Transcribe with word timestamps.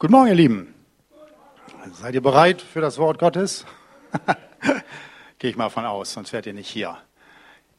Guten 0.00 0.14
Morgen, 0.14 0.28
ihr 0.28 0.34
Lieben. 0.34 0.74
Seid 1.92 2.14
ihr 2.14 2.22
bereit 2.22 2.62
für 2.62 2.80
das 2.80 2.96
Wort 2.96 3.18
Gottes? 3.18 3.66
gehe 5.38 5.50
ich 5.50 5.58
mal 5.58 5.68
von 5.68 5.84
aus, 5.84 6.14
sonst 6.14 6.32
wärt 6.32 6.46
ihr 6.46 6.54
nicht 6.54 6.70
hier. 6.70 6.96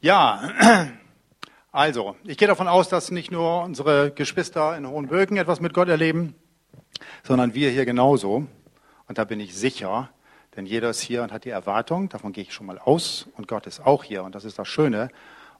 Ja, 0.00 0.88
also, 1.72 2.14
ich 2.22 2.38
gehe 2.38 2.46
davon 2.46 2.68
aus, 2.68 2.88
dass 2.88 3.10
nicht 3.10 3.32
nur 3.32 3.64
unsere 3.64 4.12
Geschwister 4.12 4.76
in 4.76 4.86
Hohenböken 4.86 5.36
etwas 5.36 5.60
mit 5.60 5.74
Gott 5.74 5.88
erleben, 5.88 6.36
sondern 7.24 7.54
wir 7.54 7.70
hier 7.70 7.84
genauso. 7.84 8.46
Und 9.08 9.18
da 9.18 9.24
bin 9.24 9.40
ich 9.40 9.56
sicher, 9.56 10.08
denn 10.54 10.64
jeder 10.64 10.90
ist 10.90 11.00
hier 11.00 11.24
und 11.24 11.32
hat 11.32 11.44
die 11.44 11.50
Erwartung, 11.50 12.08
davon 12.08 12.32
gehe 12.32 12.44
ich 12.44 12.54
schon 12.54 12.66
mal 12.66 12.78
aus, 12.78 13.26
und 13.36 13.48
Gott 13.48 13.66
ist 13.66 13.84
auch 13.84 14.04
hier. 14.04 14.22
Und 14.22 14.36
das 14.36 14.44
ist 14.44 14.60
das 14.60 14.68
Schöne. 14.68 15.08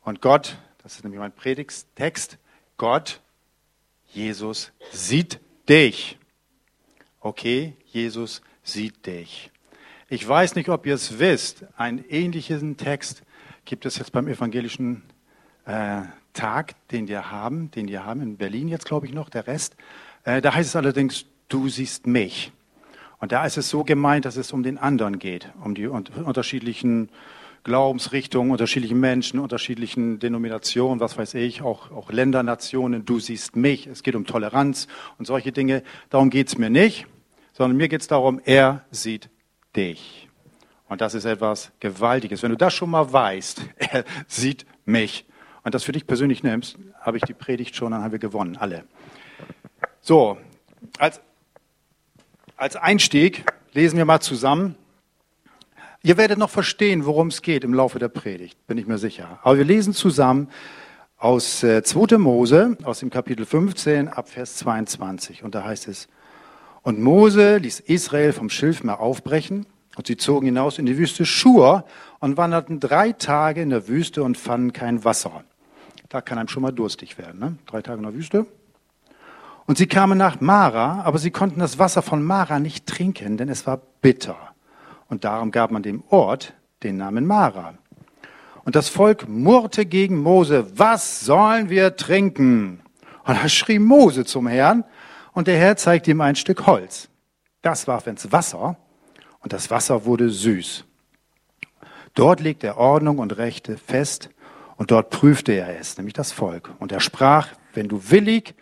Und 0.05 0.23
Gott, 0.23 0.59
das 0.85 0.95
ist 0.95 1.03
nämlich 1.03 1.19
mein 1.19 1.33
Predigtext, 1.33 2.39
Gott, 2.77 3.21
Jesus 4.13 4.71
sieht 4.93 5.41
dich. 5.69 6.21
Okay, 7.25 7.77
Jesus 7.87 8.43
sieht 8.65 9.07
dich. 9.07 9.53
Ich 10.09 10.27
weiß 10.27 10.57
nicht, 10.57 10.69
ob 10.69 10.87
ihr 10.87 10.95
es 10.95 11.21
wisst, 11.21 11.65
einen 11.77 12.05
ähnlichen 12.09 12.77
Text 12.77 13.23
gibt 13.65 13.87
es 13.87 13.97
jetzt 13.97 14.11
beim 14.11 14.27
evangelischen 14.27 15.05
äh, 15.65 16.03
Tag, 16.33 16.75
den 16.89 17.07
wir 17.07 17.31
haben, 17.31 17.71
den 17.71 17.87
wir 17.87 18.05
haben 18.05 18.23
in 18.23 18.39
Berlin 18.39 18.67
jetzt, 18.67 18.87
glaube 18.87 19.07
ich 19.07 19.15
noch, 19.15 19.31
der 19.31 19.47
Rest. 19.47 19.77
Äh, 20.25 20.43
da 20.43 20.53
heißt 20.53 20.71
es 20.71 20.75
allerdings, 20.75 21.25
du 21.49 21.69
siehst 21.69 22.09
mich. 22.09 22.51
Und 23.21 23.31
da 23.31 23.47
ist 23.47 23.57
es 23.57 23.71
so 23.71 23.85
gemeint, 23.85 24.25
dass 24.25 24.37
es 24.37 24.53
um 24.53 24.65
den 24.65 24.77
anderen 24.77 25.21
geht, 25.21 25.49
um 25.63 25.77
die 25.77 25.87
unterschiedlichen 25.87 27.09
Glaubensrichtungen, 27.63 28.51
unterschiedlichen 28.51 28.99
Menschen, 28.99 29.39
unterschiedlichen 29.39 30.19
Denominationen, 30.19 30.99
was 30.99 31.17
weiß 31.17 31.35
ich, 31.35 31.63
auch, 31.63 31.93
auch 31.93 32.11
Länder, 32.11 32.43
Nationen. 32.43 33.05
Du 33.05 33.21
siehst 33.21 33.55
mich. 33.55 33.87
Es 33.87 34.03
geht 34.03 34.17
um 34.17 34.27
Toleranz 34.27 34.89
und 35.19 35.27
solche 35.27 35.53
Dinge. 35.53 35.85
Darum 36.11 36.31
geht's 36.31 36.59
mir 36.59 36.71
nicht, 36.71 37.07
sondern 37.53 37.77
mir 37.77 37.89
geht's 37.89 38.07
darum, 38.07 38.41
er 38.45 38.85
sieht 38.91 39.29
dich. 39.77 40.29
Und 40.89 41.01
das 41.01 41.15
ist 41.15 41.25
etwas 41.25 41.73
Gewaltiges. 41.81 42.43
Wenn 42.43 42.51
du 42.51 42.57
das 42.57 42.75
schon 42.75 42.91
mal 42.91 43.13
weißt, 43.13 43.63
er 43.77 44.05
sieht 44.27 44.67
mich 44.85 45.25
und 45.65 45.75
das 45.75 45.85
für 45.85 45.93
dich 45.93 46.07
persönlich 46.07 46.43
nimmst, 46.43 46.77
habe 47.01 47.17
ich 47.17 47.23
die 47.25 47.35
Predigt 47.35 47.77
schon, 47.77 47.93
dann 47.93 48.03
haben 48.03 48.13
wir 48.13 48.19
gewonnen, 48.19 48.57
alle. 48.57 48.85
So, 50.01 50.39
als 50.99 51.21
als 52.63 52.77
Einstieg 52.77 53.45
lesen 53.73 53.97
wir 53.97 54.05
mal 54.05 54.21
zusammen. 54.21 54.77
Ihr 56.05 56.17
werdet 56.17 56.39
noch 56.39 56.49
verstehen, 56.49 57.07
worum 57.07 57.27
es 57.27 57.43
geht 57.43 57.65
im 57.65 57.75
Laufe 57.75 57.99
der 57.99 58.07
Predigt, 58.07 58.69
bin 58.69 58.79
ich 58.79 58.87
mir 58.87 58.99
sicher. 58.99 59.41
Aber 59.43 59.59
wir 59.59 59.65
lesen 59.65 59.95
zusammen 59.95 60.49
aus 61.17 61.59
2. 61.59 61.75
Äh, 62.15 62.19
Mose, 62.19 62.77
aus 62.85 63.01
dem 63.01 63.11
Kapitel 63.11 63.47
15 63.47 64.07
ab 64.07 64.29
Vers 64.29 64.59
22. 64.59 65.43
Und 65.43 65.57
da 65.57 65.65
heißt 65.65 65.89
es, 65.89 66.07
und 66.83 67.01
Mose 67.01 67.59
ließ 67.59 67.81
Israel 67.81 68.33
vom 68.33 68.51
Schilfmeer 68.51 69.01
aufbrechen 69.01 69.67
und 69.97 70.07
sie 70.07 70.17
zogen 70.17 70.47
hinaus 70.47 70.79
in 70.79 70.87
die 70.87 70.99
Wüste 70.99 71.25
Schur 71.25 71.85
und 72.19 72.37
wanderten 72.37 72.81
drei 72.81 73.13
Tage 73.13 73.63
in 73.63 73.71
der 73.71 73.89
Wüste 73.89 74.23
und 74.23 74.37
fanden 74.37 74.73
kein 74.73 75.05
Wasser. 75.05 75.45
Da 76.09 76.21
kann 76.21 76.39
einem 76.39 76.49
schon 76.49 76.63
mal 76.63 76.73
durstig 76.73 77.19
werden. 77.19 77.41
Ne? 77.41 77.57
Drei 77.67 77.83
Tage 77.83 77.99
in 77.99 78.05
der 78.05 78.15
Wüste, 78.15 78.47
und 79.67 79.79
sie 79.79 79.87
kamen 79.87 80.19
nach 80.19 80.41
Mara, 80.41 81.03
aber 81.05 81.19
sie 81.19 81.31
konnten 81.31 81.61
das 81.61 81.79
Wasser 81.79 82.03
von 82.03 82.23
Mara 82.23 82.59
nicht 82.59 82.87
trinken, 82.87 83.37
denn 83.37 83.49
es 83.49 83.67
war 83.67 83.81
bitter. 84.01 84.37
Und 85.09 85.25
darum 85.25 85.51
gab 85.51 85.71
man 85.71 85.83
dem 85.83 86.03
Ort 86.09 86.55
den 86.83 86.97
Namen 86.97 87.27
Mara. 87.27 87.75
Und 88.65 88.77
das 88.77 88.89
Volk 88.89 89.29
murrte 89.29 89.87
gegen 89.87 90.19
Mose, 90.19 90.67
was 90.79 91.21
sollen 91.21 91.69
wir 91.69 91.97
trinken? 91.97 92.81
Und 93.25 93.43
da 93.43 93.49
schrie 93.49 93.79
Mose 93.79 94.25
zum 94.25 94.47
Herrn, 94.47 94.85
und 95.33 95.47
der 95.47 95.59
Herr 95.59 95.77
zeigte 95.77 96.11
ihm 96.11 96.21
ein 96.21 96.37
Stück 96.37 96.67
Holz. 96.67 97.09
Das 97.63 97.87
warf 97.87 98.07
ins 98.07 98.33
Wasser, 98.33 98.77
und 99.41 99.53
das 99.53 99.71
Wasser 99.71 100.05
wurde 100.05 100.31
süß. 100.31 100.85
Dort 102.15 102.41
legte 102.41 102.69
er 102.69 102.79
Ordnung 102.79 103.19
und 103.19 103.37
Rechte 103.37 103.77
fest, 103.77 104.31
und 104.77 104.91
dort 104.91 105.11
prüfte 105.11 105.53
er 105.53 105.79
es, 105.79 105.97
nämlich 105.97 106.15
das 106.15 106.33
Volk. 106.33 106.71
Und 106.79 106.93
er 106.93 107.01
sprach, 107.01 107.49
wenn 107.75 107.89
du 107.89 108.11
willig 108.11 108.55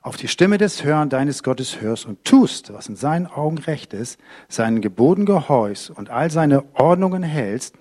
auf 0.00 0.16
die 0.16 0.28
Stimme 0.28 0.56
des 0.56 0.84
Hörens 0.84 1.10
deines 1.10 1.42
Gottes 1.42 1.80
hörst 1.80 2.06
und 2.06 2.24
tust, 2.24 2.72
was 2.72 2.88
in 2.88 2.96
seinen 2.96 3.26
Augen 3.26 3.58
recht 3.58 3.92
ist, 3.92 4.18
seinen 4.48 4.80
Geboten 4.80 5.26
gehorchst 5.26 5.90
und 5.90 6.10
all 6.10 6.30
seine 6.30 6.64
Ordnungen 6.74 7.22
hältst, 7.22 7.74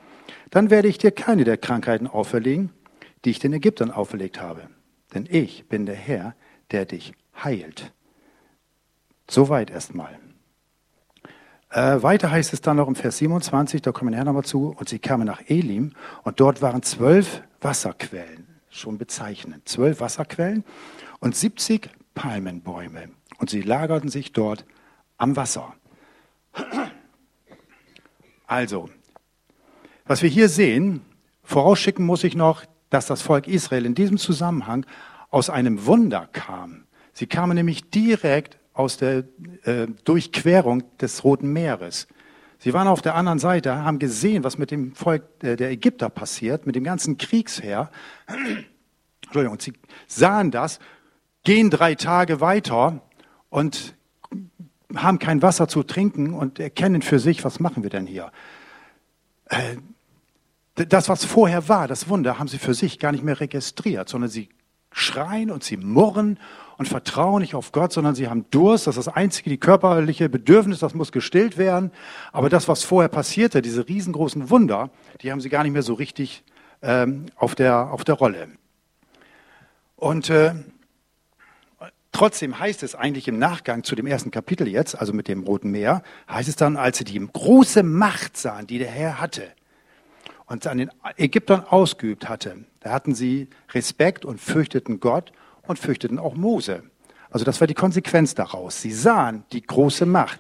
dann 0.50 0.70
werde 0.70 0.88
ich 0.88 0.98
dir 0.98 1.12
keine 1.12 1.44
der 1.44 1.58
Krankheiten 1.58 2.08
auferlegen, 2.08 2.72
die 3.24 3.30
ich 3.30 3.40
den 3.40 3.54
Ägyptern 3.54 3.92
auferlegt 3.92 4.42
habe. 4.42 4.64
Denn 5.14 5.28
ich 5.30 5.68
bin 5.70 5.86
der 5.86 5.96
Herr, 5.96 6.36
der 6.72 6.86
dich 6.86 7.14
heilt. 7.44 7.94
Soweit 9.30 9.70
erstmal. 9.70 10.20
Äh, 11.70 12.02
weiter 12.02 12.32
heißt 12.32 12.54
es 12.54 12.62
dann 12.62 12.78
noch 12.78 12.88
im 12.88 12.96
Vers 12.96 13.18
27, 13.18 13.82
da 13.82 13.92
kommen 13.92 14.12
wir 14.12 14.18
nachher 14.18 14.26
nochmal 14.26 14.46
zu, 14.46 14.74
und 14.78 14.88
sie 14.88 15.00
kamen 15.00 15.26
nach 15.26 15.42
Elim 15.48 15.94
und 16.24 16.40
dort 16.40 16.62
waren 16.62 16.84
zwölf 16.84 17.42
Wasserquellen, 17.60 18.48
schon 18.70 18.98
bezeichnend, 18.98 19.68
zwölf 19.68 20.00
Wasserquellen 20.00 20.64
und 21.20 21.36
70 21.36 21.90
Palmenbäume 22.14 23.10
und 23.40 23.50
sie 23.50 23.62
lagerten 23.62 24.10
sich 24.10 24.32
dort 24.32 24.66
am 25.18 25.36
Wasser. 25.36 25.74
Also, 28.48 28.90
was 30.06 30.22
wir 30.22 30.30
hier 30.30 30.50
sehen, 30.50 31.02
vorausschicken 31.44 32.06
muss 32.06 32.24
ich 32.24 32.36
noch, 32.36 32.64
dass 32.90 33.08
das 33.08 33.22
Volk 33.22 33.48
Israel 33.48 33.86
in 33.86 33.96
diesem 33.96 34.18
Zusammenhang 34.18 34.86
aus 35.30 35.50
einem 35.50 35.86
Wunder 35.86 36.30
kam. 36.32 36.86
Sie 37.12 37.28
kamen 37.28 37.56
nämlich 37.56 37.90
direkt 37.90 38.60
aus 38.76 38.98
der 38.98 39.24
äh, 39.64 39.88
Durchquerung 40.04 40.84
des 40.98 41.24
Roten 41.24 41.52
Meeres. 41.52 42.08
Sie 42.60 42.74
waren 42.74 42.88
auf 42.88 43.02
der 43.02 43.16
anderen 43.16 43.40
Seite, 43.40 43.84
haben 43.84 43.98
gesehen, 44.00 44.44
was 44.44 44.58
mit 44.58 44.70
dem 44.70 44.94
Volk 44.94 45.24
äh, 45.42 45.56
der 45.56 45.72
Ägypter 45.72 46.10
passiert, 46.10 46.68
mit 46.68 46.76
dem 46.76 46.84
ganzen 46.84 47.18
Kriegsheer. 47.18 47.90
Entschuldigung, 49.24 49.54
und 49.54 49.62
sie 49.64 49.74
sahen 50.08 50.52
das 50.52 50.80
gehen 51.46 51.70
drei 51.70 51.96
Tage 51.96 52.42
weiter 52.42 53.02
und 53.50 53.96
haben 54.94 55.20
kein 55.20 55.42
Wasser 55.42 55.70
zu 55.70 55.84
trinken 55.84 56.34
und 56.34 56.60
erkennen 56.60 57.02
für 57.02 57.20
sich, 57.20 57.46
was 57.46 57.62
machen 57.62 57.84
wir 57.84 57.90
denn 57.90 58.06
hier? 58.06 58.32
Äh, 59.46 59.78
das, 60.76 61.08
was 61.08 61.24
vorher 61.24 61.70
war, 61.70 61.88
das 61.88 62.10
Wunder, 62.10 62.38
haben 62.38 62.50
sie 62.50 62.58
für 62.58 62.74
sich 62.74 63.00
gar 63.00 63.14
nicht 63.14 63.24
mehr 63.24 63.40
registriert, 63.40 64.10
sondern 64.10 64.30
sie 64.30 64.50
schreien 64.92 65.50
und 65.52 65.64
sie 65.64 65.78
murren 65.78 66.38
und 66.78 66.88
vertrauen 66.88 67.42
nicht 67.42 67.56
auf 67.56 67.72
Gott, 67.72 67.94
sondern 67.94 68.16
sie 68.16 68.28
haben 68.28 68.46
Durst. 68.52 68.88
Das 68.88 68.98
ist 68.98 69.08
das 69.08 69.16
einzige, 69.16 69.50
die 69.50 69.58
körperliche 69.58 70.30
Bedürfnis, 70.30 70.80
das 70.80 70.94
muss 70.94 71.12
gestillt 71.12 71.58
werden. 71.58 71.92
Aber 72.32 72.50
das, 72.50 72.68
was 72.68 72.84
vorher 72.84 73.10
passierte, 73.10 73.62
diese 73.62 73.88
riesengroßen 73.88 74.50
Wunder, 74.50 74.90
die 75.22 75.32
haben 75.32 75.42
sie 75.42 75.50
gar 75.50 75.64
nicht 75.64 75.74
mehr 75.74 75.84
so 75.84 75.94
richtig 75.94 76.44
ähm, 76.82 77.28
auf, 77.36 77.56
der, 77.56 77.92
auf 77.92 78.04
der 78.04 78.16
Rolle. 78.16 78.50
Und 79.96 80.30
äh, 80.30 80.54
Trotzdem 82.16 82.58
heißt 82.58 82.82
es 82.84 82.96
eigentlich 82.96 83.28
im 83.28 83.40
Nachgang 83.40 83.84
zu 83.84 83.94
dem 83.94 84.08
ersten 84.08 84.32
Kapitel 84.32 84.70
jetzt, 84.70 84.98
also 84.98 85.12
mit 85.12 85.28
dem 85.28 85.44
Roten 85.44 85.70
Meer, 85.72 86.02
heißt 86.30 86.48
es 86.48 86.56
dann, 86.56 86.78
als 86.78 86.98
sie 86.98 87.04
die 87.04 87.20
große 87.20 87.84
Macht 87.84 88.38
sahen, 88.38 88.68
die 88.68 88.78
der 88.78 88.88
Herr 88.88 89.20
hatte 89.20 89.52
und 90.46 90.66
an 90.66 90.78
den 90.78 90.92
Ägyptern 91.18 91.66
ausgeübt 91.66 92.30
hatte, 92.30 92.64
da 92.80 92.92
hatten 92.92 93.14
sie 93.14 93.50
Respekt 93.74 94.24
und 94.24 94.40
fürchteten 94.40 95.02
Gott 95.02 95.34
und 95.68 95.80
fürchteten 95.80 96.20
auch 96.20 96.36
Mose. 96.36 96.84
Also 97.30 97.46
das 97.46 97.60
war 97.60 97.68
die 97.68 97.74
Konsequenz 97.74 98.36
daraus. 98.36 98.82
Sie 98.82 98.92
sahen 98.92 99.44
die 99.52 99.62
große 99.62 100.06
Macht, 100.06 100.40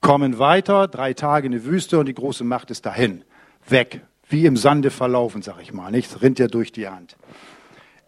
kommen 0.00 0.38
weiter, 0.38 0.88
drei 0.88 1.14
Tage 1.14 1.46
in 1.46 1.52
die 1.52 1.64
Wüste 1.64 1.98
und 1.98 2.06
die 2.06 2.14
große 2.14 2.44
Macht 2.44 2.70
ist 2.70 2.84
dahin, 2.84 3.24
weg, 3.68 4.00
wie 4.28 4.46
im 4.46 4.56
Sande 4.56 4.90
verlaufen, 4.90 5.42
sag 5.42 5.60
ich 5.60 5.72
mal. 5.72 5.90
Nichts 5.90 6.20
rinnt 6.20 6.38
ja 6.38 6.48
durch 6.48 6.72
die 6.72 6.88
Hand. 6.88 7.16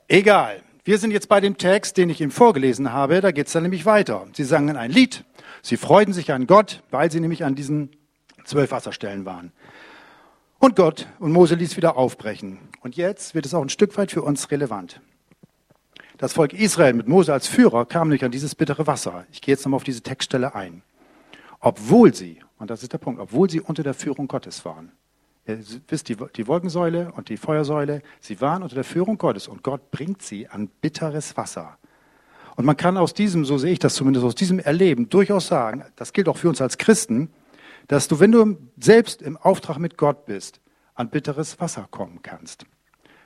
Egal. 0.09 0.61
Wir 0.87 0.99
sind 0.99 1.13
jetzt 1.13 1.31
bei 1.31 1.41
dem 1.41 1.57
Text, 1.57 1.97
den 1.97 2.11
ich 2.11 2.21
Ihnen 2.21 2.31
vorgelesen 2.31 2.93
habe. 2.93 3.23
Da 3.23 3.31
geht 3.31 3.47
es 3.47 3.55
dann 3.55 3.63
nämlich 3.63 3.87
weiter. 3.87 4.27
Sie 4.35 4.45
sangen 4.45 4.77
ein 4.77 4.91
Lied. 4.91 5.25
Sie 5.63 5.79
freuten 5.79 6.13
sich 6.13 6.31
an 6.31 6.47
Gott, 6.47 6.83
weil 6.91 7.11
sie 7.11 7.21
nämlich 7.21 7.43
an 7.43 7.55
diesen 7.55 7.91
zwölf 8.45 8.71
Wasserstellen 8.71 9.25
waren. 9.25 9.53
Und 10.59 10.77
Gott 10.77 11.07
und 11.21 11.33
Mose 11.33 11.55
ließ 11.55 11.79
wieder 11.79 11.97
aufbrechen. 11.97 12.59
Und 12.81 12.97
jetzt 12.97 13.35
wird 13.35 13.47
es 13.47 13.55
auch 13.55 13.63
ein 13.63 13.71
Stück 13.71 13.97
weit 13.97 14.11
für 14.11 14.23
uns 14.23 14.51
relevant. 14.51 15.01
Das 16.25 16.33
Volk 16.33 16.55
Israel 16.55 16.95
mit 16.95 17.07
Mose 17.07 17.35
als 17.35 17.47
Führer 17.47 17.85
kam 17.85 18.09
nicht 18.09 18.25
an 18.25 18.31
dieses 18.31 18.55
bittere 18.55 18.87
Wasser. 18.87 19.27
Ich 19.31 19.43
gehe 19.43 19.53
jetzt 19.53 19.67
nochmal 19.67 19.77
auf 19.77 19.85
diese 19.85 20.01
Textstelle 20.01 20.55
ein. 20.55 20.81
Obwohl 21.61 22.15
sie, 22.15 22.41
und 22.59 22.71
das 22.71 22.83
ist 22.83 22.95
der 22.95 22.99
Punkt, 22.99 23.21
obwohl 23.21 23.51
sie 23.51 23.61
unter 23.61 23.83
der 23.83 23.93
Führung 23.93 24.27
Gottes 24.27 24.65
waren. 24.65 24.93
Ihr 25.47 25.59
wisst, 25.87 26.09
die, 26.09 26.17
die 26.35 26.47
Wolkensäule 26.47 27.13
und 27.15 27.29
die 27.29 27.37
Feuersäule, 27.37 28.01
sie 28.21 28.41
waren 28.41 28.63
unter 28.63 28.75
der 28.75 28.85
Führung 28.85 29.19
Gottes 29.19 29.49
und 29.49 29.63
Gott 29.63 29.91
bringt 29.91 30.23
sie 30.23 30.49
an 30.49 30.69
bitteres 30.81 31.37
Wasser. 31.37 31.77
Und 32.57 32.65
man 32.65 32.79
kann 32.79 32.97
aus 32.97 33.13
diesem, 33.13 33.45
so 33.45 33.59
sehe 33.59 33.73
ich 33.73 33.79
das 33.79 33.95
zumindest, 33.95 34.25
aus 34.25 34.35
diesem 34.35 34.59
Erleben 34.59 35.11
durchaus 35.11 35.49
sagen, 35.49 35.85
das 35.95 36.15
gilt 36.15 36.31
auch 36.31 36.39
für 36.39 36.49
uns 36.49 36.63
als 36.63 36.79
Christen, 36.79 37.29
dass 37.89 38.09
du, 38.09 38.19
wenn 38.19 38.33
du 38.33 38.57
selbst 38.81 39.21
im 39.21 39.37
Auftrag 39.37 39.77
mit 39.77 39.99
Gott 39.99 40.25
bist, 40.25 40.63
an 40.95 41.11
bitteres 41.11 41.61
Wasser 41.61 41.87
kommen 41.91 42.21
kannst. 42.23 42.65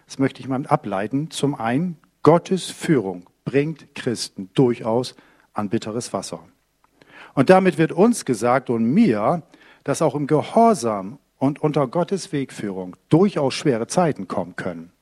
Das 0.06 0.18
möchte 0.18 0.40
ich 0.40 0.48
mal 0.48 0.66
ableiten. 0.66 1.30
Zum 1.30 1.54
einen, 1.54 1.96
Gottes 2.28 2.70
Führung 2.70 3.24
bringt 3.46 3.94
Christen 3.94 4.50
durchaus 4.52 5.14
an 5.54 5.70
bitteres 5.70 6.12
Wasser. 6.12 6.44
Und 7.32 7.48
damit 7.48 7.78
wird 7.78 7.90
uns 7.90 8.26
gesagt 8.26 8.68
und 8.68 8.84
mir, 8.84 9.44
dass 9.82 10.02
auch 10.02 10.14
im 10.14 10.26
Gehorsam 10.26 11.18
und 11.38 11.58
unter 11.62 11.86
Gottes 11.86 12.30
Wegführung 12.30 12.96
durchaus 13.08 13.54
schwere 13.54 13.86
Zeiten 13.86 14.28
kommen 14.28 14.56
können. 14.56 14.92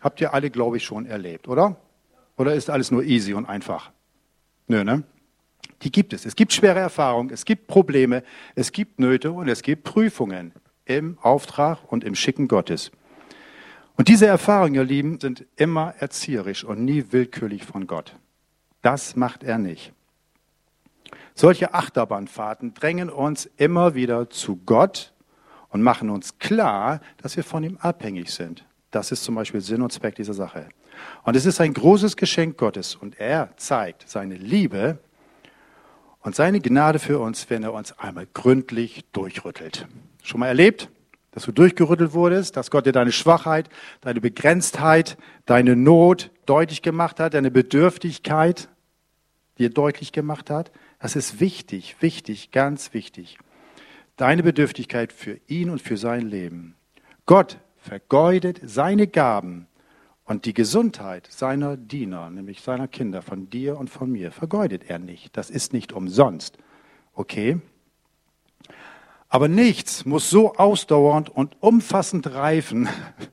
Habt 0.00 0.22
ihr 0.22 0.32
alle, 0.32 0.48
glaube 0.48 0.78
ich, 0.78 0.84
schon 0.84 1.04
erlebt, 1.04 1.46
oder? 1.46 1.76
Oder 2.38 2.54
ist 2.54 2.70
alles 2.70 2.90
nur 2.90 3.04
easy 3.04 3.34
und 3.34 3.44
einfach? 3.44 3.90
Nö, 4.66 4.82
ne? 4.82 5.02
Die 5.82 5.92
gibt 5.92 6.14
es. 6.14 6.24
Es 6.24 6.36
gibt 6.36 6.54
schwere 6.54 6.78
Erfahrungen, 6.78 7.28
es 7.28 7.44
gibt 7.44 7.66
Probleme, 7.66 8.22
es 8.54 8.72
gibt 8.72 8.98
Nöte 8.98 9.30
und 9.32 9.46
es 9.46 9.60
gibt 9.60 9.84
Prüfungen 9.84 10.52
im 10.86 11.18
Auftrag 11.20 11.80
und 11.92 12.02
im 12.02 12.14
Schicken 12.14 12.48
Gottes. 12.48 12.92
Und 13.96 14.08
diese 14.08 14.26
Erfahrungen, 14.26 14.74
ihr 14.74 14.84
Lieben, 14.84 15.20
sind 15.20 15.44
immer 15.56 15.94
erzieherisch 15.98 16.64
und 16.64 16.84
nie 16.84 17.06
willkürlich 17.10 17.64
von 17.64 17.86
Gott. 17.86 18.16
Das 18.80 19.16
macht 19.16 19.42
er 19.44 19.58
nicht. 19.58 19.92
Solche 21.34 21.74
Achterbahnfahrten 21.74 22.74
drängen 22.74 23.10
uns 23.10 23.48
immer 23.56 23.94
wieder 23.94 24.28
zu 24.30 24.56
Gott 24.66 25.12
und 25.68 25.82
machen 25.82 26.10
uns 26.10 26.38
klar, 26.38 27.00
dass 27.18 27.36
wir 27.36 27.44
von 27.44 27.64
ihm 27.64 27.78
abhängig 27.78 28.30
sind. 28.30 28.66
Das 28.90 29.10
ist 29.12 29.24
zum 29.24 29.34
Beispiel 29.34 29.60
Sinn 29.60 29.82
und 29.82 29.92
Zweck 29.92 30.14
dieser 30.16 30.34
Sache. 30.34 30.68
Und 31.24 31.36
es 31.36 31.46
ist 31.46 31.60
ein 31.60 31.72
großes 31.72 32.16
Geschenk 32.16 32.58
Gottes 32.58 32.94
und 32.94 33.18
er 33.18 33.56
zeigt 33.56 34.08
seine 34.08 34.34
Liebe 34.34 34.98
und 36.20 36.34
seine 36.34 36.60
Gnade 36.60 36.98
für 36.98 37.18
uns, 37.18 37.48
wenn 37.48 37.62
er 37.62 37.72
uns 37.72 37.98
einmal 37.98 38.26
gründlich 38.32 39.04
durchrüttelt. 39.12 39.86
Schon 40.22 40.40
mal 40.40 40.48
erlebt? 40.48 40.90
Dass 41.32 41.44
du 41.44 41.52
durchgerüttelt 41.52 42.12
wurdest, 42.12 42.56
dass 42.56 42.70
Gott 42.70 42.86
dir 42.86 42.92
deine 42.92 43.10
Schwachheit, 43.10 43.68
deine 44.02 44.20
Begrenztheit, 44.20 45.16
deine 45.46 45.74
Not 45.74 46.30
deutlich 46.46 46.82
gemacht 46.82 47.18
hat, 47.18 47.34
deine 47.34 47.50
Bedürftigkeit 47.50 48.68
dir 49.58 49.70
deutlich 49.70 50.12
gemacht 50.12 50.50
hat. 50.50 50.70
Das 50.98 51.16
ist 51.16 51.40
wichtig, 51.40 51.96
wichtig, 52.00 52.50
ganz 52.52 52.94
wichtig. 52.94 53.38
Deine 54.16 54.42
Bedürftigkeit 54.42 55.12
für 55.12 55.40
ihn 55.46 55.70
und 55.70 55.80
für 55.80 55.96
sein 55.96 56.22
Leben. 56.22 56.76
Gott 57.26 57.58
vergeudet 57.78 58.60
seine 58.64 59.06
Gaben 59.06 59.66
und 60.24 60.44
die 60.44 60.54
Gesundheit 60.54 61.26
seiner 61.30 61.76
Diener, 61.76 62.30
nämlich 62.30 62.60
seiner 62.60 62.88
Kinder, 62.88 63.22
von 63.22 63.48
dir 63.48 63.78
und 63.78 63.88
von 63.88 64.10
mir, 64.10 64.32
vergeudet 64.32 64.88
er 64.88 64.98
nicht. 64.98 65.36
Das 65.36 65.50
ist 65.50 65.72
nicht 65.72 65.92
umsonst. 65.92 66.58
Okay? 67.14 67.60
Aber 69.32 69.48
nichts 69.48 70.04
muss 70.04 70.28
so 70.28 70.56
ausdauernd 70.56 71.30
und 71.30 71.56
umfassend 71.60 72.34
reifen 72.34 72.86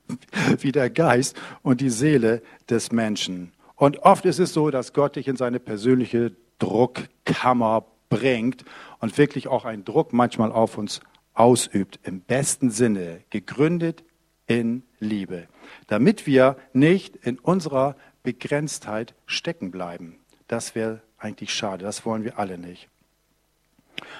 wie 0.58 0.72
der 0.72 0.88
Geist 0.88 1.38
und 1.60 1.82
die 1.82 1.90
Seele 1.90 2.40
des 2.70 2.90
Menschen. 2.90 3.52
Und 3.76 3.98
oft 3.98 4.24
ist 4.24 4.38
es 4.38 4.54
so, 4.54 4.70
dass 4.70 4.94
Gott 4.94 5.16
dich 5.16 5.28
in 5.28 5.36
seine 5.36 5.60
persönliche 5.60 6.32
Druckkammer 6.58 7.84
bringt 8.08 8.64
und 9.00 9.18
wirklich 9.18 9.46
auch 9.46 9.66
einen 9.66 9.84
Druck 9.84 10.14
manchmal 10.14 10.52
auf 10.52 10.78
uns 10.78 11.02
ausübt, 11.34 12.00
im 12.02 12.22
besten 12.22 12.70
Sinne, 12.70 13.20
gegründet 13.28 14.02
in 14.46 14.84
Liebe, 15.00 15.48
damit 15.86 16.26
wir 16.26 16.56
nicht 16.72 17.14
in 17.16 17.38
unserer 17.38 17.94
Begrenztheit 18.22 19.14
stecken 19.26 19.70
bleiben. 19.70 20.18
Das 20.48 20.74
wäre 20.74 21.02
eigentlich 21.18 21.52
schade, 21.52 21.84
das 21.84 22.06
wollen 22.06 22.24
wir 22.24 22.38
alle 22.38 22.56
nicht. 22.56 22.88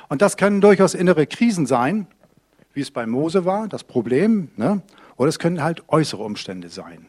Und 0.08 0.22
das 0.22 0.36
können 0.36 0.60
durchaus 0.60 0.94
innere 0.94 1.26
Krisen 1.26 1.66
sein, 1.66 2.06
wie 2.72 2.80
es 2.80 2.90
bei 2.90 3.06
Mose 3.06 3.44
war, 3.44 3.68
das 3.68 3.84
Problem. 3.84 4.50
Ne? 4.56 4.82
Oder 5.16 5.28
es 5.28 5.38
können 5.38 5.62
halt 5.62 5.84
äußere 5.88 6.22
Umstände 6.22 6.68
sein. 6.68 7.06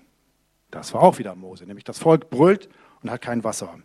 Das 0.72 0.94
war 0.94 1.02
auch 1.02 1.20
wieder 1.20 1.36
Mose, 1.36 1.66
nämlich 1.66 1.84
das 1.84 2.00
Volk 2.00 2.30
brüllt 2.30 2.70
und 3.02 3.12
hat 3.12 3.22
kein 3.22 3.44
Wasser. 3.44 3.78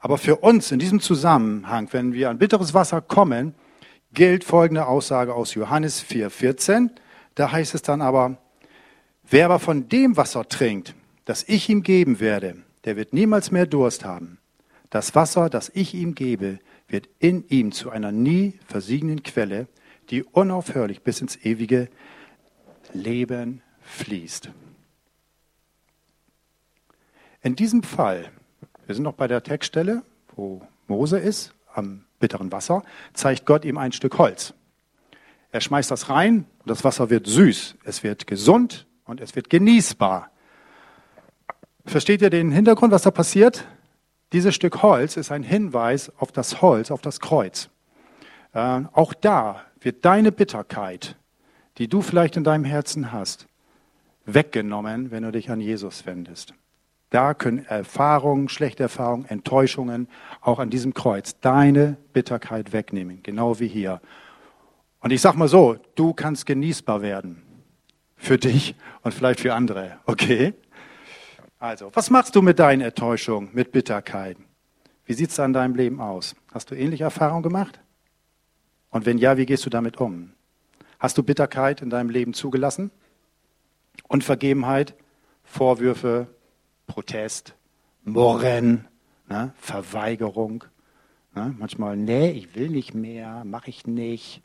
Aber 0.00 0.18
für 0.18 0.36
uns 0.36 0.70
in 0.70 0.78
diesem 0.78 1.00
Zusammenhang, 1.00 1.88
wenn 1.92 2.12
wir 2.12 2.30
an 2.30 2.38
bitteres 2.38 2.74
Wasser 2.74 3.00
kommen, 3.00 3.54
gilt 4.12 4.44
folgende 4.44 4.86
Aussage 4.86 5.34
aus 5.34 5.54
Johannes 5.54 6.02
4,14. 6.04 6.90
Da 7.34 7.52
heißt 7.52 7.74
es 7.74 7.82
dann 7.82 8.00
aber, 8.00 8.38
wer 9.28 9.46
aber 9.46 9.58
von 9.58 9.88
dem 9.88 10.16
Wasser 10.16 10.48
trinkt, 10.48 10.94
das 11.24 11.44
ich 11.46 11.68
ihm 11.68 11.82
geben 11.82 12.20
werde, 12.20 12.56
der 12.84 12.96
wird 12.96 13.12
niemals 13.12 13.50
mehr 13.50 13.66
Durst 13.66 14.04
haben. 14.04 14.37
Das 14.90 15.14
Wasser, 15.14 15.50
das 15.50 15.70
ich 15.74 15.94
ihm 15.94 16.14
gebe, 16.14 16.58
wird 16.88 17.08
in 17.18 17.46
ihm 17.48 17.72
zu 17.72 17.90
einer 17.90 18.12
nie 18.12 18.58
versiegenden 18.66 19.22
Quelle, 19.22 19.68
die 20.10 20.22
unaufhörlich 20.24 21.02
bis 21.02 21.20
ins 21.20 21.36
ewige 21.36 21.88
Leben 22.94 23.62
fließt. 23.82 24.50
In 27.42 27.56
diesem 27.56 27.82
Fall, 27.82 28.30
wir 28.86 28.94
sind 28.94 29.04
noch 29.04 29.14
bei 29.14 29.28
der 29.28 29.42
Textstelle, 29.42 30.02
wo 30.34 30.62
Mose 30.86 31.18
ist, 31.18 31.54
am 31.74 32.04
bitteren 32.18 32.50
Wasser, 32.50 32.82
zeigt 33.12 33.46
Gott 33.46 33.64
ihm 33.64 33.78
ein 33.78 33.92
Stück 33.92 34.18
Holz. 34.18 34.54
Er 35.52 35.60
schmeißt 35.60 35.90
das 35.90 36.08
rein 36.08 36.46
und 36.60 36.70
das 36.70 36.84
Wasser 36.84 37.10
wird 37.10 37.26
süß, 37.26 37.76
es 37.84 38.02
wird 38.02 38.26
gesund 38.26 38.86
und 39.04 39.20
es 39.20 39.36
wird 39.36 39.50
genießbar. 39.50 40.30
Versteht 41.86 42.22
ihr 42.22 42.30
den 42.30 42.50
Hintergrund, 42.50 42.92
was 42.92 43.02
da 43.02 43.10
passiert? 43.10 43.66
Dieses 44.32 44.54
Stück 44.54 44.82
Holz 44.82 45.16
ist 45.16 45.32
ein 45.32 45.42
Hinweis 45.42 46.12
auf 46.18 46.32
das 46.32 46.60
Holz, 46.60 46.90
auf 46.90 47.00
das 47.00 47.20
Kreuz. 47.20 47.70
Äh, 48.52 48.82
auch 48.92 49.14
da 49.14 49.62
wird 49.80 50.04
deine 50.04 50.32
Bitterkeit, 50.32 51.16
die 51.78 51.88
du 51.88 52.02
vielleicht 52.02 52.36
in 52.36 52.44
deinem 52.44 52.64
Herzen 52.64 53.12
hast, 53.12 53.46
weggenommen, 54.26 55.10
wenn 55.10 55.22
du 55.22 55.32
dich 55.32 55.50
an 55.50 55.60
Jesus 55.60 56.04
wendest. 56.04 56.54
Da 57.10 57.32
können 57.32 57.64
Erfahrungen, 57.64 58.50
schlechte 58.50 58.82
Erfahrungen, 58.82 59.24
Enttäuschungen 59.24 60.08
auch 60.42 60.58
an 60.58 60.68
diesem 60.68 60.92
Kreuz 60.92 61.40
deine 61.40 61.96
Bitterkeit 62.12 62.74
wegnehmen, 62.74 63.22
genau 63.22 63.58
wie 63.60 63.68
hier. 63.68 64.02
Und 65.00 65.10
ich 65.10 65.22
sag 65.22 65.36
mal 65.36 65.48
so, 65.48 65.76
du 65.94 66.12
kannst 66.12 66.44
genießbar 66.44 67.00
werden. 67.00 67.42
Für 68.16 68.36
dich 68.36 68.74
und 69.02 69.14
vielleicht 69.14 69.40
für 69.40 69.54
andere, 69.54 69.98
okay? 70.04 70.52
Also, 71.58 71.90
was 71.94 72.10
machst 72.10 72.36
du 72.36 72.42
mit 72.42 72.60
deinen 72.60 72.82
Enttäuschungen, 72.82 73.50
mit 73.52 73.72
Bitterkeiten? 73.72 74.44
Wie 75.04 75.14
sieht 75.14 75.30
es 75.30 75.40
an 75.40 75.52
deinem 75.52 75.74
Leben 75.74 76.00
aus? 76.00 76.36
Hast 76.52 76.70
du 76.70 76.76
ähnliche 76.76 77.04
Erfahrungen 77.04 77.42
gemacht? 77.42 77.80
Und 78.90 79.06
wenn 79.06 79.18
ja, 79.18 79.36
wie 79.36 79.46
gehst 79.46 79.66
du 79.66 79.70
damit 79.70 79.96
um? 79.96 80.32
Hast 81.00 81.18
du 81.18 81.22
Bitterkeit 81.22 81.82
in 81.82 81.90
deinem 81.90 82.10
Leben 82.10 82.32
zugelassen? 82.32 82.90
Unvergebenheit, 84.06 84.94
Vorwürfe, 85.42 86.28
Protest, 86.86 87.54
Murren, 88.04 88.86
ne, 89.28 89.52
Verweigerung. 89.58 90.64
Ne, 91.34 91.54
manchmal, 91.58 91.96
nee, 91.96 92.30
ich 92.30 92.54
will 92.54 92.68
nicht 92.68 92.94
mehr, 92.94 93.44
mache 93.44 93.70
ich 93.70 93.86
nicht, 93.86 94.42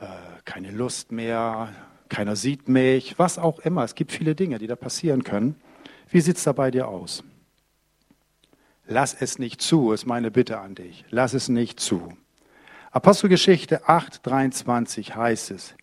äh, 0.00 0.06
keine 0.44 0.70
Lust 0.70 1.12
mehr, 1.12 1.68
keiner 2.08 2.36
sieht 2.36 2.68
mich, 2.68 3.18
was 3.18 3.38
auch 3.38 3.58
immer. 3.58 3.84
Es 3.84 3.94
gibt 3.94 4.12
viele 4.12 4.34
Dinge, 4.34 4.58
die 4.58 4.66
da 4.66 4.76
passieren 4.76 5.22
können. 5.22 5.56
Wie 6.08 6.20
sieht 6.20 6.36
es 6.36 6.44
da 6.44 6.52
bei 6.52 6.70
dir 6.70 6.88
aus? 6.88 7.24
Lass 8.86 9.14
es 9.14 9.38
nicht 9.38 9.60
zu, 9.60 9.92
ist 9.92 10.06
meine 10.06 10.30
Bitte 10.30 10.58
an 10.58 10.74
dich. 10.74 11.04
Lass 11.10 11.34
es 11.34 11.48
nicht 11.48 11.80
zu. 11.80 12.16
Apostelgeschichte 12.92 13.88
8, 13.88 14.24
23 14.24 15.16
heißt 15.16 15.50
es, 15.50 15.74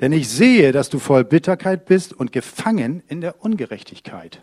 denn 0.00 0.12
ich 0.12 0.28
sehe, 0.28 0.72
dass 0.72 0.90
du 0.90 0.98
voll 0.98 1.24
Bitterkeit 1.24 1.86
bist 1.86 2.12
und 2.12 2.32
gefangen 2.32 3.02
in 3.08 3.20
der 3.20 3.42
Ungerechtigkeit. 3.42 4.42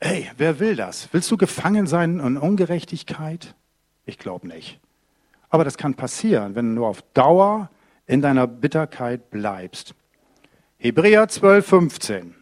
Hey, 0.00 0.30
wer 0.36 0.58
will 0.58 0.74
das? 0.74 1.08
Willst 1.12 1.30
du 1.30 1.36
gefangen 1.36 1.86
sein 1.86 2.18
in 2.18 2.36
Ungerechtigkeit? 2.36 3.54
Ich 4.04 4.18
glaube 4.18 4.48
nicht. 4.48 4.80
Aber 5.50 5.64
das 5.64 5.76
kann 5.76 5.94
passieren, 5.94 6.54
wenn 6.54 6.74
du 6.74 6.86
auf 6.86 7.02
Dauer 7.14 7.70
in 8.06 8.22
deiner 8.22 8.46
Bitterkeit 8.46 9.30
bleibst. 9.30 9.94
Hebräer 10.78 11.28
12, 11.28 11.66
15. 11.66 12.41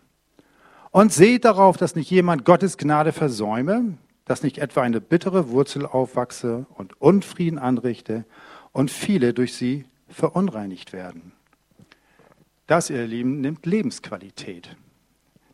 Und 0.90 1.12
seht 1.12 1.44
darauf, 1.44 1.76
dass 1.76 1.94
nicht 1.94 2.10
jemand 2.10 2.44
Gottes 2.44 2.76
Gnade 2.76 3.12
versäume, 3.12 3.96
dass 4.24 4.42
nicht 4.42 4.58
etwa 4.58 4.82
eine 4.82 5.00
bittere 5.00 5.50
Wurzel 5.50 5.86
aufwachse 5.86 6.66
und 6.74 7.00
Unfrieden 7.00 7.58
anrichte 7.58 8.24
und 8.72 8.90
viele 8.90 9.32
durch 9.32 9.54
sie 9.54 9.84
verunreinigt 10.08 10.92
werden. 10.92 11.32
Das, 12.66 12.90
ihr 12.90 13.06
Lieben, 13.06 13.40
nimmt 13.40 13.66
Lebensqualität. 13.66 14.76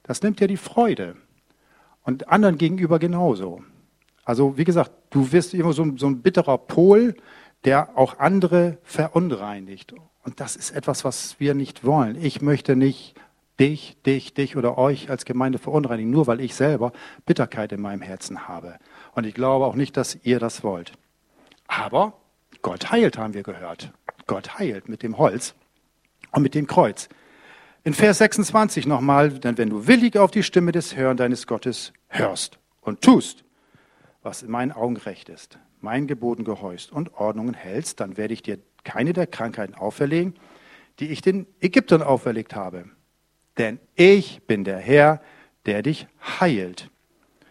Das 0.02 0.22
nimmt 0.22 0.40
ja 0.40 0.46
die 0.46 0.56
Freude. 0.56 1.16
Und 2.04 2.28
anderen 2.28 2.58
gegenüber 2.58 2.98
genauso. 2.98 3.62
Also, 4.24 4.56
wie 4.56 4.64
gesagt, 4.64 4.92
du 5.10 5.32
wirst 5.32 5.54
immer 5.54 5.72
so 5.72 5.86
so 5.96 6.06
ein 6.06 6.22
bitterer 6.22 6.58
Pol, 6.58 7.14
der 7.64 7.96
auch 7.96 8.18
andere 8.18 8.78
verunreinigt. 8.82 9.94
Und 10.24 10.40
das 10.40 10.56
ist 10.56 10.70
etwas, 10.70 11.04
was 11.04 11.40
wir 11.40 11.54
nicht 11.54 11.84
wollen. 11.84 12.22
Ich 12.22 12.42
möchte 12.42 12.76
nicht 12.76 13.14
dich, 13.58 13.96
dich, 14.04 14.34
dich 14.34 14.56
oder 14.56 14.78
euch 14.78 15.10
als 15.10 15.24
Gemeinde 15.24 15.58
verunreinigen, 15.58 16.10
nur 16.10 16.26
weil 16.26 16.40
ich 16.40 16.54
selber 16.54 16.92
Bitterkeit 17.24 17.72
in 17.72 17.80
meinem 17.80 18.02
Herzen 18.02 18.48
habe. 18.48 18.78
Und 19.14 19.24
ich 19.26 19.34
glaube 19.34 19.66
auch 19.66 19.74
nicht, 19.74 19.96
dass 19.96 20.18
ihr 20.22 20.38
das 20.38 20.62
wollt. 20.62 20.92
Aber 21.66 22.14
Gott 22.62 22.90
heilt, 22.90 23.18
haben 23.18 23.34
wir 23.34 23.42
gehört. 23.42 23.92
Gott 24.26 24.58
heilt 24.58 24.88
mit 24.88 25.02
dem 25.02 25.18
Holz 25.18 25.54
und 26.32 26.42
mit 26.42 26.54
dem 26.54 26.66
Kreuz. 26.66 27.08
In 27.84 27.94
Vers 27.94 28.18
26 28.18 28.86
nochmal, 28.86 29.30
denn 29.30 29.58
wenn 29.58 29.70
du 29.70 29.86
willig 29.86 30.18
auf 30.18 30.32
die 30.32 30.42
Stimme 30.42 30.72
des 30.72 30.96
Herrn 30.96 31.16
deines 31.16 31.46
Gottes 31.46 31.92
hörst 32.08 32.58
und 32.80 33.00
tust, 33.00 33.44
was 34.22 34.42
in 34.42 34.50
meinen 34.50 34.72
Augen 34.72 34.96
recht 34.96 35.28
ist, 35.28 35.58
meinen 35.80 36.08
Geboten 36.08 36.42
gehorchst 36.42 36.90
und 36.90 37.14
Ordnungen 37.14 37.54
hältst, 37.54 38.00
dann 38.00 38.16
werde 38.16 38.34
ich 38.34 38.42
dir 38.42 38.58
keine 38.82 39.12
der 39.12 39.28
Krankheiten 39.28 39.74
auferlegen, 39.74 40.34
die 40.98 41.08
ich 41.08 41.20
den 41.20 41.46
Ägyptern 41.60 42.02
auferlegt 42.02 42.56
habe. 42.56 42.86
Denn 43.58 43.78
ich 43.94 44.42
bin 44.46 44.64
der 44.64 44.78
Herr, 44.78 45.20
der 45.64 45.82
dich 45.82 46.06
heilt. 46.40 46.90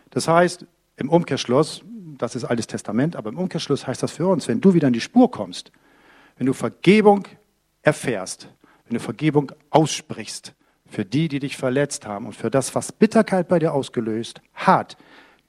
Das 0.10 0.28
heißt, 0.28 0.66
im 0.98 1.10
Umkehrschluss, 1.10 1.84
das 2.18 2.36
ist 2.36 2.46
Altes 2.46 2.68
Testament, 2.68 3.16
aber 3.16 3.30
im 3.30 3.38
Umkehrschluss 3.38 3.86
heißt 3.86 4.02
das 4.02 4.12
für 4.12 4.28
uns, 4.28 4.48
wenn 4.48 4.62
du 4.62 4.74
wieder 4.74 4.88
in 4.88 4.94
die 4.94 5.02
Spur 5.02 5.30
kommst, 5.30 5.72
wenn 6.38 6.48
du 6.48 6.54
Vergebung 6.54 7.28
erfährst, 7.82 8.50
wenn 8.86 8.96
du 8.96 9.00
Vergebung 9.00 9.52
aussprichst 9.70 10.54
für 10.88 11.04
die, 11.04 11.28
die 11.28 11.40
dich 11.40 11.58
verletzt 11.58 12.06
haben 12.06 12.26
und 12.26 12.34
für 12.34 12.52
das, 12.52 12.76
was 12.76 12.92
Bitterkeit 12.92 13.48
bei 13.48 13.60
dir 13.60 13.74
ausgelöst 13.74 14.42
hat, 14.54 14.98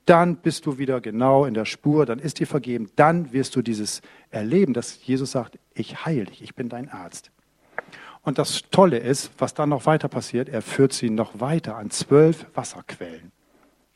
dann 0.07 0.37
bist 0.37 0.67
du 0.67 0.79
wieder 0.79 1.01
genau 1.01 1.45
in 1.45 1.55
der 1.55 1.65
Spur, 1.65 2.07
dann 2.07 2.21
ist 2.21 2.39
dir 2.39 2.47
vergeben, 2.47 2.91
dann 2.97 3.33
wirst 3.33 3.57
du 3.57 3.63
dieses 3.63 4.03
erleben, 4.31 4.73
dass 4.73 5.05
Jesus 5.05 5.33
sagt, 5.33 5.59
ich 5.75 6.05
heile 6.05 6.25
dich, 6.25 6.43
ich 6.43 6.55
bin 6.55 6.69
dein 6.69 6.89
Arzt. 6.89 7.31
Und 8.27 8.39
das 8.39 8.63
Tolle 8.73 8.99
ist, 8.99 9.31
was 9.39 9.55
dann 9.55 9.69
noch 9.69 9.87
weiter 9.87 10.09
passiert, 10.09 10.49
er 10.49 10.61
führt 10.61 10.93
sie 10.93 11.11
noch 11.11 11.39
weiter 11.39 11.77
an 11.77 11.91
zwölf 11.91 12.45
Wasserquellen. 12.55 13.31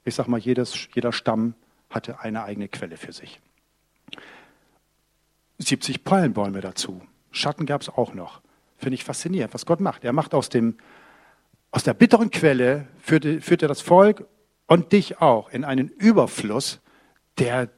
Ich 0.05 0.15
sage 0.15 0.31
mal, 0.31 0.39
jedes, 0.39 0.87
jeder 0.95 1.13
Stamm 1.13 1.55
hatte 1.91 2.21
eine 2.21 2.45
eigene 2.45 2.69
Quelle 2.69 2.97
für 2.97 3.13
sich. 3.13 3.41
70 5.59 6.05
Palmbäume 6.05 6.61
dazu. 6.61 7.03
Schatten 7.33 7.67
gab 7.67 7.83
es 7.83 7.89
auch 7.89 8.15
noch. 8.15 8.41
Finde 8.79 8.95
ich 8.95 9.03
faszinierend, 9.03 9.53
was 9.53 9.67
Gott 9.67 9.81
macht. 9.81 10.05
Er 10.05 10.13
macht 10.13 10.33
aus, 10.33 10.49
dem, 10.49 10.77
aus 11.73 11.83
der 11.83 11.95
bitteren 11.95 12.31
Quelle, 12.31 12.87
führt, 13.01 13.25
führt 13.43 13.63
er 13.63 13.69
das 13.69 13.81
Volk 13.81 14.27
und 14.69 14.93
dich 14.93 15.21
auch 15.21 15.51
in 15.51 15.65
einen 15.65 15.89
Überfluss, 15.89 16.79
der, 17.41 17.69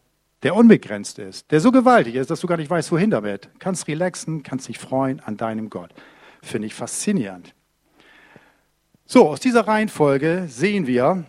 der 0.42 0.54
unbegrenzt 0.54 1.18
ist, 1.18 1.50
der 1.50 1.60
so 1.60 1.72
gewaltig 1.72 2.14
ist, 2.14 2.30
dass 2.30 2.40
du 2.40 2.46
gar 2.46 2.58
nicht 2.58 2.68
weißt, 2.68 2.92
wohin 2.92 3.08
damit. 3.08 3.48
Kannst 3.58 3.88
relaxen, 3.88 4.42
kannst 4.42 4.68
dich 4.68 4.78
freuen 4.78 5.20
an 5.20 5.38
deinem 5.38 5.70
Gott. 5.70 5.94
Finde 6.42 6.66
ich 6.66 6.74
faszinierend. 6.74 7.54
So, 9.06 9.28
aus 9.28 9.40
dieser 9.40 9.66
Reihenfolge 9.66 10.46
sehen 10.48 10.86
wir, 10.86 11.24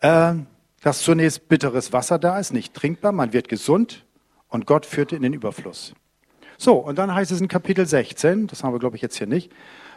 äh, 0.00 0.34
dass 0.82 1.00
zunächst 1.00 1.48
bitteres 1.48 1.92
Wasser 1.92 2.18
da 2.18 2.38
ist, 2.38 2.52
nicht 2.52 2.74
trinkbar, 2.74 3.12
man 3.12 3.32
wird 3.32 3.48
gesund 3.48 4.04
und 4.48 4.66
Gott 4.66 4.84
führte 4.84 5.16
in 5.16 5.22
den 5.22 5.32
Überfluss. 5.32 5.94
So, 6.58 6.74
und 6.74 6.98
dann 6.98 7.14
heißt 7.14 7.32
es 7.32 7.40
in 7.40 7.48
Kapitel 7.48 7.86
16, 7.86 8.48
das 8.48 8.62
haben 8.62 8.74
wir 8.74 8.78
glaube 8.78 8.96
ich 8.96 9.02
jetzt 9.02 9.16
hier 9.16 9.26
nicht, 9.26 9.50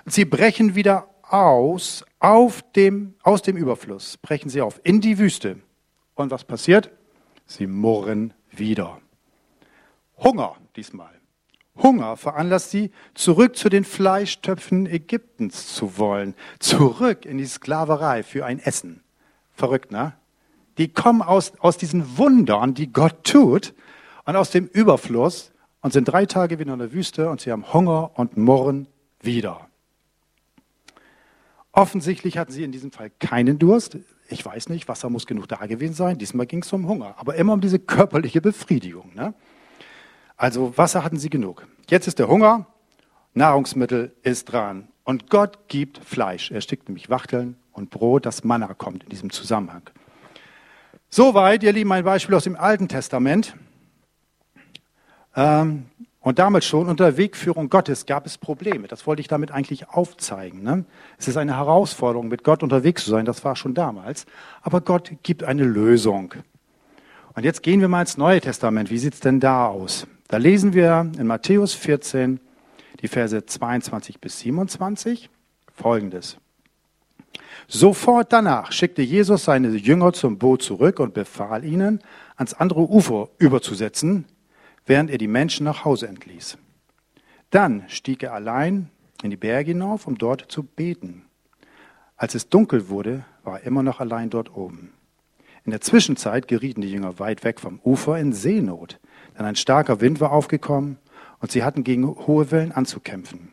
sie 0.05 0.25
brechen 0.25 0.75
wieder 0.75 1.09
aus, 1.23 2.05
auf 2.19 2.63
dem, 2.73 3.15
aus 3.23 3.41
dem 3.41 3.57
Überfluss, 3.57 4.17
brechen 4.17 4.49
sie 4.49 4.61
auf 4.61 4.79
in 4.83 5.01
die 5.01 5.17
Wüste. 5.17 5.57
Und 6.15 6.31
was 6.31 6.43
passiert? 6.43 6.89
Sie 7.45 7.67
murren 7.67 8.33
wieder. 8.49 8.99
Hunger 10.17 10.55
diesmal. 10.75 11.16
Hunger 11.81 12.17
veranlasst 12.17 12.72
sie, 12.72 12.91
zurück 13.13 13.55
zu 13.55 13.69
den 13.69 13.84
Fleischtöpfen 13.84 14.86
Ägyptens 14.86 15.74
zu 15.74 15.98
wollen, 15.98 16.34
zurück 16.60 17.25
in 17.25 17.38
die 17.38 17.46
Sklaverei 17.46 18.24
für 18.24 18.46
ein 18.46 18.60
Essen. 18.60 19.01
Verrückt, 19.53 19.91
ne? 19.91 20.13
Die 20.77 20.88
kommen 20.89 21.22
aus, 21.22 21.53
aus 21.60 21.77
diesen 21.77 22.17
Wundern, 22.17 22.74
die 22.74 22.91
Gott 22.91 23.24
tut, 23.24 23.74
und 24.27 24.36
aus 24.36 24.51
dem 24.51 24.67
Überfluss 24.67 25.51
und 25.81 25.93
sind 25.93 26.05
drei 26.05 26.25
Tage 26.25 26.60
wieder 26.60 26.74
in 26.74 26.79
der 26.79 26.91
Wüste 26.91 27.29
und 27.29 27.41
sie 27.41 27.51
haben 27.51 27.74
Hunger 27.74 28.12
und 28.15 28.36
murren 28.36 28.88
wieder. 29.22 29.67
Offensichtlich 31.72 32.38
hatten 32.38 32.51
sie 32.51 32.63
in 32.63 32.72
diesem 32.72 32.91
Fall 32.91 33.10
keinen 33.19 33.57
Durst. 33.57 33.98
Ich 34.29 34.46
weiß 34.46 34.67
nicht, 34.67 34.88
Wasser 34.89 35.10
muss 35.10 35.27
genug 35.27 35.48
da 35.48 35.65
gewesen 35.65 35.93
sein. 35.93 36.17
Diesmal 36.17 36.46
ging 36.46 36.62
es 36.62 36.74
um 36.74 36.88
Hunger, 36.88 37.15
aber 37.17 37.36
immer 37.36 37.53
um 37.53 37.62
diese 37.62 37.79
körperliche 37.79 38.41
Befriedigung. 38.41 39.13
Ne? 39.15 39.34
Also 40.38 40.77
Wasser 40.77 41.03
hatten 41.03 41.17
sie 41.17 41.29
genug. 41.29 41.65
Jetzt 41.89 42.08
ist 42.08 42.20
der 42.20 42.27
Hunger, 42.27 42.67
Nahrungsmittel 43.34 44.13
ist 44.22 44.46
dran. 44.46 44.88
Und 45.03 45.29
Gott 45.29 45.67
gibt 45.67 45.98
Fleisch. 46.03 46.51
Er 46.51 46.62
schickt 46.62 46.89
nämlich 46.89 47.10
Wachteln 47.10 47.58
und 47.72 47.89
Brot, 47.89 48.25
das 48.25 48.44
Manna 48.44 48.74
kommt 48.74 49.03
in 49.03 49.10
diesem 49.10 49.32
Zusammenhang. 49.32 49.89
Soweit, 51.10 51.63
ihr 51.63 51.72
Lieben, 51.74 51.91
ein 51.91 52.03
Beispiel 52.03 52.36
aus 52.36 52.44
dem 52.44 52.56
Alten 52.56 52.88
Testament. 52.88 53.56
Ähm, 55.36 55.86
und 56.20 56.39
damals 56.39 56.65
schon 56.65 56.89
unter 56.89 57.15
Wegführung 57.15 57.70
Gottes 57.70 58.06
gab 58.06 58.25
es 58.25 58.38
Probleme. 58.38 58.89
Das 58.89 59.08
wollte 59.08 59.22
ich 59.22 59.29
damit 59.29 59.51
eigentlich 59.51 59.88
aufzeigen. 59.88 60.62
Ne? 60.62 60.84
Es 61.17 61.29
ist 61.29 61.38
eine 61.38 61.56
Herausforderung, 61.56 62.27
mit 62.27 62.44
Gott 62.44 62.63
unterwegs 62.63 63.06
zu 63.06 63.12
sein. 63.12 63.24
Das 63.24 63.46
war 63.46 63.56
schon 63.56 63.74
damals. 63.74 64.25
Aber 64.62 64.82
Gott 64.82 65.13
gibt 65.24 65.46
eine 65.46 65.63
Lösung. 65.63 66.34
Und 67.34 67.46
jetzt 67.46 67.63
gehen 67.63 67.79
wir 67.79 67.88
mal 67.88 68.01
ins 68.01 68.17
Neue 68.17 68.41
Testament. 68.41 68.89
Wie 68.89 68.98
sieht 68.98 69.13
es 69.13 69.20
denn 69.22 69.39
da 69.39 69.67
aus? 69.67 70.06
Da 70.27 70.38
lesen 70.38 70.74
wir 70.74 71.10
in 71.17 71.25
Matthäus 71.25 71.74
14 71.74 72.41
die 73.01 73.07
Verse 73.07 73.46
22 73.46 74.19
bis 74.19 74.39
27 74.39 75.29
folgendes. 75.74 76.38
Sofort 77.69 78.34
danach 78.34 78.72
schickte 78.72 79.01
Jesus 79.01 79.46
seine 79.46 79.69
Jünger 79.69 80.12
zum 80.12 80.38
Boot 80.38 80.63
zurück 80.63 81.00
und 81.00 81.13
befahl 81.13 81.63
ihnen, 81.63 82.01
ans 82.36 82.53
andere 82.53 82.81
Ufer 82.81 83.29
überzusetzen, 83.38 84.25
während 84.86 85.10
er 85.12 85.17
die 85.17 85.27
Menschen 85.27 85.63
nach 85.63 85.86
Hause 85.86 86.07
entließ. 86.07 86.57
Dann 87.50 87.84
stieg 87.88 88.24
er 88.24 88.34
allein 88.34 88.89
in 89.24 89.29
die 89.29 89.38
Berge 89.38 89.72
hinauf, 89.72 90.07
um 90.07 90.17
dort 90.17 90.51
zu 90.51 90.63
beten. 90.63 91.24
Als 92.17 92.36
es 92.36 92.50
dunkel 92.50 92.89
wurde, 92.89 93.24
war 93.43 93.62
er 93.62 93.65
immer 93.65 93.84
noch 93.84 94.01
allein 94.01 94.29
dort 94.29 94.55
oben. 94.55 94.91
In 95.63 95.72
der 95.72 95.81
Zwischenzeit 95.81 96.48
gerieten 96.48 96.81
die 96.81 96.91
Jünger 96.91 97.19
weit 97.19 97.43
weg 97.43 97.60
vom 97.60 97.79
Ufer 97.84 98.17
in 98.17 98.34
Seenot, 98.34 99.00
denn 99.38 99.46
ein 99.46 99.56
starker 99.56 100.01
Wind 100.01 100.20
war 100.20 100.32
aufgekommen 100.32 100.98
und 101.39 101.51
sie 101.51 101.63
hatten 101.63 101.84
gegen 101.84 102.08
hohe 102.08 102.51
Wellen 102.51 102.72
anzukämpfen. 102.72 103.51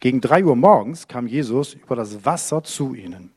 Gegen 0.00 0.20
drei 0.20 0.44
Uhr 0.44 0.56
morgens 0.56 1.08
kam 1.08 1.26
Jesus 1.26 1.74
über 1.74 1.96
das 1.96 2.24
Wasser 2.24 2.62
zu 2.62 2.94
ihnen. 2.94 3.32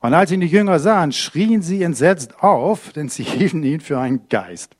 Und 0.00 0.14
als 0.14 0.30
ihn 0.30 0.40
die 0.40 0.46
Jünger 0.46 0.78
sahen, 0.78 1.12
schrien 1.12 1.62
sie 1.62 1.82
entsetzt 1.82 2.42
auf, 2.42 2.92
denn 2.92 3.08
sie 3.08 3.22
hielten 3.24 3.62
ihn 3.62 3.80
für 3.80 3.98
einen 3.98 4.28
Geist. 4.28 4.76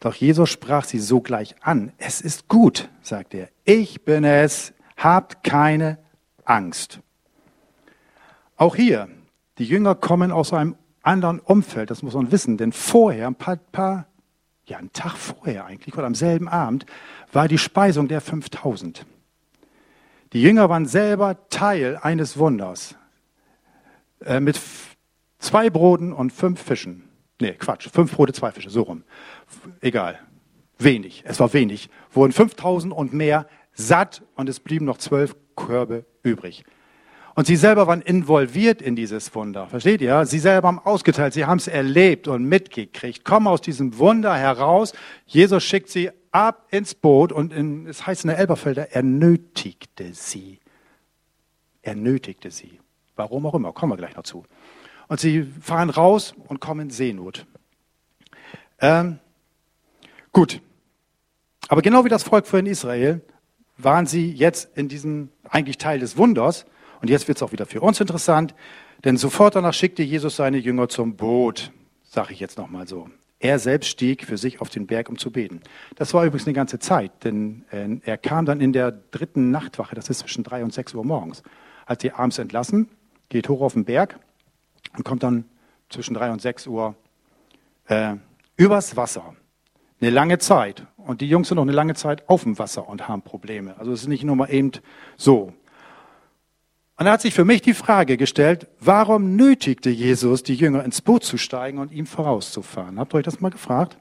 Doch 0.00 0.14
Jesus 0.14 0.48
sprach 0.50 0.84
sie 0.84 1.00
sogleich 1.00 1.56
an. 1.60 1.92
Es 1.98 2.20
ist 2.20 2.48
gut, 2.48 2.88
sagt 3.02 3.34
er. 3.34 3.48
Ich 3.64 4.04
bin 4.04 4.24
es. 4.24 4.72
Habt 4.96 5.44
keine 5.44 5.98
Angst. 6.44 7.00
Auch 8.56 8.74
hier, 8.74 9.08
die 9.58 9.64
Jünger 9.64 9.94
kommen 9.94 10.32
aus 10.32 10.52
einem 10.52 10.76
anderen 11.02 11.38
Umfeld, 11.40 11.90
das 11.90 12.02
muss 12.02 12.14
man 12.14 12.32
wissen, 12.32 12.56
denn 12.58 12.72
vorher, 12.72 13.28
ein 13.28 13.36
paar, 13.36 13.56
paar 13.56 14.06
ja, 14.68 14.78
einen 14.78 14.92
Tag 14.92 15.16
vorher 15.16 15.66
eigentlich, 15.66 15.96
oder 15.96 16.06
am 16.06 16.14
selben 16.14 16.48
Abend, 16.48 16.86
war 17.32 17.48
die 17.48 17.58
Speisung 17.58 18.08
der 18.08 18.20
5000. 18.20 19.06
Die 20.32 20.42
Jünger 20.42 20.68
waren 20.68 20.86
selber 20.86 21.48
Teil 21.48 21.98
eines 22.02 22.38
Wunders 22.38 22.96
äh, 24.24 24.40
mit 24.40 24.60
zwei 25.38 25.70
Broten 25.70 26.12
und 26.12 26.32
fünf 26.32 26.60
Fischen. 26.60 27.04
Nee, 27.40 27.52
Quatsch, 27.52 27.88
fünf 27.88 28.14
Brote, 28.14 28.32
zwei 28.32 28.50
Fische, 28.50 28.70
so 28.70 28.82
rum 28.82 29.04
egal, 29.80 30.18
wenig, 30.78 31.24
es 31.26 31.40
war 31.40 31.52
wenig, 31.52 31.90
wurden 32.12 32.32
5000 32.32 32.92
und 32.92 33.12
mehr 33.12 33.46
satt 33.72 34.22
und 34.34 34.48
es 34.48 34.60
blieben 34.60 34.84
noch 34.84 34.98
zwölf 34.98 35.36
Körbe 35.56 36.04
übrig. 36.22 36.64
Und 37.38 37.46
sie 37.46 37.54
selber 37.54 37.86
waren 37.86 38.02
involviert 38.02 38.82
in 38.82 38.96
dieses 38.96 39.32
Wunder. 39.32 39.68
Versteht 39.68 40.00
ihr? 40.00 40.26
Sie 40.26 40.40
selber 40.40 40.66
haben 40.66 40.80
ausgeteilt, 40.80 41.34
sie 41.34 41.44
haben 41.44 41.58
es 41.58 41.68
erlebt 41.68 42.26
und 42.26 42.42
mitgekriegt, 42.42 43.24
kommen 43.24 43.46
aus 43.46 43.60
diesem 43.60 43.96
Wunder 43.96 44.34
heraus. 44.34 44.92
Jesus 45.24 45.62
schickt 45.62 45.88
sie 45.88 46.10
ab 46.32 46.66
ins 46.72 46.96
Boot 46.96 47.30
und 47.30 47.52
in, 47.52 47.86
es 47.86 48.04
heißt 48.04 48.24
in 48.24 48.30
der 48.30 48.38
Elberfelder, 48.38 48.90
er 48.90 49.04
nötigte 49.04 50.12
sie. 50.14 50.58
Er 51.80 51.94
nötigte 51.94 52.50
sie. 52.50 52.80
Warum 53.14 53.46
auch 53.46 53.54
immer, 53.54 53.72
kommen 53.72 53.92
wir 53.92 53.96
gleich 53.98 54.16
noch 54.16 54.24
zu. 54.24 54.42
Und 55.06 55.20
sie 55.20 55.44
fahren 55.44 55.90
raus 55.90 56.34
und 56.48 56.58
kommen 56.58 56.80
in 56.80 56.90
Seenot. 56.90 57.46
Ähm, 58.80 59.20
Gut. 60.32 60.60
Aber 61.68 61.82
genau 61.82 62.04
wie 62.04 62.08
das 62.08 62.24
Volk 62.24 62.48
vor 62.48 62.58
in 62.58 62.66
Israel 62.66 63.20
waren 63.76 64.06
sie 64.06 64.28
jetzt 64.28 64.76
in 64.76 64.88
diesem 64.88 65.28
eigentlich 65.48 65.78
Teil 65.78 66.00
des 66.00 66.16
Wunders. 66.16 66.66
Und 67.00 67.10
jetzt 67.10 67.28
wird 67.28 67.38
es 67.38 67.42
auch 67.42 67.52
wieder 67.52 67.66
für 67.66 67.80
uns 67.80 68.00
interessant, 68.00 68.54
denn 69.04 69.16
sofort 69.16 69.54
danach 69.54 69.74
schickte 69.74 70.02
Jesus 70.02 70.36
seine 70.36 70.58
Jünger 70.58 70.88
zum 70.88 71.16
Boot, 71.16 71.72
sage 72.02 72.32
ich 72.32 72.40
jetzt 72.40 72.58
nochmal 72.58 72.88
so. 72.88 73.08
Er 73.40 73.60
selbst 73.60 73.88
stieg 73.88 74.24
für 74.24 74.36
sich 74.36 74.60
auf 74.60 74.68
den 74.68 74.88
Berg, 74.88 75.08
um 75.08 75.16
zu 75.16 75.30
beten. 75.30 75.60
Das 75.94 76.12
war 76.12 76.24
übrigens 76.24 76.46
eine 76.46 76.54
ganze 76.54 76.80
Zeit, 76.80 77.12
denn 77.22 77.64
äh, 77.70 77.98
er 78.04 78.18
kam 78.18 78.46
dann 78.46 78.60
in 78.60 78.72
der 78.72 78.90
dritten 78.90 79.52
Nachtwache, 79.52 79.94
das 79.94 80.10
ist 80.10 80.18
zwischen 80.20 80.42
drei 80.42 80.64
und 80.64 80.72
sechs 80.72 80.92
Uhr 80.92 81.04
morgens. 81.04 81.44
Als 81.86 82.02
sie 82.02 82.10
abends 82.10 82.38
entlassen, 82.38 82.88
geht 83.28 83.48
hoch 83.48 83.60
auf 83.60 83.74
den 83.74 83.84
Berg 83.84 84.18
und 84.96 85.04
kommt 85.04 85.22
dann 85.22 85.44
zwischen 85.88 86.14
drei 86.14 86.32
und 86.32 86.42
sechs 86.42 86.66
Uhr 86.66 86.96
äh, 87.86 88.16
übers 88.56 88.96
Wasser 88.96 89.36
eine 90.00 90.10
lange 90.10 90.38
Zeit. 90.38 90.86
Und 90.96 91.20
die 91.20 91.28
Jungs 91.28 91.48
sind 91.48 91.56
noch 91.56 91.62
eine 91.62 91.72
lange 91.72 91.94
Zeit 91.94 92.28
auf 92.28 92.42
dem 92.42 92.58
Wasser 92.58 92.88
und 92.88 93.08
haben 93.08 93.22
Probleme. 93.22 93.78
Also 93.78 93.92
es 93.92 94.02
ist 94.02 94.08
nicht 94.08 94.24
nur 94.24 94.36
mal 94.36 94.50
eben 94.50 94.72
so. 95.16 95.52
Und 96.98 97.04
da 97.04 97.12
hat 97.12 97.20
sich 97.20 97.32
für 97.32 97.44
mich 97.44 97.62
die 97.62 97.74
Frage 97.74 98.16
gestellt, 98.16 98.66
warum 98.80 99.36
nötigte 99.36 99.88
Jesus 99.88 100.42
die 100.42 100.56
Jünger 100.56 100.84
ins 100.84 101.00
Boot 101.00 101.22
zu 101.22 101.38
steigen 101.38 101.78
und 101.78 101.92
ihm 101.92 102.06
vorauszufahren? 102.06 102.98
Habt 102.98 103.14
ihr 103.14 103.18
euch 103.18 103.24
das 103.24 103.40
mal 103.40 103.50
gefragt? 103.50 103.96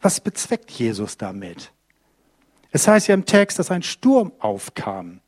Was 0.00 0.20
bezweckt 0.20 0.70
Jesus 0.70 1.16
damit? 1.16 1.72
Es 2.70 2.86
heißt 2.86 3.08
ja 3.08 3.14
im 3.14 3.24
Text, 3.24 3.58
dass 3.58 3.72
ein 3.72 3.82
Sturm 3.82 4.32
aufkam. 4.38 5.20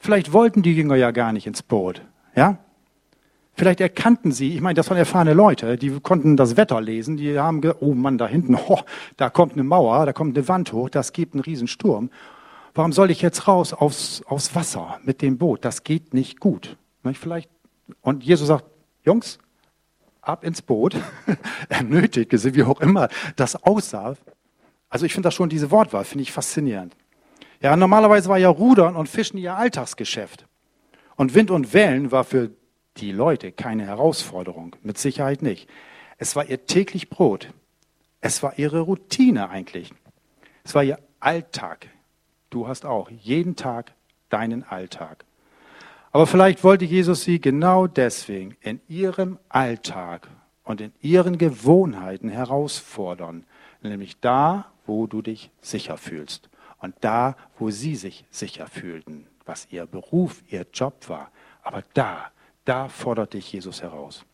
Vielleicht 0.00 0.32
wollten 0.32 0.62
die 0.62 0.74
Jünger 0.74 0.96
ja 0.96 1.10
gar 1.10 1.32
nicht 1.32 1.46
ins 1.46 1.62
Boot. 1.62 2.00
Ja? 2.34 2.56
Vielleicht 3.54 3.82
erkannten 3.82 4.32
sie, 4.32 4.54
ich 4.54 4.60
meine, 4.62 4.74
das 4.74 4.88
waren 4.88 4.96
erfahrene 4.96 5.34
Leute, 5.34 5.76
die 5.76 5.90
konnten 6.00 6.38
das 6.38 6.56
Wetter 6.56 6.80
lesen, 6.80 7.18
die 7.18 7.38
haben, 7.38 7.60
ge 7.60 7.74
oh 7.80 7.92
Mann, 7.92 8.16
da 8.16 8.28
hinten, 8.28 8.54
oh, 8.68 8.80
da 9.18 9.28
kommt 9.28 9.52
eine 9.54 9.64
Mauer, 9.64 10.06
da 10.06 10.14
kommt 10.14 10.38
eine 10.38 10.48
Wand 10.48 10.72
hoch, 10.72 10.88
das 10.88 11.12
gibt 11.12 11.34
einen 11.34 11.42
Riesensturm. 11.42 12.08
Warum 12.76 12.92
soll 12.92 13.10
ich 13.10 13.22
jetzt 13.22 13.48
raus 13.48 13.72
aufs, 13.72 14.22
aufs 14.26 14.54
Wasser 14.54 15.00
mit 15.02 15.22
dem 15.22 15.38
Boot? 15.38 15.64
Das 15.64 15.82
geht 15.82 16.12
nicht 16.12 16.40
gut. 16.40 16.76
Vielleicht, 17.14 17.48
und 18.02 18.22
Jesus 18.22 18.48
sagt, 18.48 18.66
Jungs, 19.02 19.38
ab 20.20 20.44
ins 20.44 20.60
Boot. 20.60 20.94
er 21.70 21.82
nötigte 21.82 22.36
sie, 22.36 22.54
wie 22.54 22.64
auch 22.64 22.82
immer 22.82 23.08
das 23.36 23.62
aussah. 23.62 24.16
Also 24.90 25.06
ich 25.06 25.14
finde 25.14 25.28
das 25.28 25.34
schon, 25.34 25.48
diese 25.48 25.70
Wortwahl, 25.70 26.04
finde 26.04 26.24
ich 26.24 26.32
faszinierend. 26.32 26.94
Ja, 27.62 27.76
normalerweise 27.76 28.28
war 28.28 28.36
ja 28.36 28.50
Rudern 28.50 28.94
und 28.94 29.08
Fischen 29.08 29.38
ihr 29.38 29.56
Alltagsgeschäft. 29.56 30.46
Und 31.16 31.34
Wind 31.34 31.50
und 31.50 31.72
Wellen 31.72 32.12
war 32.12 32.24
für 32.24 32.50
die 32.98 33.10
Leute 33.10 33.52
keine 33.52 33.86
Herausforderung, 33.86 34.76
mit 34.82 34.98
Sicherheit 34.98 35.40
nicht. 35.40 35.66
Es 36.18 36.36
war 36.36 36.44
ihr 36.44 36.66
täglich 36.66 37.08
Brot. 37.08 37.54
Es 38.20 38.42
war 38.42 38.58
ihre 38.58 38.80
Routine 38.80 39.48
eigentlich. 39.48 39.94
Es 40.62 40.74
war 40.74 40.84
ihr 40.84 40.98
Alltag. 41.20 41.88
Du 42.56 42.66
hast 42.66 42.86
auch 42.86 43.10
jeden 43.10 43.54
Tag 43.54 43.92
deinen 44.30 44.64
Alltag. 44.64 45.26
Aber 46.10 46.26
vielleicht 46.26 46.64
wollte 46.64 46.86
Jesus 46.86 47.22
sie 47.22 47.38
genau 47.38 47.86
deswegen 47.86 48.56
in 48.62 48.80
ihrem 48.88 49.38
Alltag 49.50 50.30
und 50.64 50.80
in 50.80 50.94
ihren 51.02 51.36
Gewohnheiten 51.36 52.30
herausfordern, 52.30 53.44
nämlich 53.82 54.18
da, 54.20 54.72
wo 54.86 55.06
du 55.06 55.20
dich 55.20 55.50
sicher 55.60 55.98
fühlst 55.98 56.48
und 56.80 56.94
da, 57.02 57.36
wo 57.58 57.68
sie 57.68 57.94
sich 57.94 58.24
sicher 58.30 58.68
fühlten, 58.68 59.26
was 59.44 59.68
ihr 59.70 59.84
Beruf, 59.84 60.42
ihr 60.48 60.64
Job 60.72 61.10
war. 61.10 61.30
Aber 61.62 61.82
da, 61.92 62.30
da 62.64 62.88
fordert 62.88 63.34
dich 63.34 63.52
Jesus 63.52 63.82
heraus. 63.82 64.24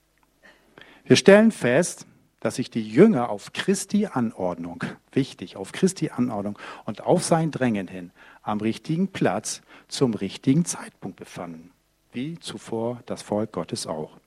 Wir 1.03 1.17
stellen 1.17 1.51
fest, 1.51 2.07
dass 2.43 2.57
sich 2.57 2.71
die 2.71 2.83
Jünger 2.83 3.31
auf 3.31 3.53
Christi 3.53 4.07
Anordnung, 4.07 4.83
wichtig, 5.13 5.57
auf 5.57 5.71
Christi 5.71 6.11
Anordnung 6.11 6.59
und 6.85 7.01
auf 7.01 7.23
sein 7.23 7.53
Drängen 7.53 7.87
hin 7.87 8.11
am 8.43 8.61
richtigen 8.61 9.09
Platz 9.09 9.63
zum 9.87 10.13
richtigen 10.15 10.65
Zeitpunkt 10.65 11.17
befanden, 11.19 11.71
wie 12.11 12.41
zuvor 12.41 13.01
das 13.07 13.23
Volk 13.23 13.53
Gottes 13.53 13.87
auch. 13.87 14.19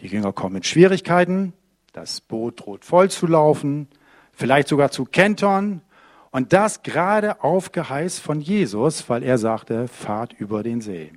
Die 0.00 0.08
Jünger 0.08 0.34
kommen 0.34 0.56
in 0.56 0.62
Schwierigkeiten, 0.62 1.54
das 1.94 2.20
Boot 2.20 2.60
droht 2.60 2.84
voll 2.84 3.10
zu 3.10 3.26
laufen, 3.26 3.88
vielleicht 4.32 4.68
sogar 4.68 4.90
zu 4.90 5.06
kentern, 5.06 5.80
und 6.30 6.52
das 6.52 6.82
gerade 6.82 7.42
auf 7.42 7.72
Geheiß 7.72 8.18
von 8.18 8.42
Jesus, 8.42 9.08
weil 9.08 9.22
er 9.22 9.38
sagte, 9.38 9.88
fahrt 9.88 10.34
über 10.34 10.62
den 10.62 10.82
See. 10.82 11.14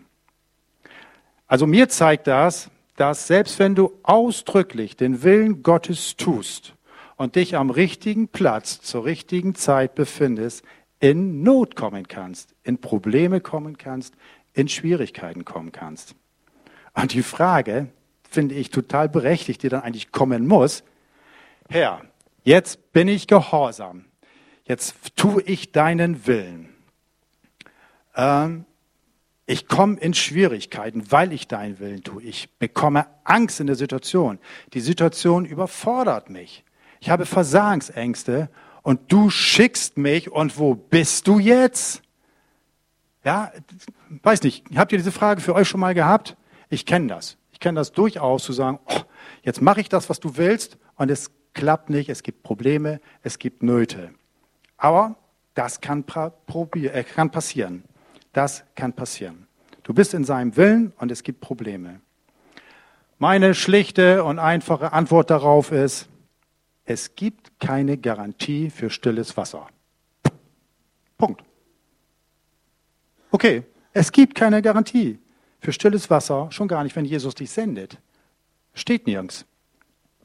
Also 1.46 1.68
mir 1.68 1.90
zeigt 1.90 2.28
das, 2.28 2.72
dass 3.02 3.26
selbst 3.26 3.58
wenn 3.58 3.74
du 3.74 3.98
ausdrücklich 4.04 4.96
den 4.96 5.24
Willen 5.24 5.64
Gottes 5.64 6.18
tust 6.18 6.76
und 7.16 7.36
dich 7.36 7.58
am 7.58 7.72
richtigen 7.72 8.28
Platz 8.28 8.80
zur 8.80 9.06
richtigen 9.06 9.56
Zeit 9.56 9.96
befindest, 9.96 10.64
in 11.00 11.42
Not 11.42 11.76
kommen 11.76 12.08
kannst, 12.08 12.54
in 12.62 12.80
Probleme 12.80 13.42
kommen 13.42 13.80
kannst, 13.80 14.14
in 14.54 14.68
Schwierigkeiten 14.68 15.46
kommen 15.46 15.72
kannst. 15.72 16.14
Und 16.94 17.14
die 17.14 17.24
Frage, 17.24 17.88
finde 18.30 18.54
ich 18.54 18.70
total 18.70 19.10
berechtigt, 19.10 19.64
die 19.64 19.70
dann 19.70 19.82
eigentlich 19.82 20.12
kommen 20.12 20.46
muss, 20.46 20.84
Herr, 21.70 22.04
jetzt 22.44 22.94
bin 22.94 23.08
ich 23.08 23.26
gehorsam, 23.26 24.06
jetzt 24.66 24.94
tue 25.16 25.42
ich 25.42 25.72
deinen 25.72 26.28
Willen. 26.28 26.70
Ähm, 28.16 28.66
ich 29.52 29.68
komme 29.68 30.00
in 30.00 30.14
Schwierigkeiten, 30.14 31.12
weil 31.12 31.34
ich 31.34 31.46
deinen 31.46 31.80
Willen 31.80 32.04
tue. 32.04 32.24
Ich 32.24 32.50
bekomme 32.58 33.08
Angst 33.26 33.60
in 33.60 33.68
der 33.68 33.76
Situation. 33.76 34.40
Die 34.74 34.80
Situation 34.80 35.44
überfordert 35.44 36.30
mich. 36.30 36.64
Ich 37.02 37.10
habe 37.10 37.26
Versagensängste 37.26 38.50
und 38.82 39.12
du 39.12 39.30
schickst 39.30 39.98
mich 39.98 40.32
und 40.32 40.58
wo 40.58 40.74
bist 40.76 41.28
du 41.28 41.38
jetzt? 41.38 42.02
Ja, 43.26 43.52
weiß 44.24 44.42
nicht, 44.44 44.64
habt 44.78 44.94
ihr 44.94 44.98
diese 44.98 45.12
Frage 45.12 45.42
für 45.42 45.54
euch 45.54 45.68
schon 45.68 45.82
mal 45.82 45.94
gehabt? 45.94 46.38
Ich 46.70 46.86
kenne 46.86 47.08
das. 47.08 47.36
Ich 47.52 47.60
kenne 47.60 47.78
das 47.78 47.92
durchaus 47.92 48.46
zu 48.46 48.54
sagen, 48.54 48.80
oh, 48.86 49.02
jetzt 49.44 49.62
mache 49.62 49.82
ich 49.82 49.90
das, 49.90 50.10
was 50.10 50.22
du 50.22 50.38
willst 50.38 50.78
und 50.96 51.12
es 51.12 51.30
klappt 51.54 51.90
nicht, 51.90 52.10
es 52.10 52.24
gibt 52.24 52.44
Probleme, 52.44 53.02
es 53.22 53.38
gibt 53.38 53.64
Nöte. 53.64 54.14
Aber 54.78 55.18
das 55.56 55.82
kann, 55.82 56.06
äh, 56.08 57.04
kann 57.04 57.32
passieren. 57.32 57.84
Das 58.34 58.64
kann 58.76 58.94
passieren. 58.94 59.48
Du 59.84 59.94
bist 59.94 60.14
in 60.14 60.24
seinem 60.24 60.56
Willen 60.58 60.94
und 60.98 61.12
es 61.12 61.24
gibt 61.24 61.42
Probleme. 61.42 62.02
Meine 63.18 63.54
schlichte 63.54 64.24
und 64.24 64.40
einfache 64.40 64.94
Antwort 64.94 65.30
darauf 65.30 65.72
ist, 65.72 66.08
es 66.86 67.16
gibt 67.16 67.60
keine 67.60 67.98
Garantie 67.98 68.70
für 68.70 68.90
stilles 68.90 69.38
Wasser. 69.38 69.68
Punkt. 71.18 71.44
Okay, 73.32 73.64
es 73.94 74.12
gibt 74.12 74.36
keine 74.36 74.62
Garantie 74.62 75.20
für 75.60 75.72
stilles 75.72 76.10
Wasser, 76.10 76.52
schon 76.52 76.68
gar 76.68 76.84
nicht, 76.84 76.96
wenn 76.96 77.06
Jesus 77.06 77.36
dich 77.36 77.52
sendet. 77.52 78.00
Steht 78.74 79.06
nirgends. 79.06 79.46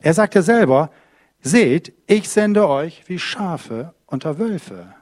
Er 0.01 0.15
sagt 0.15 0.35
ja 0.35 0.43
selber, 0.43 0.91
seht, 1.41 1.93
ich 2.07 2.29
sende 2.29 2.69
euch 2.69 3.03
wie 3.09 3.19
Schafe 3.19 3.95
unter 4.07 4.39
Wölfe. 4.39 4.95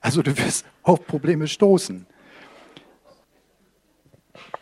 Also 0.00 0.22
du 0.22 0.36
wirst 0.36 0.66
auf 0.82 1.06
Probleme 1.06 1.48
stoßen. 1.48 2.06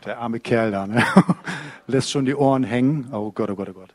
Der 0.04 0.18
arme 0.18 0.40
Kerl 0.40 0.70
da, 0.70 0.87
ne? 0.87 1.04
lässt 1.87 2.11
schon 2.11 2.24
die 2.24 2.35
Ohren 2.35 2.64
hängen. 2.64 3.08
Oh 3.12 3.30
Gott, 3.30 3.50
oh 3.50 3.54
Gott, 3.54 3.68
oh 3.70 3.74
Gott. 3.74 3.94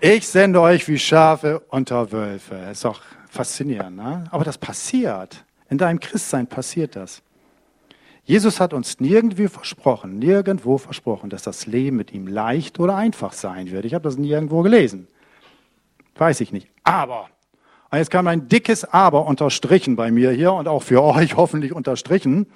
Ich 0.00 0.26
sende 0.26 0.60
euch 0.60 0.86
wie 0.88 0.98
Schafe 0.98 1.60
unter 1.68 2.10
Wölfe. 2.12 2.56
Ist 2.70 2.84
doch 2.84 3.00
faszinierend, 3.30 3.96
ne? 3.96 4.24
Aber 4.30 4.44
das 4.44 4.58
passiert. 4.58 5.44
In 5.70 5.78
deinem 5.78 6.00
Christsein 6.00 6.46
passiert 6.46 6.96
das. 6.96 7.22
Jesus 8.24 8.58
hat 8.58 8.72
uns 8.72 9.00
nirgendwo 9.00 9.48
versprochen, 9.48 10.18
nirgendwo 10.18 10.78
versprochen, 10.78 11.30
dass 11.30 11.42
das 11.42 11.66
Leben 11.66 11.96
mit 11.96 12.12
ihm 12.12 12.26
leicht 12.26 12.80
oder 12.80 12.96
einfach 12.96 13.34
sein 13.34 13.70
wird. 13.70 13.84
Ich 13.84 13.94
habe 13.94 14.04
das 14.04 14.16
nirgendwo 14.16 14.62
gelesen. 14.62 15.08
Weiß 16.16 16.40
ich 16.40 16.52
nicht. 16.52 16.68
Aber 16.84 17.28
und 17.94 17.98
jetzt 17.98 18.10
kam 18.10 18.26
ein 18.26 18.48
dickes 18.48 18.84
Aber 18.84 19.24
unterstrichen 19.26 19.94
bei 19.94 20.10
mir 20.10 20.32
hier 20.32 20.52
und 20.52 20.66
auch 20.66 20.82
für 20.82 21.00
euch 21.14 21.36
hoffentlich 21.36 21.72
unterstrichen. 21.72 22.46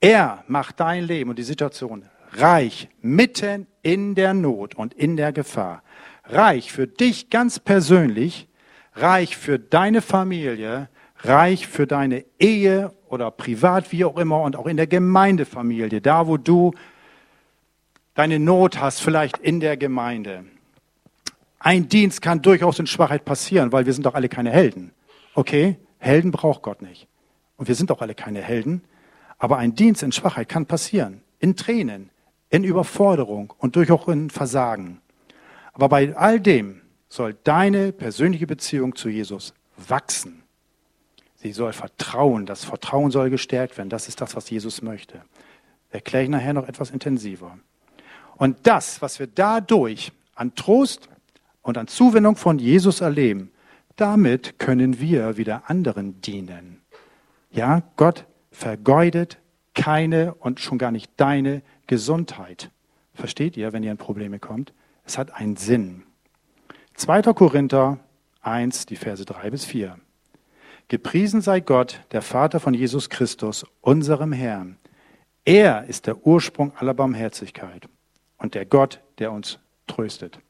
Er 0.00 0.42
macht 0.48 0.80
dein 0.80 1.04
Leben 1.04 1.28
und 1.28 1.38
die 1.38 1.42
Situation 1.42 2.06
reich 2.32 2.88
mitten 3.02 3.66
in 3.82 4.14
der 4.14 4.32
Not 4.32 4.74
und 4.74 4.94
in 4.94 5.18
der 5.18 5.34
Gefahr. 5.34 5.82
Reich 6.24 6.72
für 6.72 6.86
dich 6.86 7.28
ganz 7.28 7.58
persönlich, 7.58 8.48
reich 8.94 9.36
für 9.36 9.58
deine 9.58 10.00
Familie, 10.00 10.88
reich 11.18 11.66
für 11.66 11.86
deine 11.86 12.24
Ehe 12.38 12.90
oder 13.06 13.30
privat, 13.30 13.92
wie 13.92 14.06
auch 14.06 14.16
immer, 14.16 14.40
und 14.40 14.56
auch 14.56 14.66
in 14.66 14.78
der 14.78 14.86
Gemeindefamilie, 14.86 16.00
da 16.00 16.26
wo 16.26 16.38
du 16.38 16.72
deine 18.14 18.38
Not 18.38 18.80
hast, 18.80 19.00
vielleicht 19.00 19.36
in 19.36 19.60
der 19.60 19.76
Gemeinde. 19.76 20.46
Ein 21.64 21.88
Dienst 21.88 22.20
kann 22.20 22.42
durchaus 22.42 22.78
in 22.78 22.86
Schwachheit 22.86 23.24
passieren, 23.24 23.72
weil 23.72 23.86
wir 23.86 23.94
sind 23.94 24.04
doch 24.04 24.12
alle 24.12 24.28
keine 24.28 24.50
Helden. 24.50 24.92
Okay, 25.32 25.78
Helden 25.96 26.30
braucht 26.30 26.60
Gott 26.60 26.82
nicht. 26.82 27.08
Und 27.56 27.68
wir 27.68 27.74
sind 27.74 27.88
doch 27.88 28.02
alle 28.02 28.14
keine 28.14 28.42
Helden. 28.42 28.84
Aber 29.38 29.56
ein 29.56 29.74
Dienst 29.74 30.02
in 30.02 30.12
Schwachheit 30.12 30.50
kann 30.50 30.66
passieren. 30.66 31.22
In 31.38 31.56
Tränen, 31.56 32.10
in 32.50 32.64
Überforderung 32.64 33.54
und 33.56 33.76
durchaus 33.76 34.06
in 34.08 34.28
Versagen. 34.28 35.00
Aber 35.72 35.88
bei 35.88 36.14
all 36.14 36.38
dem 36.38 36.82
soll 37.08 37.32
deine 37.32 37.92
persönliche 37.92 38.46
Beziehung 38.46 38.94
zu 38.94 39.08
Jesus 39.08 39.54
wachsen. 39.88 40.42
Sie 41.36 41.52
soll 41.52 41.72
vertrauen. 41.72 42.44
Das 42.44 42.64
Vertrauen 42.64 43.10
soll 43.10 43.30
gestärkt 43.30 43.78
werden. 43.78 43.88
Das 43.88 44.06
ist 44.06 44.20
das, 44.20 44.36
was 44.36 44.50
Jesus 44.50 44.82
möchte. 44.82 45.22
Erkläre 45.88 46.24
ich 46.24 46.30
nachher 46.30 46.52
noch 46.52 46.68
etwas 46.68 46.90
intensiver. 46.90 47.56
Und 48.36 48.58
das, 48.66 49.00
was 49.00 49.18
wir 49.18 49.28
dadurch 49.28 50.12
an 50.34 50.54
Trost 50.54 51.08
und 51.64 51.78
an 51.78 51.88
Zuwendung 51.88 52.36
von 52.36 52.60
Jesus 52.60 53.00
erleben, 53.00 53.50
damit 53.96 54.58
können 54.60 55.00
wir 55.00 55.36
wieder 55.36 55.68
anderen 55.68 56.20
dienen. 56.20 56.82
Ja, 57.50 57.82
Gott 57.96 58.26
vergeudet 58.52 59.38
keine 59.74 60.34
und 60.34 60.60
schon 60.60 60.78
gar 60.78 60.92
nicht 60.92 61.10
deine 61.16 61.62
Gesundheit. 61.88 62.70
Versteht 63.14 63.56
ihr, 63.56 63.72
wenn 63.72 63.82
ihr 63.82 63.90
in 63.90 63.96
Probleme 63.96 64.38
kommt? 64.38 64.72
Es 65.04 65.18
hat 65.18 65.34
einen 65.34 65.56
Sinn. 65.56 66.04
2. 66.94 67.22
Korinther 67.32 67.98
1, 68.42 68.86
die 68.86 68.96
Verse 68.96 69.24
3 69.24 69.50
bis 69.50 69.64
4. 69.64 69.98
Gepriesen 70.88 71.40
sei 71.40 71.60
Gott, 71.60 72.00
der 72.12 72.22
Vater 72.22 72.60
von 72.60 72.74
Jesus 72.74 73.08
Christus, 73.08 73.64
unserem 73.80 74.32
Herrn. 74.32 74.76
Er 75.44 75.84
ist 75.84 76.06
der 76.06 76.26
Ursprung 76.26 76.72
aller 76.76 76.94
Barmherzigkeit 76.94 77.88
und 78.36 78.54
der 78.54 78.66
Gott, 78.66 79.00
der 79.18 79.32
uns 79.32 79.58
tröstet 79.86 80.40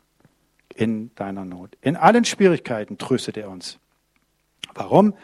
in 0.74 1.14
deiner 1.14 1.44
Not. 1.44 1.76
In 1.80 1.96
allen 1.96 2.24
Schwierigkeiten 2.24 2.98
tröstet 2.98 3.36
er 3.36 3.48
uns. 3.48 3.78
Warum? 4.74 5.14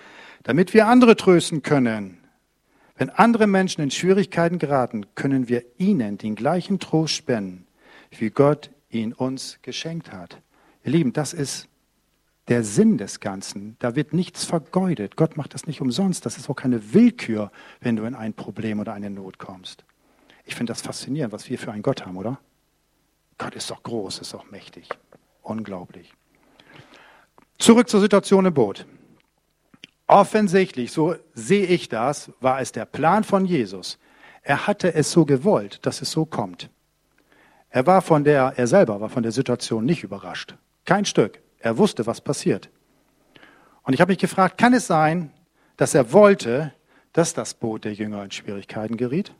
Damit 0.43 0.75
wir 0.75 0.87
andere 0.87 1.17
trösten 1.17 1.63
können. 1.63 2.19
Wenn 2.97 3.11
andere 3.11 3.47
Menschen 3.47 3.83
in 3.83 3.91
Schwierigkeiten 3.91 4.59
geraten, 4.59 5.07
können 5.15 5.49
wir 5.49 5.65
ihnen 5.79 6.19
den 6.19 6.35
gleichen 6.35 6.79
Trost 6.79 7.15
spenden, 7.15 7.67
wie 8.11 8.31
Gott 8.31 8.71
ihn 8.91 9.13
uns 9.13 9.59
geschenkt 9.63 10.13
hat. 10.13 10.41
Ihr 10.85 10.93
Lieben, 10.93 11.13
das 11.13 11.33
ist 11.33 11.69
der 12.49 12.65
Sinn 12.65 12.99
des 12.99 13.21
Ganzen. 13.21 13.77
Da 13.79 13.97
wird 13.97 14.13
nichts 14.13 14.45
vergeudet. 14.45 15.17
Gott 15.17 15.37
macht 15.37 15.55
das 15.55 15.67
nicht 15.67 15.81
umsonst. 15.81 16.27
Das 16.27 16.37
ist 16.37 16.51
auch 16.51 16.57
keine 16.57 16.93
Willkür, 16.93 17.53
wenn 17.81 17.97
du 17.97 18.05
in 18.05 18.15
ein 18.15 18.35
Problem 18.35 18.81
oder 18.81 18.93
eine 18.93 19.09
Not 19.09 19.39
kommst. 19.39 19.85
Ich 20.45 20.55
finde 20.55 20.73
das 20.73 20.83
faszinierend, 20.83 21.33
was 21.33 21.49
wir 21.49 21.59
für 21.59 21.71
einen 21.71 21.83
Gott 21.83 22.05
haben, 22.05 22.17
oder? 22.17 22.41
Gott 23.39 23.55
ist 23.55 23.71
doch 23.71 23.83
groß, 23.83 24.19
ist 24.19 24.35
doch 24.35 24.51
mächtig. 24.51 24.89
Unglaublich. 25.43 26.13
Zurück 27.59 27.89
zur 27.89 28.01
Situation 28.01 28.47
im 28.47 28.55
Boot. 28.55 28.87
Offensichtlich, 30.07 30.93
so 30.93 31.15
sehe 31.35 31.67
ich 31.67 31.89
das, 31.89 32.33
war 32.41 32.61
es 32.61 32.73
der 32.73 32.85
Plan 32.85 33.23
von 33.23 33.45
Jesus. 33.45 33.99
Er 34.43 34.67
hatte 34.67 34.95
es 34.95 35.13
so 35.13 35.25
gewollt, 35.25 35.85
dass 35.87 36.03
es 36.03 36.11
so 36.11 36.25
kommt. 36.25 36.71
Er 37.69 37.87
war 37.87 38.03
von 38.03 38.25
der, 38.25 38.55
er 38.57 38.67
selber 38.67 39.01
war 39.01 39.09
von 39.09 39.23
der 39.23 39.33
Situation 39.33 39.85
nicht 39.85 40.03
überrascht. 40.03 40.57
Kein 40.85 41.05
Stück. 41.05 41.41
Er 41.61 41.79
wusste, 41.79 42.07
was 42.07 42.21
passiert. 42.21 42.71
Und 43.83 43.93
ich 43.93 44.01
habe 44.01 44.11
mich 44.11 44.19
gefragt, 44.19 44.59
kann 44.59 44.73
es 44.73 44.87
sein, 44.87 45.31
dass 45.77 45.95
er 45.95 46.13
wollte, 46.13 46.73
dass 47.13 47.35
das 47.35 47.55
Boot 47.55 47.85
der 47.85 47.93
Jünger 47.93 48.25
in 48.25 48.31
Schwierigkeiten 48.31 48.97
geriet? 48.97 49.35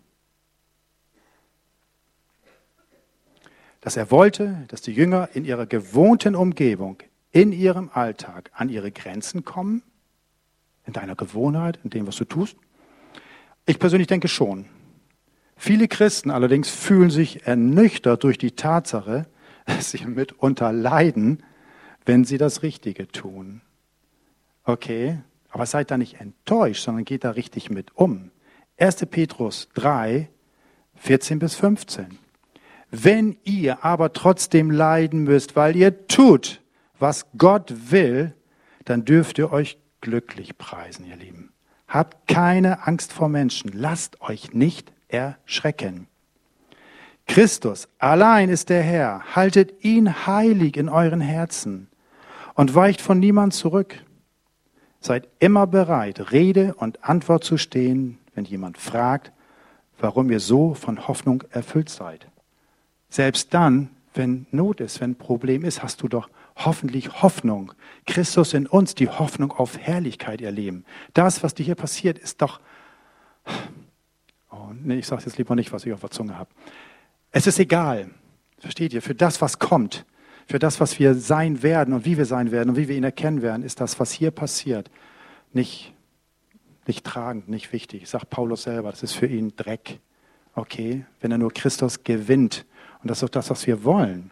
Dass 3.81 3.97
er 3.97 4.11
wollte, 4.11 4.65
dass 4.69 4.83
die 4.83 4.93
Jünger 4.93 5.31
in 5.33 5.45
ihrer 5.45 5.67
gewohnten 5.67 6.35
Umgebung, 6.35 6.99
in 7.31 7.53
ihrem 7.53 7.91
Alltag 7.93 8.51
an 8.55 8.69
ihre 8.69 8.93
Grenzen 8.93 9.45
kommen? 9.45 9.83
In 10.87 10.93
deiner 10.93 11.17
Gewohnheit, 11.17 11.79
in 11.85 11.91
dem, 11.91 12.07
was 12.07 12.17
du 12.17 12.25
tust? 12.25 12.57
Ich 13.67 13.79
persönlich 13.79 14.09
denke 14.09 14.29
schon. 14.29 14.67
Viele 15.57 15.89
Christen 15.89 16.31
allerdings 16.31 16.71
fühlen 16.71 17.11
sich 17.11 17.47
ernüchtert 17.47 18.25
durch 18.25 18.39
die 18.39 18.53
Tatsache, 18.53 19.27
dass 19.67 19.91
sie 19.91 20.05
mitunter 20.07 20.73
leiden, 20.73 21.43
wenn 22.05 22.25
sie 22.25 22.39
das 22.39 22.63
Richtige 22.63 23.09
tun. 23.09 23.61
Okay, 24.65 25.19
aber 25.51 25.67
seid 25.67 25.91
da 25.91 25.99
nicht 25.99 26.21
enttäuscht, 26.21 26.85
sondern 26.85 27.05
geht 27.05 27.25
da 27.25 27.31
richtig 27.31 27.71
mit 27.71 27.97
um. 27.97 28.31
1. 28.79 29.07
Petrus 29.07 29.69
3, 29.75 30.29
14 30.97 31.39
bis 31.39 31.55
15. 31.57 32.19
Wenn 32.91 33.37
ihr 33.45 33.85
aber 33.85 34.13
trotzdem 34.13 34.71
leiden 34.71 35.25
müsst, 35.25 35.55
weil 35.55 35.77
ihr 35.77 36.07
tut, 36.09 36.61
was 36.99 37.27
Gott 37.37 37.73
will, 37.91 38.35
dann 38.85 39.05
dürft 39.05 39.39
ihr 39.39 39.53
euch 39.53 39.79
glücklich 40.01 40.59
preisen, 40.59 41.05
ihr 41.07 41.17
Lieben. 41.17 41.53
Habt 41.87 42.29
keine 42.29 42.87
Angst 42.87 43.13
vor 43.13 43.29
Menschen. 43.29 43.71
Lasst 43.75 44.21
euch 44.21 44.53
nicht 44.53 44.93
erschrecken. 45.09 46.07
Christus 47.27 47.89
allein 47.99 48.49
ist 48.49 48.71
der 48.71 48.83
Herr. 48.83 49.37
Haltet 49.37 49.85
ihn 49.85 50.27
heilig 50.27 50.77
in 50.77 50.89
euren 50.89 51.21
Herzen 51.21 51.89
und 52.55 52.75
weicht 52.75 53.01
von 53.01 53.19
niemand 53.19 53.55
zurück. 53.55 54.05
Seid 55.01 55.29
immer 55.39 55.67
bereit, 55.67 56.33
Rede 56.33 56.75
und 56.75 57.05
Antwort 57.05 57.45
zu 57.45 57.57
stehen, 57.57 58.19
wenn 58.35 58.45
jemand 58.45 58.79
fragt, 58.79 59.33
warum 59.99 60.31
ihr 60.31 60.41
so 60.41 60.75
von 60.75 61.09
Hoffnung 61.09 61.45
erfüllt 61.51 61.89
seid. 61.89 62.30
Selbst 63.11 63.53
dann, 63.53 63.91
wenn 64.15 64.47
Not 64.51 64.81
ist, 64.81 65.01
wenn 65.01 65.17
Problem 65.17 65.65
ist, 65.65 65.83
hast 65.83 66.03
du 66.03 66.09
doch 66.09 66.31
hoffentlich 66.57 67.23
Hoffnung. 67.23 67.73
Christus 68.07 68.55
in 68.55 68.67
uns, 68.67 68.95
die 68.95 69.09
Hoffnung 69.09 69.53
auf 69.53 69.79
Herrlichkeit 69.79 70.41
erleben. 70.41 70.85
Das, 71.15 71.43
was 71.43 71.55
dir 71.55 71.65
hier 71.65 71.75
passiert, 71.75 72.19
ist 72.19 72.41
doch. 72.41 72.61
Oh, 74.51 74.71
nee, 74.83 74.99
ich 74.99 75.07
sage 75.07 75.23
jetzt 75.25 75.39
lieber 75.39 75.55
nicht, 75.55 75.73
was 75.73 75.87
ich 75.87 75.93
auf 75.93 76.01
der 76.01 76.11
Zunge 76.11 76.37
habe. 76.37 76.51
Es 77.33 77.47
ist 77.47 77.59
egal. 77.59 78.11
Versteht 78.59 78.93
ihr? 78.93 79.03
Für 79.03 79.15
das, 79.15 79.41
was 79.41 79.59
kommt, 79.59 80.05
für 80.47 80.59
das, 80.59 80.81
was 80.81 80.99
wir 80.99 81.15
sein 81.15 81.63
werden 81.63 81.95
und 81.95 82.05
wie 82.05 82.19
wir 82.19 82.27
sein 82.27 82.51
werden 82.51 82.71
und 82.71 82.77
wie 82.77 82.89
wir 82.89 82.97
ihn 82.97 83.05
erkennen 83.05 83.43
werden, 83.43 83.63
ist 83.63 83.81
das, 83.81 83.99
was 84.01 84.13
hier 84.13 84.31
passiert, 84.31 84.91
nicht, 85.53 85.95
nicht 86.87 87.07
tragend, 87.07 87.49
nicht 87.49 87.73
wichtig. 87.73 88.09
Sagt 88.09 88.29
Paulus 88.31 88.65
selber, 88.65 88.91
das 88.91 89.03
ist 89.03 89.13
für 89.13 89.27
ihn 89.27 89.55
Dreck. 89.57 90.01
Okay, 90.55 91.07
wenn 91.21 91.31
er 91.31 91.39
nur 91.39 91.53
Christus 91.53 92.03
gewinnt. 92.05 92.67
Und 93.03 93.11
das 93.11 93.19
ist 93.19 93.25
auch 93.25 93.31
das, 93.31 93.51
was 93.51 93.67
wir 93.67 93.85
wollen. 93.85 94.31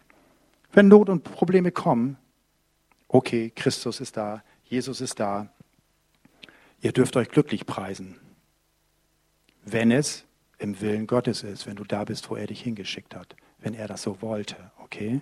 Wenn 0.71 0.87
Not 0.87 1.09
und 1.09 1.23
Probleme 1.23 1.71
kommen, 1.71 2.17
okay, 3.07 3.51
Christus 3.55 3.99
ist 3.99 4.17
da, 4.17 4.43
Jesus 4.65 5.01
ist 5.01 5.19
da. 5.19 5.49
Ihr 6.81 6.91
dürft 6.91 7.17
euch 7.17 7.29
glücklich 7.29 7.65
preisen, 7.65 8.19
wenn 9.65 9.91
es 9.91 10.25
im 10.59 10.79
Willen 10.81 11.07
Gottes 11.07 11.43
ist, 11.43 11.67
wenn 11.67 11.75
du 11.75 11.83
da 11.83 12.03
bist, 12.03 12.29
wo 12.29 12.35
er 12.35 12.47
dich 12.47 12.61
hingeschickt 12.61 13.15
hat, 13.15 13.35
wenn 13.59 13.73
er 13.73 13.87
das 13.87 14.03
so 14.03 14.21
wollte, 14.21 14.55
okay? 14.83 15.21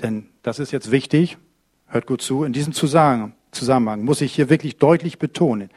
Denn 0.00 0.28
das 0.42 0.58
ist 0.58 0.72
jetzt 0.72 0.90
wichtig, 0.90 1.38
hört 1.86 2.06
gut 2.06 2.22
zu, 2.22 2.44
in 2.44 2.52
diesem 2.52 2.72
Zusammenhang 2.72 4.04
muss 4.04 4.20
ich 4.20 4.34
hier 4.34 4.48
wirklich 4.48 4.78
deutlich 4.78 5.18
betonen, 5.18 5.70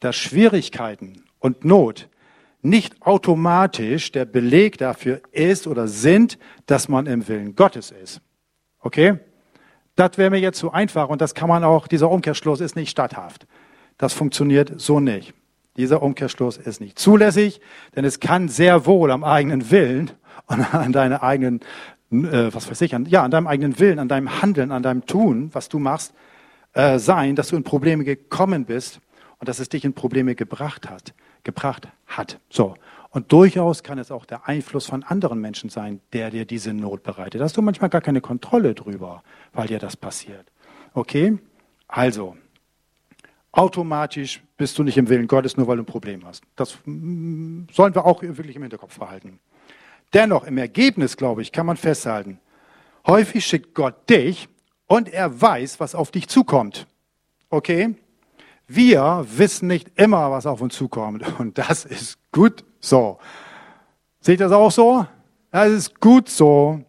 dass 0.00 0.16
Schwierigkeiten 0.16 1.24
und 1.38 1.64
Not 1.64 2.08
nicht 2.68 3.02
automatisch 3.02 4.12
der 4.12 4.24
Beleg 4.24 4.78
dafür 4.78 5.20
ist 5.32 5.66
oder 5.66 5.88
sind, 5.88 6.38
dass 6.66 6.88
man 6.88 7.06
im 7.06 7.26
Willen 7.28 7.56
Gottes 7.56 7.90
ist. 7.90 8.20
Okay? 8.80 9.18
Das 9.94 10.18
wäre 10.18 10.30
mir 10.30 10.40
jetzt 10.40 10.58
zu 10.58 10.72
einfach 10.72 11.08
und 11.08 11.20
das 11.20 11.34
kann 11.34 11.48
man 11.48 11.64
auch, 11.64 11.88
dieser 11.88 12.10
Umkehrschluss 12.10 12.60
ist 12.60 12.76
nicht 12.76 12.90
statthaft. 12.90 13.46
Das 13.98 14.12
funktioniert 14.12 14.80
so 14.80 15.00
nicht. 15.00 15.32
Dieser 15.76 16.02
Umkehrschluss 16.02 16.56
ist 16.56 16.80
nicht 16.80 16.98
zulässig, 16.98 17.60
denn 17.94 18.04
es 18.04 18.20
kann 18.20 18.48
sehr 18.48 18.86
wohl 18.86 19.10
am 19.10 19.24
eigenen 19.24 19.70
Willen 19.70 20.10
und 20.46 20.60
an 20.74 20.92
deiner 20.92 21.22
eigenen 21.22 21.60
äh, 22.12 22.54
was 22.54 22.70
weiß 22.70 22.80
ich, 22.82 22.94
an, 22.94 23.06
ja, 23.06 23.24
an 23.24 23.30
deinem 23.30 23.46
eigenen 23.46 23.78
Willen, 23.78 23.98
an 23.98 24.08
deinem 24.08 24.40
Handeln, 24.40 24.70
an 24.70 24.82
deinem 24.82 25.06
Tun, 25.06 25.50
was 25.52 25.68
du 25.68 25.78
machst, 25.78 26.14
äh, 26.72 26.98
sein, 26.98 27.34
dass 27.36 27.48
du 27.48 27.56
in 27.56 27.64
Probleme 27.64 28.04
gekommen 28.04 28.64
bist 28.64 29.00
und 29.38 29.48
dass 29.48 29.58
es 29.58 29.68
dich 29.68 29.84
in 29.84 29.92
Probleme 29.92 30.34
gebracht 30.34 30.88
hat, 30.88 31.14
gebracht 31.44 31.88
hat. 32.06 32.38
So. 32.48 32.74
Und 33.10 33.32
durchaus 33.32 33.82
kann 33.82 33.98
es 33.98 34.10
auch 34.10 34.26
der 34.26 34.46
Einfluss 34.48 34.86
von 34.86 35.02
anderen 35.02 35.40
Menschen 35.40 35.70
sein, 35.70 36.00
der 36.12 36.30
dir 36.30 36.44
diese 36.44 36.74
Not 36.74 37.02
bereitet. 37.02 37.40
Da 37.40 37.44
hast 37.44 37.56
du 37.56 37.62
manchmal 37.62 37.90
gar 37.90 38.00
keine 38.00 38.20
Kontrolle 38.20 38.74
drüber, 38.74 39.22
weil 39.52 39.68
dir 39.68 39.78
das 39.78 39.96
passiert. 39.96 40.46
Okay? 40.92 41.38
Also, 41.88 42.36
automatisch 43.52 44.42
bist 44.56 44.78
du 44.78 44.82
nicht 44.82 44.98
im 44.98 45.08
Willen 45.08 45.28
Gottes, 45.28 45.56
nur 45.56 45.66
weil 45.66 45.76
du 45.76 45.82
ein 45.82 45.86
Problem 45.86 46.26
hast. 46.26 46.42
Das 46.56 46.78
mm, 46.84 47.64
sollen 47.72 47.94
wir 47.94 48.04
auch 48.04 48.22
wirklich 48.22 48.56
im 48.56 48.62
Hinterkopf 48.62 48.98
behalten. 48.98 49.38
Dennoch, 50.12 50.44
im 50.44 50.58
Ergebnis, 50.58 51.16
glaube 51.16 51.42
ich, 51.42 51.52
kann 51.52 51.66
man 51.66 51.76
festhalten, 51.76 52.38
häufig 53.06 53.44
schickt 53.44 53.74
Gott 53.74 54.08
dich 54.08 54.48
und 54.86 55.08
er 55.08 55.40
weiß, 55.40 55.80
was 55.80 55.94
auf 55.94 56.10
dich 56.10 56.28
zukommt. 56.28 56.86
Okay? 57.50 57.94
Wir 58.68 59.24
wissen 59.28 59.68
nicht 59.68 59.92
immer, 59.98 60.30
was 60.30 60.46
auf 60.46 60.60
uns 60.60 60.74
zukommt. 60.74 61.24
Und 61.38 61.58
das 61.58 61.84
ist 61.84 62.18
gut 62.32 62.64
so. 62.80 63.18
Seht 64.20 64.40
ihr 64.40 64.48
das 64.48 64.52
auch 64.52 64.72
so? 64.72 65.06
Das 65.52 65.70
ist 65.70 66.00
gut 66.00 66.28
so. 66.28 66.80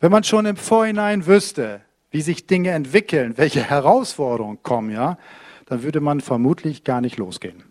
Wenn 0.00 0.10
man 0.10 0.24
schon 0.24 0.46
im 0.46 0.56
Vorhinein 0.56 1.26
wüsste, 1.26 1.82
wie 2.10 2.22
sich 2.22 2.46
Dinge 2.46 2.70
entwickeln, 2.70 3.36
welche 3.36 3.62
Herausforderungen 3.62 4.62
kommen, 4.62 4.90
ja, 4.90 5.18
dann 5.66 5.82
würde 5.82 6.00
man 6.00 6.20
vermutlich 6.20 6.84
gar 6.84 7.00
nicht 7.00 7.18
losgehen. 7.18 7.64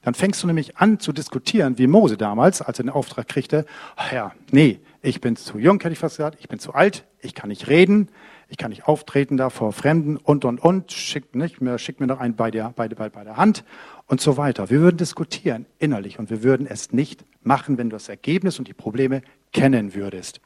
Dann 0.00 0.14
fängst 0.14 0.42
du 0.42 0.46
nämlich 0.46 0.76
an 0.76 1.00
zu 1.00 1.12
diskutieren, 1.12 1.78
wie 1.78 1.86
Mose 1.86 2.16
damals, 2.16 2.62
als 2.62 2.78
er 2.78 2.84
den 2.84 2.90
Auftrag 2.90 3.28
kriegte, 3.28 3.66
ja, 4.12 4.32
nee, 4.50 4.80
ich 5.02 5.20
bin 5.20 5.36
zu 5.36 5.58
jung, 5.58 5.80
hätte 5.80 5.92
ich 5.92 5.98
fast 5.98 6.16
gesagt, 6.16 6.38
ich 6.40 6.48
bin 6.48 6.58
zu 6.58 6.74
alt, 6.74 7.04
ich 7.20 7.34
kann 7.34 7.48
nicht 7.48 7.68
reden, 7.68 8.08
ich 8.54 8.58
kann 8.58 8.70
nicht 8.70 8.86
auftreten 8.86 9.36
da 9.36 9.50
vor 9.50 9.72
Fremden 9.72 10.16
und, 10.16 10.44
und, 10.44 10.60
und, 10.60 10.92
schick, 10.92 11.34
nicht, 11.34 11.60
mir, 11.60 11.76
schick 11.76 11.98
mir 11.98 12.06
noch 12.06 12.20
einen 12.20 12.36
bei 12.36 12.52
der, 12.52 12.70
bei, 12.76 12.88
bei, 12.88 13.08
bei 13.08 13.24
der 13.24 13.36
Hand 13.36 13.64
und 14.06 14.20
so 14.20 14.36
weiter. 14.36 14.70
Wir 14.70 14.78
würden 14.78 14.96
diskutieren 14.96 15.66
innerlich 15.80 16.20
und 16.20 16.30
wir 16.30 16.44
würden 16.44 16.64
es 16.68 16.92
nicht 16.92 17.24
machen, 17.42 17.78
wenn 17.78 17.90
du 17.90 17.96
das 17.96 18.08
Ergebnis 18.08 18.60
und 18.60 18.68
die 18.68 18.72
Probleme 18.72 19.22
kennen 19.52 19.96
würdest. 19.96 20.40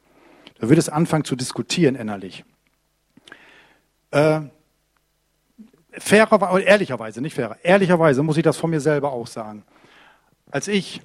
Du 0.59 0.71
würdest 0.71 0.91
anfangen 0.91 1.25
zu 1.25 1.37
diskutieren 1.37 1.97
innerlich. 1.97 2.47
Äh, 4.11 4.41
fairer, 5.93 6.61
ehrlicherweise, 6.63 7.21
nicht 7.21 7.35
fairer, 7.35 7.59
ehrlicherweise 7.63 8.23
muss 8.23 8.39
ich 8.39 8.43
das 8.43 8.57
von 8.57 8.71
mir 8.71 8.81
selber 8.81 9.13
auch 9.13 9.27
sagen. 9.27 9.65
Als 10.51 10.67
ich 10.67 11.03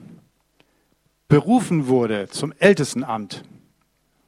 berufen 1.28 1.88
wurde 1.88 2.30
zum 2.30 2.54
Ältestenamt, 2.60 3.44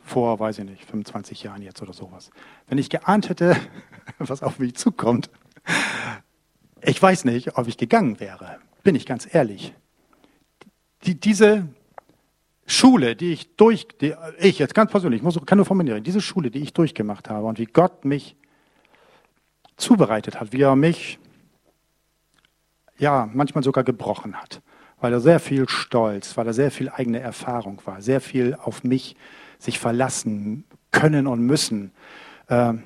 vor, 0.06 0.40
weiß 0.40 0.60
ich 0.60 0.66
nicht, 0.66 0.86
25 0.86 1.44
Jahren 1.44 1.62
jetzt 1.62 1.82
oder 1.82 1.94
sowas, 1.94 2.30
wenn 2.68 2.78
ich 2.78 2.90
geahnt 2.90 3.30
hätte, 3.30 3.58
was 4.20 4.44
auf 4.44 4.60
mich 4.60 4.76
zukommt, 4.76 5.30
ich 6.82 7.02
weiß 7.02 7.26
nicht, 7.26 7.58
ob 7.58 7.68
ich 7.68 7.78
gegangen 7.78 8.20
wäre, 8.20 8.60
bin 8.84 8.96
ich 8.96 9.06
ganz 9.06 9.28
ehrlich. 9.34 9.74
die, 11.04 11.20
diese 11.20 11.68
Schule, 12.68 13.16
die 13.16 13.34
ich 13.34 13.56
durch, 13.56 13.88
die, 14.00 14.14
ich 14.40 14.60
jetzt 14.60 14.76
ganz 14.76 14.92
persönlich, 14.92 15.20
ich 15.20 15.24
muss, 15.24 15.40
kann 15.46 15.58
nur 15.58 15.66
formulieren, 15.66 16.04
diese 16.04 16.22
Schule, 16.22 16.52
die 16.52 16.60
ich 16.60 16.74
durchgemacht 16.74 17.30
habe 17.30 17.46
und 17.48 17.60
wie 17.60 17.66
Gott 17.66 18.06
mich 18.06 18.36
zubereitet 19.78 20.40
hat, 20.40 20.54
wie 20.54 20.62
er 20.62 20.76
mich, 20.76 21.20
ja, 22.98 23.30
manchmal 23.34 23.64
sogar 23.64 23.84
gebrochen 23.84 24.36
hat, 24.36 24.62
weil 25.00 25.12
er 25.14 25.20
sehr 25.20 25.40
viel 25.40 25.68
Stolz, 25.68 26.38
weil 26.38 26.48
er 26.48 26.54
sehr 26.54 26.72
viel 26.72 26.90
eigene 26.90 27.20
Erfahrung 27.20 27.82
war, 27.86 28.02
sehr 28.02 28.22
viel 28.22 28.56
auf 28.56 28.84
mich 28.84 29.16
sich 29.66 29.80
verlassen 29.80 30.64
können 30.92 31.28
und 31.28 31.42
müssen. 31.42 31.92
Ähm, 32.50 32.84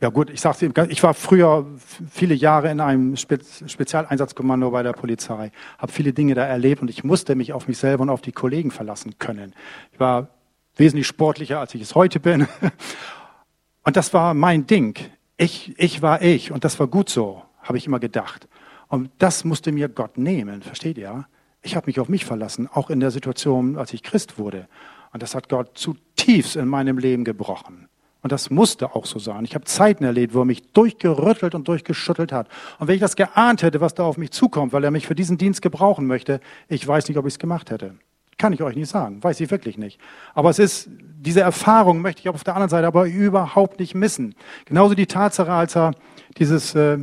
ja 0.00 0.10
gut, 0.10 0.28
ich 0.30 0.40
sag's 0.40 0.60
ich 0.60 1.02
war 1.02 1.14
früher 1.14 1.66
viele 2.10 2.34
Jahre 2.34 2.70
in 2.70 2.80
einem 2.80 3.16
Spezialeinsatzkommando 3.16 4.70
bei 4.70 4.82
der 4.82 4.92
Polizei, 4.92 5.50
habe 5.78 5.92
viele 5.92 6.12
Dinge 6.12 6.34
da 6.34 6.44
erlebt 6.44 6.82
und 6.82 6.90
ich 6.90 7.04
musste 7.04 7.34
mich 7.36 7.52
auf 7.52 7.68
mich 7.68 7.78
selber 7.78 8.02
und 8.02 8.10
auf 8.10 8.20
die 8.20 8.32
Kollegen 8.32 8.70
verlassen 8.70 9.18
können. 9.18 9.54
Ich 9.92 10.00
war 10.00 10.28
wesentlich 10.76 11.06
sportlicher, 11.06 11.60
als 11.60 11.74
ich 11.74 11.82
es 11.82 11.94
heute 11.94 12.20
bin. 12.20 12.48
Und 13.86 13.96
das 13.96 14.14
war 14.14 14.32
mein 14.32 14.66
Ding. 14.66 14.98
Ich, 15.36 15.74
ich 15.78 16.00
war 16.00 16.22
ich 16.22 16.50
und 16.50 16.64
das 16.64 16.80
war 16.80 16.86
gut 16.86 17.10
so, 17.10 17.42
habe 17.60 17.76
ich 17.76 17.86
immer 17.86 18.00
gedacht. 18.00 18.48
Und 18.88 19.10
das 19.18 19.44
musste 19.44 19.72
mir 19.72 19.90
Gott 19.90 20.16
nehmen, 20.16 20.62
versteht 20.62 20.96
ihr? 20.96 21.26
Ich 21.60 21.76
habe 21.76 21.86
mich 21.86 22.00
auf 22.00 22.08
mich 22.08 22.24
verlassen, 22.24 22.66
auch 22.66 22.88
in 22.88 23.00
der 23.00 23.10
Situation, 23.10 23.76
als 23.76 23.92
ich 23.92 24.02
Christ 24.02 24.38
wurde. 24.38 24.68
Und 25.14 25.22
das 25.22 25.36
hat 25.36 25.48
Gott 25.48 25.78
zutiefst 25.78 26.56
in 26.56 26.66
meinem 26.66 26.98
Leben 26.98 27.22
gebrochen. 27.22 27.88
Und 28.20 28.32
das 28.32 28.50
musste 28.50 28.96
auch 28.96 29.06
so 29.06 29.20
sein. 29.20 29.44
Ich 29.44 29.54
habe 29.54 29.64
Zeiten 29.64 30.02
erlebt, 30.02 30.34
wo 30.34 30.40
er 30.40 30.44
mich 30.44 30.72
durchgerüttelt 30.72 31.54
und 31.54 31.68
durchgeschüttelt 31.68 32.32
hat. 32.32 32.48
Und 32.80 32.88
wenn 32.88 32.96
ich 32.96 33.00
das 33.00 33.14
geahnt 33.14 33.62
hätte, 33.62 33.80
was 33.80 33.94
da 33.94 34.02
auf 34.02 34.18
mich 34.18 34.32
zukommt, 34.32 34.72
weil 34.72 34.82
er 34.82 34.90
mich 34.90 35.06
für 35.06 35.14
diesen 35.14 35.38
Dienst 35.38 35.62
gebrauchen 35.62 36.08
möchte, 36.08 36.40
ich 36.68 36.84
weiß 36.86 37.06
nicht, 37.06 37.16
ob 37.16 37.26
ich 37.26 37.34
es 37.34 37.38
gemacht 37.38 37.70
hätte. 37.70 37.94
Kann 38.38 38.52
ich 38.52 38.60
euch 38.60 38.74
nicht 38.74 38.88
sagen. 38.88 39.22
Weiß 39.22 39.38
ich 39.38 39.52
wirklich 39.52 39.78
nicht. 39.78 40.00
Aber 40.34 40.50
es 40.50 40.58
ist, 40.58 40.88
diese 40.90 41.42
Erfahrung 41.42 42.02
möchte 42.02 42.22
ich 42.22 42.28
auf 42.28 42.42
der 42.42 42.56
anderen 42.56 42.70
Seite 42.70 42.88
aber 42.88 43.06
überhaupt 43.06 43.78
nicht 43.78 43.94
missen. 43.94 44.34
Genauso 44.64 44.96
die 44.96 45.06
Tatsache, 45.06 45.52
als 45.52 45.76
er 45.76 45.92
dieses, 46.38 46.74
äh, 46.74 46.98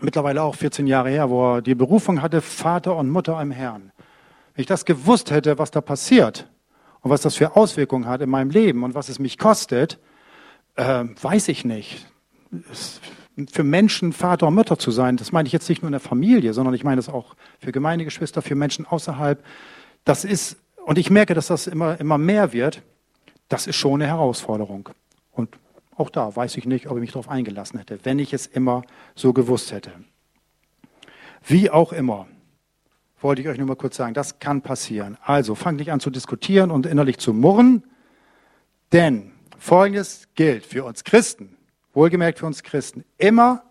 mittlerweile 0.00 0.42
auch 0.42 0.54
14 0.54 0.86
Jahre 0.86 1.10
her, 1.10 1.28
wo 1.28 1.56
er 1.56 1.62
die 1.62 1.74
Berufung 1.74 2.22
hatte, 2.22 2.40
Vater 2.40 2.96
und 2.96 3.10
Mutter 3.10 3.38
im 3.42 3.50
Herrn. 3.50 3.92
Wenn 4.54 4.62
ich 4.62 4.66
das 4.66 4.86
gewusst 4.86 5.30
hätte, 5.30 5.58
was 5.58 5.70
da 5.70 5.82
passiert 5.82 6.48
und 7.04 7.10
was 7.10 7.20
das 7.20 7.36
für 7.36 7.54
Auswirkungen 7.54 8.06
hat 8.06 8.22
in 8.22 8.30
meinem 8.30 8.48
Leben 8.48 8.82
und 8.82 8.94
was 8.94 9.10
es 9.10 9.18
mich 9.18 9.36
kostet, 9.38 10.00
äh, 10.74 11.04
weiß 11.20 11.48
ich 11.48 11.64
nicht. 11.64 12.06
für 13.52 13.64
Menschen 13.64 14.12
Vater 14.12 14.46
und 14.46 14.54
Mutter 14.54 14.78
zu 14.78 14.90
sein, 14.90 15.16
das 15.16 15.30
meine 15.30 15.46
ich 15.46 15.52
jetzt 15.52 15.68
nicht 15.68 15.82
nur 15.82 15.88
in 15.88 15.92
der 15.92 16.00
Familie, 16.00 16.54
sondern 16.54 16.72
ich 16.72 16.82
meine 16.82 16.96
das 16.96 17.08
auch 17.08 17.34
für 17.58 17.72
Gemeindegeschwister, 17.72 18.40
für 18.42 18.54
Menschen 18.54 18.86
außerhalb. 18.86 19.44
Das 20.04 20.24
ist, 20.24 20.56
und 20.86 20.96
ich 20.98 21.10
merke, 21.10 21.34
dass 21.34 21.48
das 21.48 21.66
immer, 21.66 22.00
immer 22.00 22.16
mehr 22.16 22.52
wird, 22.54 22.82
das 23.48 23.66
ist 23.66 23.76
schon 23.76 24.00
eine 24.00 24.06
Herausforderung. 24.06 24.88
Und 25.32 25.58
auch 25.96 26.08
da 26.08 26.34
weiß 26.34 26.56
ich 26.56 26.64
nicht, 26.64 26.86
ob 26.86 26.96
ich 26.96 27.02
mich 27.02 27.12
darauf 27.12 27.28
eingelassen 27.28 27.78
hätte, 27.78 27.98
wenn 28.04 28.18
ich 28.18 28.32
es 28.32 28.46
immer 28.46 28.82
so 29.14 29.34
gewusst 29.34 29.72
hätte. 29.72 29.92
Wie 31.44 31.70
auch 31.70 31.92
immer, 31.92 32.28
wollte 33.24 33.42
ich 33.42 33.48
euch 33.48 33.58
nur 33.58 33.66
mal 33.66 33.74
kurz 33.74 33.96
sagen, 33.96 34.14
das 34.14 34.38
kann 34.38 34.60
passieren. 34.60 35.16
Also 35.22 35.54
fangt 35.54 35.78
nicht 35.78 35.90
an 35.90 35.98
zu 35.98 36.10
diskutieren 36.10 36.70
und 36.70 36.86
innerlich 36.86 37.18
zu 37.18 37.32
murren, 37.32 37.82
denn 38.92 39.32
Folgendes 39.58 40.28
gilt 40.34 40.66
für 40.66 40.84
uns 40.84 41.02
Christen, 41.02 41.56
wohlgemerkt 41.94 42.38
für 42.38 42.46
uns 42.46 42.62
Christen, 42.62 43.02
immer 43.18 43.64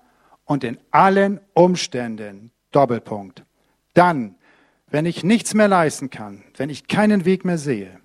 und 0.44 0.64
in 0.64 0.80
allen 0.92 1.40
Umständen. 1.54 2.52
Doppelpunkt. 2.74 3.46
Dann, 3.94 4.36
wenn 4.90 5.06
ich 5.06 5.24
nichts 5.24 5.54
mehr 5.54 5.68
leisten 5.68 6.10
kann, 6.10 6.44
wenn 6.58 6.70
ich 6.70 6.88
keinen 6.88 7.24
Weg 7.24 7.46
mehr 7.46 7.58
sehe, 7.58 8.00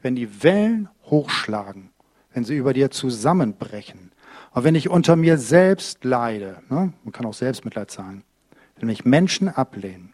wenn 0.00 0.14
die 0.14 0.42
Wellen 0.42 0.88
hochschlagen, 1.04 1.90
wenn 2.32 2.44
sie 2.44 2.56
über 2.56 2.72
dir 2.72 2.90
zusammenbrechen, 2.90 4.12
und 4.52 4.62
wenn 4.62 4.76
ich 4.76 4.88
unter 4.88 5.16
mir 5.16 5.36
selbst 5.36 6.04
leide, 6.04 6.62
ne, 6.70 6.92
man 7.02 7.12
kann 7.12 7.26
auch 7.26 7.34
Selbstmitleid 7.34 7.90
sagen, 7.90 8.22
wenn 8.76 8.86
mich 8.86 9.04
Menschen 9.04 9.48
ablehnen, 9.48 10.13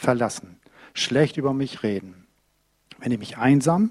verlassen, 0.00 0.58
schlecht 0.94 1.36
über 1.36 1.52
mich 1.52 1.82
reden, 1.82 2.26
wenn 2.98 3.12
ich 3.12 3.18
mich 3.18 3.38
einsam, 3.38 3.90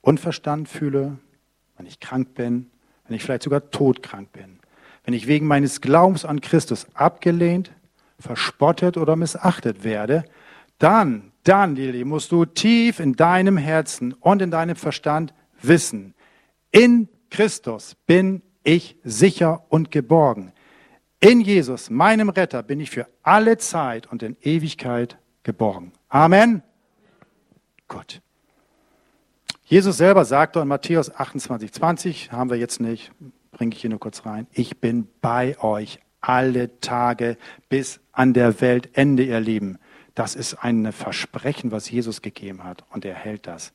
unverstanden 0.00 0.66
fühle, 0.66 1.18
wenn 1.76 1.86
ich 1.86 2.00
krank 2.00 2.34
bin, 2.34 2.70
wenn 3.06 3.16
ich 3.16 3.22
vielleicht 3.22 3.42
sogar 3.42 3.70
todkrank 3.70 4.32
bin, 4.32 4.58
wenn 5.04 5.14
ich 5.14 5.26
wegen 5.26 5.46
meines 5.46 5.80
Glaubens 5.80 6.24
an 6.24 6.40
Christus 6.40 6.86
abgelehnt, 6.94 7.72
verspottet 8.18 8.96
oder 8.96 9.16
missachtet 9.16 9.84
werde, 9.84 10.24
dann, 10.78 11.32
dann, 11.44 11.76
Lili, 11.76 12.04
musst 12.04 12.32
du 12.32 12.44
tief 12.44 12.98
in 12.98 13.14
deinem 13.14 13.56
Herzen 13.56 14.12
und 14.14 14.42
in 14.42 14.50
deinem 14.50 14.76
Verstand 14.76 15.34
wissen, 15.60 16.14
in 16.70 17.08
Christus 17.30 17.96
bin 18.06 18.42
ich 18.64 18.96
sicher 19.04 19.64
und 19.68 19.90
geborgen. 19.90 20.52
In 21.22 21.40
Jesus, 21.40 21.88
meinem 21.88 22.30
Retter, 22.30 22.64
bin 22.64 22.80
ich 22.80 22.90
für 22.90 23.06
alle 23.22 23.56
Zeit 23.56 24.10
und 24.10 24.24
in 24.24 24.36
Ewigkeit 24.42 25.18
geborgen. 25.44 25.92
Amen. 26.08 26.64
Gut. 27.86 28.20
Jesus 29.64 29.98
selber 29.98 30.24
sagte 30.24 30.58
in 30.58 30.66
Matthäus 30.66 31.14
28, 31.14 31.72
20, 31.72 32.32
haben 32.32 32.50
wir 32.50 32.56
jetzt 32.56 32.80
nicht, 32.80 33.12
bringe 33.52 33.72
ich 33.72 33.80
hier 33.80 33.90
nur 33.90 34.00
kurz 34.00 34.26
rein, 34.26 34.48
ich 34.50 34.80
bin 34.80 35.06
bei 35.20 35.56
euch 35.62 36.00
alle 36.20 36.80
Tage 36.80 37.36
bis 37.68 38.00
an 38.10 38.34
der 38.34 38.60
Weltende, 38.60 39.22
ihr 39.22 39.38
Lieben. 39.38 39.78
Das 40.16 40.34
ist 40.34 40.54
ein 40.54 40.90
Versprechen, 40.90 41.70
was 41.70 41.88
Jesus 41.88 42.22
gegeben 42.22 42.64
hat 42.64 42.84
und 42.90 43.04
er 43.04 43.14
hält 43.14 43.46
das. 43.46 43.72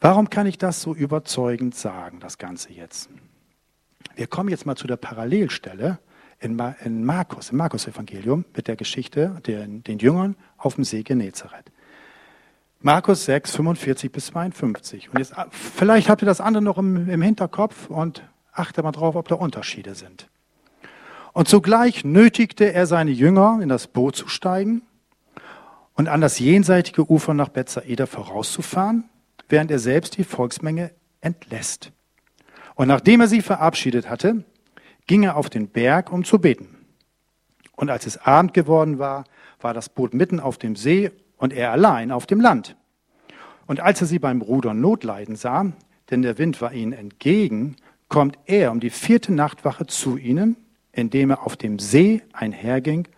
Warum 0.00 0.28
kann 0.28 0.48
ich 0.48 0.58
das 0.58 0.82
so 0.82 0.92
überzeugend 0.92 1.76
sagen, 1.76 2.18
das 2.18 2.36
Ganze 2.36 2.72
jetzt? 2.72 3.08
Wir 4.16 4.26
kommen 4.26 4.48
jetzt 4.48 4.66
mal 4.66 4.76
zu 4.76 4.86
der 4.86 4.96
Parallelstelle 4.96 5.98
in, 6.40 6.56
Markus, 7.04 7.50
im 7.50 7.58
Markus-Evangelium 7.58 8.44
mit 8.56 8.66
der 8.66 8.76
Geschichte 8.76 9.40
den, 9.46 9.84
den 9.84 9.98
Jüngern 9.98 10.36
auf 10.56 10.74
dem 10.74 10.84
See 10.84 11.02
Genezareth. 11.02 11.70
Markus 12.80 13.26
6, 13.26 13.56
45 13.56 14.10
bis 14.10 14.26
52. 14.26 15.10
Und 15.10 15.18
jetzt, 15.18 15.34
vielleicht 15.50 16.08
habt 16.08 16.22
ihr 16.22 16.26
das 16.26 16.40
andere 16.40 16.62
noch 16.62 16.78
im, 16.78 17.10
im 17.10 17.20
Hinterkopf 17.20 17.90
und 17.90 18.22
achtet 18.52 18.84
mal 18.84 18.92
drauf, 18.92 19.16
ob 19.16 19.28
da 19.28 19.34
Unterschiede 19.34 19.94
sind. 19.94 20.28
Und 21.32 21.46
zugleich 21.46 22.04
nötigte 22.04 22.72
er 22.72 22.86
seine 22.86 23.10
Jünger, 23.10 23.60
in 23.62 23.68
das 23.68 23.86
Boot 23.86 24.16
zu 24.16 24.28
steigen 24.28 24.82
und 25.94 26.08
an 26.08 26.22
das 26.22 26.38
jenseitige 26.38 27.08
Ufer 27.10 27.34
nach 27.34 27.50
Bethsaida 27.50 28.06
vorauszufahren, 28.06 29.04
während 29.48 29.70
er 29.70 29.78
selbst 29.78 30.16
die 30.16 30.24
Volksmenge 30.24 30.90
entlässt. 31.20 31.92
Und 32.80 32.88
nachdem 32.88 33.20
er 33.20 33.28
sie 33.28 33.42
verabschiedet 33.42 34.08
hatte, 34.08 34.42
ging 35.06 35.22
er 35.22 35.36
auf 35.36 35.50
den 35.50 35.68
Berg, 35.68 36.10
um 36.10 36.24
zu 36.24 36.38
beten. 36.38 36.78
Und 37.76 37.90
als 37.90 38.06
es 38.06 38.16
Abend 38.16 38.54
geworden 38.54 38.98
war, 38.98 39.24
war 39.60 39.74
das 39.74 39.90
Boot 39.90 40.14
mitten 40.14 40.40
auf 40.40 40.56
dem 40.56 40.76
See 40.76 41.10
und 41.36 41.52
er 41.52 41.72
allein 41.72 42.10
auf 42.10 42.24
dem 42.24 42.40
Land. 42.40 42.76
Und 43.66 43.80
als 43.80 44.00
er 44.00 44.06
sie 44.06 44.18
beim 44.18 44.40
Rudern 44.40 44.80
Notleiden 44.80 45.36
sah, 45.36 45.66
denn 46.10 46.22
der 46.22 46.38
Wind 46.38 46.62
war 46.62 46.72
ihnen 46.72 46.94
entgegen, 46.94 47.76
kommt 48.08 48.38
er 48.46 48.72
um 48.72 48.80
die 48.80 48.88
vierte 48.88 49.34
Nachtwache 49.34 49.84
zu 49.84 50.16
ihnen, 50.16 50.56
indem 50.90 51.28
er 51.28 51.44
auf 51.44 51.58
dem 51.58 51.78
See 51.78 52.22
einherging, 52.32 53.08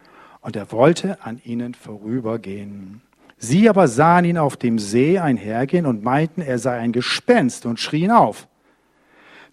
und 0.41 0.57
er 0.57 0.73
wollte 0.73 1.23
an 1.23 1.41
ihnen 1.45 1.75
vorübergehen. 1.75 3.01
Sie 3.39 3.69
aber 3.69 3.87
sahen 3.87 4.25
ihn 4.25 4.39
auf 4.39 4.57
dem 4.57 4.81
See 4.81 5.21
einhergehen 5.21 5.87
und 5.87 6.03
meinten, 6.03 6.41
er 6.41 6.59
sei 6.59 6.79
ein 6.79 6.91
Gespenst 6.91 7.65
und 7.65 7.79
schrien 7.79 8.11
auf. 8.11 8.49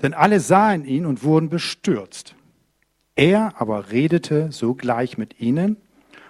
Denn 0.01 0.13
alle 0.13 0.39
sahen 0.39 0.85
ihn 0.85 1.05
und 1.05 1.23
wurden 1.23 1.49
bestürzt. 1.49 2.35
Er 3.15 3.53
aber 3.59 3.91
redete 3.91 4.51
sogleich 4.51 5.17
mit 5.17 5.39
ihnen 5.39 5.77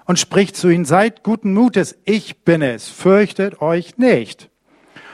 und 0.06 0.18
spricht 0.18 0.56
zu 0.56 0.70
ihnen, 0.70 0.86
seid 0.86 1.24
guten 1.24 1.54
Mutes, 1.54 1.96
ich 2.04 2.44
bin 2.44 2.64
es, 2.64 2.90
fürchtet 2.90 3.62
euch 3.62 3.98
nicht. 3.98 4.50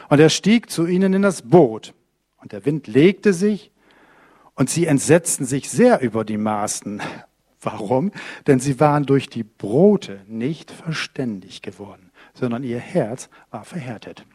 Und 0.08 0.22
er 0.22 0.30
stieg 0.30 0.70
zu 0.70 0.86
ihnen 0.86 1.14
in 1.14 1.22
das 1.22 1.42
Boot, 1.42 1.94
und 2.38 2.54
der 2.54 2.66
Wind 2.66 2.88
legte 2.88 3.34
sich, 3.34 3.72
und 4.54 4.70
sie 4.70 4.86
entsetzten 4.86 5.44
sich 5.44 5.70
sehr 5.70 6.00
über 6.00 6.24
die 6.24 6.38
Maßen. 6.38 7.02
Warum? 7.62 8.12
Denn 8.48 8.62
sie 8.62 8.80
waren 8.80 9.06
durch 9.06 9.28
die 9.28 9.44
Brote 9.44 10.22
nicht 10.28 10.72
verständig 10.72 11.62
geworden, 11.62 12.12
sondern 12.34 12.64
ihr 12.64 12.80
Herz 12.80 13.28
war 13.52 13.66
verhärtet. 13.66 14.26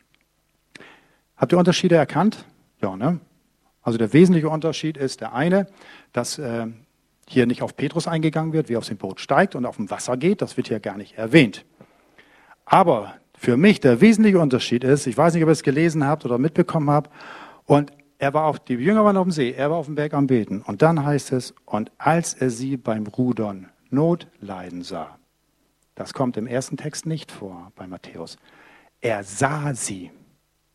Habt 1.36 1.52
ihr 1.52 1.58
Unterschiede 1.58 1.94
erkannt? 1.94 2.44
Ja, 2.82 2.96
ne? 2.96 3.20
Also 3.82 3.98
der 3.98 4.12
wesentliche 4.12 4.48
Unterschied 4.48 4.96
ist 4.96 5.20
der 5.20 5.32
eine, 5.32 5.66
dass 6.12 6.38
äh, 6.38 6.66
hier 7.28 7.46
nicht 7.46 7.62
auf 7.62 7.76
Petrus 7.76 8.06
eingegangen 8.06 8.52
wird, 8.52 8.68
wie 8.68 8.74
er 8.74 8.78
aus 8.78 8.88
dem 8.88 8.98
Boot 8.98 9.20
steigt 9.20 9.54
und 9.54 9.64
auf 9.64 9.76
dem 9.76 9.90
Wasser 9.90 10.16
geht. 10.16 10.42
Das 10.42 10.56
wird 10.56 10.68
hier 10.68 10.80
gar 10.80 10.96
nicht 10.96 11.16
erwähnt. 11.16 11.64
Aber 12.64 13.14
für 13.36 13.56
mich 13.56 13.80
der 13.80 14.00
wesentliche 14.00 14.38
Unterschied 14.38 14.84
ist, 14.84 15.06
ich 15.06 15.16
weiß 15.16 15.34
nicht, 15.34 15.42
ob 15.42 15.48
ihr 15.48 15.52
es 15.52 15.62
gelesen 15.62 16.04
habt 16.04 16.24
oder 16.24 16.38
mitbekommen 16.38 16.90
habt, 16.90 17.10
und 17.64 17.92
er 18.18 18.34
war 18.34 18.44
auf, 18.44 18.58
die 18.58 18.74
Jünger 18.74 19.04
waren 19.04 19.16
auf 19.16 19.24
dem 19.24 19.32
See, 19.32 19.52
er 19.52 19.70
war 19.70 19.78
auf 19.78 19.86
dem 19.86 19.94
Berg 19.94 20.12
am 20.12 20.26
Beten. 20.26 20.60
Und 20.60 20.82
dann 20.82 21.04
heißt 21.04 21.32
es, 21.32 21.54
und 21.64 21.90
als 21.96 22.34
er 22.34 22.50
sie 22.50 22.76
beim 22.76 23.06
Rudern 23.06 23.70
Not 23.88 24.28
leiden 24.40 24.82
sah, 24.82 25.18
Das 25.94 26.14
kommt 26.14 26.36
im 26.36 26.46
ersten 26.46 26.76
Text 26.76 27.06
nicht 27.06 27.32
vor 27.32 27.72
bei 27.76 27.86
Matthäus. 27.86 28.38
Er 29.00 29.24
sah 29.24 29.74
sie. 29.74 30.10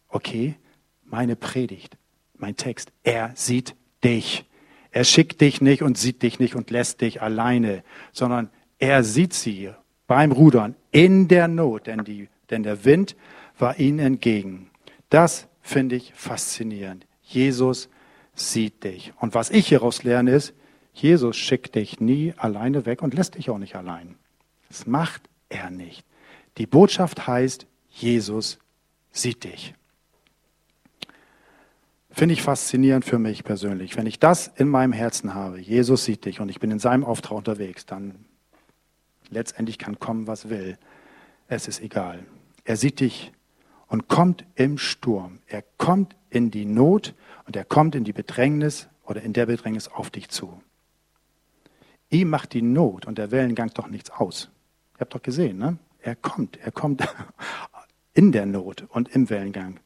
Okay, 0.08 0.56
meine 1.04 1.36
Predigt, 1.36 1.98
mein 2.40 2.56
Text. 2.56 2.92
Er 3.04 3.32
sieht 3.36 3.76
dich. 4.04 4.46
Er 4.92 5.04
schickt 5.04 5.42
dich 5.42 5.62
nicht 5.62 5.82
und 5.82 5.98
sieht 5.98 6.22
dich 6.22 6.40
nicht 6.40 6.56
und 6.56 6.70
lässt 6.72 7.02
dich 7.02 7.22
alleine, 7.22 7.84
sondern 8.14 8.50
er 8.80 9.04
sieht 9.04 9.34
sie 9.34 9.72
beim 10.08 10.32
Rudern 10.32 10.76
in 10.92 11.28
der 11.28 11.48
Not, 11.48 11.88
denn, 11.88 12.04
die, 12.04 12.30
denn 12.50 12.64
der 12.64 12.86
Wind 12.86 13.16
war 13.58 13.80
ihnen 13.80 14.00
entgegen. 14.00 14.70
Das 15.10 15.48
finde 15.62 15.96
ich 15.96 16.14
faszinierend. 16.14 17.06
Jesus 17.22 17.90
sieht 18.36 18.84
dich. 18.84 19.14
Und 19.20 19.34
was 19.34 19.50
ich 19.50 19.68
hieraus 19.68 20.04
lerne 20.04 20.32
ist, 20.32 20.54
Jesus 20.94 21.36
schickt 21.36 21.76
dich 21.76 22.00
nie 22.00 22.34
alleine 22.38 22.86
weg 22.86 23.02
und 23.02 23.14
lässt 23.14 23.36
dich 23.36 23.50
auch 23.50 23.58
nicht 23.58 23.76
allein. 23.76 24.16
Das 24.70 24.88
macht 24.88 25.24
er 25.50 25.70
nicht. 25.70 26.06
Die 26.58 26.68
Botschaft 26.68 27.28
heißt, 27.28 27.68
Jesus 27.90 28.60
sieht 29.12 29.44
dich. 29.44 29.74
Finde 32.16 32.32
ich 32.32 32.44
faszinierend 32.44 33.04
für 33.04 33.20
mich 33.20 33.44
persönlich. 33.44 33.98
Wenn 33.98 34.06
ich 34.06 34.20
das 34.20 34.48
in 34.56 34.70
meinem 34.70 34.94
Herzen 34.94 35.34
habe, 35.34 35.60
Jesus 35.60 36.06
sieht 36.06 36.24
dich 36.24 36.40
und 36.40 36.48
ich 36.48 36.62
bin 36.62 36.72
in 36.72 36.80
seinem 36.80 37.04
Auftrag 37.04 37.38
unterwegs, 37.38 37.86
dann 37.86 38.16
letztendlich 39.30 39.78
kann 39.78 40.00
kommen, 40.00 40.26
was 40.26 40.48
will. 40.48 40.78
Es 41.50 41.68
ist 41.68 41.82
egal. 41.82 42.26
Er 42.64 42.78
sieht 42.78 43.02
dich 43.02 43.34
und 43.88 44.08
kommt 44.08 44.46
im 44.56 44.78
Sturm. 44.78 45.40
Er 45.46 45.62
kommt 45.78 46.16
in 46.30 46.52
die 46.52 46.64
Not 46.64 47.16
und 47.48 47.58
er 47.58 47.66
kommt 47.66 47.96
in 47.96 48.06
die 48.06 48.14
Bedrängnis 48.14 48.88
oder 49.04 49.22
in 49.22 49.34
der 49.34 49.48
Bedrängnis 49.48 49.90
auf 49.90 50.10
dich 50.10 50.30
zu. 50.30 50.62
Ihm 52.10 52.30
macht 52.30 52.54
die 52.54 52.62
Not 52.62 53.08
und 53.08 53.18
der 53.18 53.32
Wellengang 53.32 53.72
doch 53.74 53.90
nichts 53.90 54.10
aus. 54.10 54.50
Ihr 54.96 55.02
habt 55.02 55.14
doch 55.14 55.22
gesehen, 55.22 55.58
ne? 55.58 55.80
Er 56.00 56.16
kommt, 56.16 56.56
er 56.64 56.72
kommt 56.72 57.06
in 58.14 58.32
der 58.32 58.46
Not 58.46 58.86
und 58.88 59.10
im 59.10 59.30
Wellengang. 59.30 59.82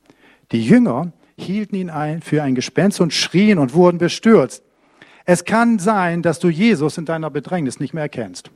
Die 0.51 0.63
Jünger 0.63 1.11
hielten 1.39 1.75
ihn 1.75 1.89
ein 1.89 2.21
für 2.21 2.43
ein 2.43 2.55
Gespenst 2.55 3.01
und 3.01 3.13
schrien 3.13 3.59
und 3.59 3.73
wurden 3.73 3.97
bestürzt. 3.97 4.63
Es 5.25 5.45
kann 5.45 5.79
sein, 5.79 6.21
dass 6.21 6.39
du 6.39 6.49
Jesus 6.49 6.97
in 6.97 7.05
deiner 7.05 7.29
Bedrängnis 7.29 7.79
nicht 7.79 7.93
mehr 7.93 8.03
erkennst. 8.03 8.49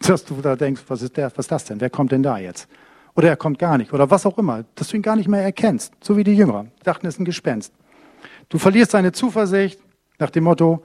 Dass 0.00 0.24
du 0.24 0.40
da 0.40 0.56
denkst, 0.56 0.82
was 0.88 1.02
ist, 1.02 1.16
der, 1.16 1.30
was 1.36 1.46
ist 1.46 1.52
das 1.52 1.64
denn? 1.64 1.80
Wer 1.80 1.90
kommt 1.90 2.12
denn 2.12 2.22
da 2.22 2.38
jetzt? 2.38 2.68
Oder 3.14 3.28
er 3.28 3.36
kommt 3.36 3.58
gar 3.58 3.78
nicht. 3.78 3.92
Oder 3.92 4.10
was 4.10 4.26
auch 4.26 4.38
immer. 4.38 4.64
Dass 4.74 4.88
du 4.88 4.96
ihn 4.96 5.02
gar 5.02 5.16
nicht 5.16 5.28
mehr 5.28 5.42
erkennst. 5.42 5.92
So 6.02 6.16
wie 6.16 6.24
die 6.24 6.34
Jünger. 6.34 6.66
Dachten, 6.82 7.06
es 7.06 7.14
ist 7.14 7.20
ein 7.20 7.24
Gespenst. 7.24 7.72
Du 8.48 8.58
verlierst 8.58 8.94
deine 8.94 9.12
Zuversicht 9.12 9.80
nach 10.18 10.30
dem 10.30 10.44
Motto, 10.44 10.84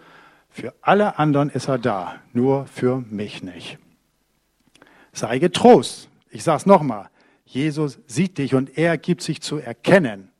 für 0.50 0.74
alle 0.82 1.17
anderen 1.17 1.50
ist 1.50 1.69
er 1.69 1.78
da, 1.78 2.15
nur 2.34 2.65
für 2.65 3.04
mich 3.10 3.41
nicht. 3.41 3.78
Sei 5.13 5.39
getrost. 5.39 6.10
Ich 6.30 6.43
sage 6.43 6.58
es 6.58 6.65
nochmal. 6.65 7.10
Jesus 7.45 8.00
sieht 8.08 8.38
dich 8.38 8.54
und 8.54 8.78
er 8.78 8.97
gibt 8.97 9.21
sich 9.21 9.41
zu 9.41 9.58
erkennen. 9.58 10.31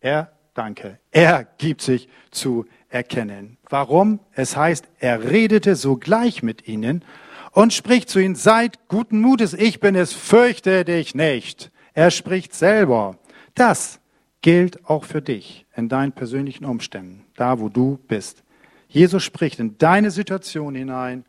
Er, 0.00 0.32
danke, 0.54 0.98
er 1.10 1.44
gibt 1.58 1.82
sich 1.82 2.08
zu 2.30 2.66
erkennen. 2.88 3.58
Warum? 3.68 4.20
Es 4.32 4.56
heißt, 4.56 4.86
er 4.98 5.30
redete 5.30 5.76
sogleich 5.76 6.42
mit 6.42 6.68
ihnen 6.68 7.04
und 7.52 7.72
spricht 7.72 8.08
zu 8.08 8.18
ihnen, 8.20 8.34
seid 8.34 8.88
guten 8.88 9.20
Mutes, 9.20 9.54
ich 9.54 9.80
bin 9.80 9.94
es, 9.94 10.12
fürchte 10.12 10.84
dich 10.84 11.14
nicht. 11.14 11.70
Er 11.94 12.10
spricht 12.10 12.54
selber. 12.54 13.18
Das 13.54 14.00
gilt 14.40 14.84
auch 14.88 15.04
für 15.04 15.20
dich 15.20 15.66
in 15.74 15.88
deinen 15.88 16.12
persönlichen 16.12 16.64
Umständen, 16.64 17.24
da 17.34 17.58
wo 17.58 17.68
du 17.68 17.98
bist. 18.06 18.44
Jesus 18.88 19.22
spricht 19.24 19.58
in 19.58 19.76
deine 19.78 20.10
Situation 20.10 20.74
hinein 20.74 21.24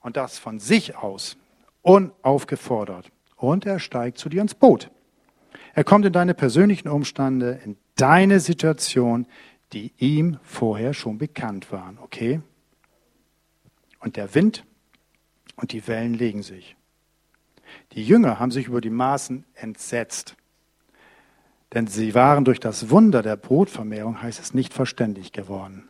und 0.00 0.16
das 0.16 0.38
von 0.38 0.58
sich 0.58 0.96
aus, 0.96 1.36
unaufgefordert. 1.82 3.10
Und 3.36 3.66
er 3.66 3.78
steigt 3.78 4.18
zu 4.18 4.28
dir 4.28 4.40
ins 4.42 4.54
Boot. 4.54 4.90
Er 5.74 5.84
kommt 5.84 6.06
in 6.06 6.12
deine 6.12 6.34
persönlichen 6.34 6.88
Umstände, 6.88 7.60
in 7.64 7.76
deine 7.96 8.40
Situation, 8.40 9.26
die 9.72 9.92
ihm 9.98 10.38
vorher 10.42 10.94
schon 10.94 11.18
bekannt 11.18 11.72
waren, 11.72 11.98
okay? 11.98 12.40
Und 14.00 14.16
der 14.16 14.34
Wind 14.34 14.64
und 15.56 15.72
die 15.72 15.86
Wellen 15.86 16.14
legen 16.14 16.42
sich. 16.42 16.76
Die 17.92 18.04
Jünger 18.04 18.38
haben 18.38 18.50
sich 18.50 18.66
über 18.66 18.80
die 18.80 18.90
Maßen 18.90 19.44
entsetzt, 19.54 20.36
denn 21.72 21.86
sie 21.86 22.14
waren 22.14 22.44
durch 22.44 22.60
das 22.60 22.90
Wunder 22.90 23.22
der 23.22 23.36
Brotvermehrung, 23.36 24.22
heißt 24.22 24.38
es, 24.38 24.54
nicht 24.54 24.72
verständig 24.72 25.32
geworden. 25.32 25.88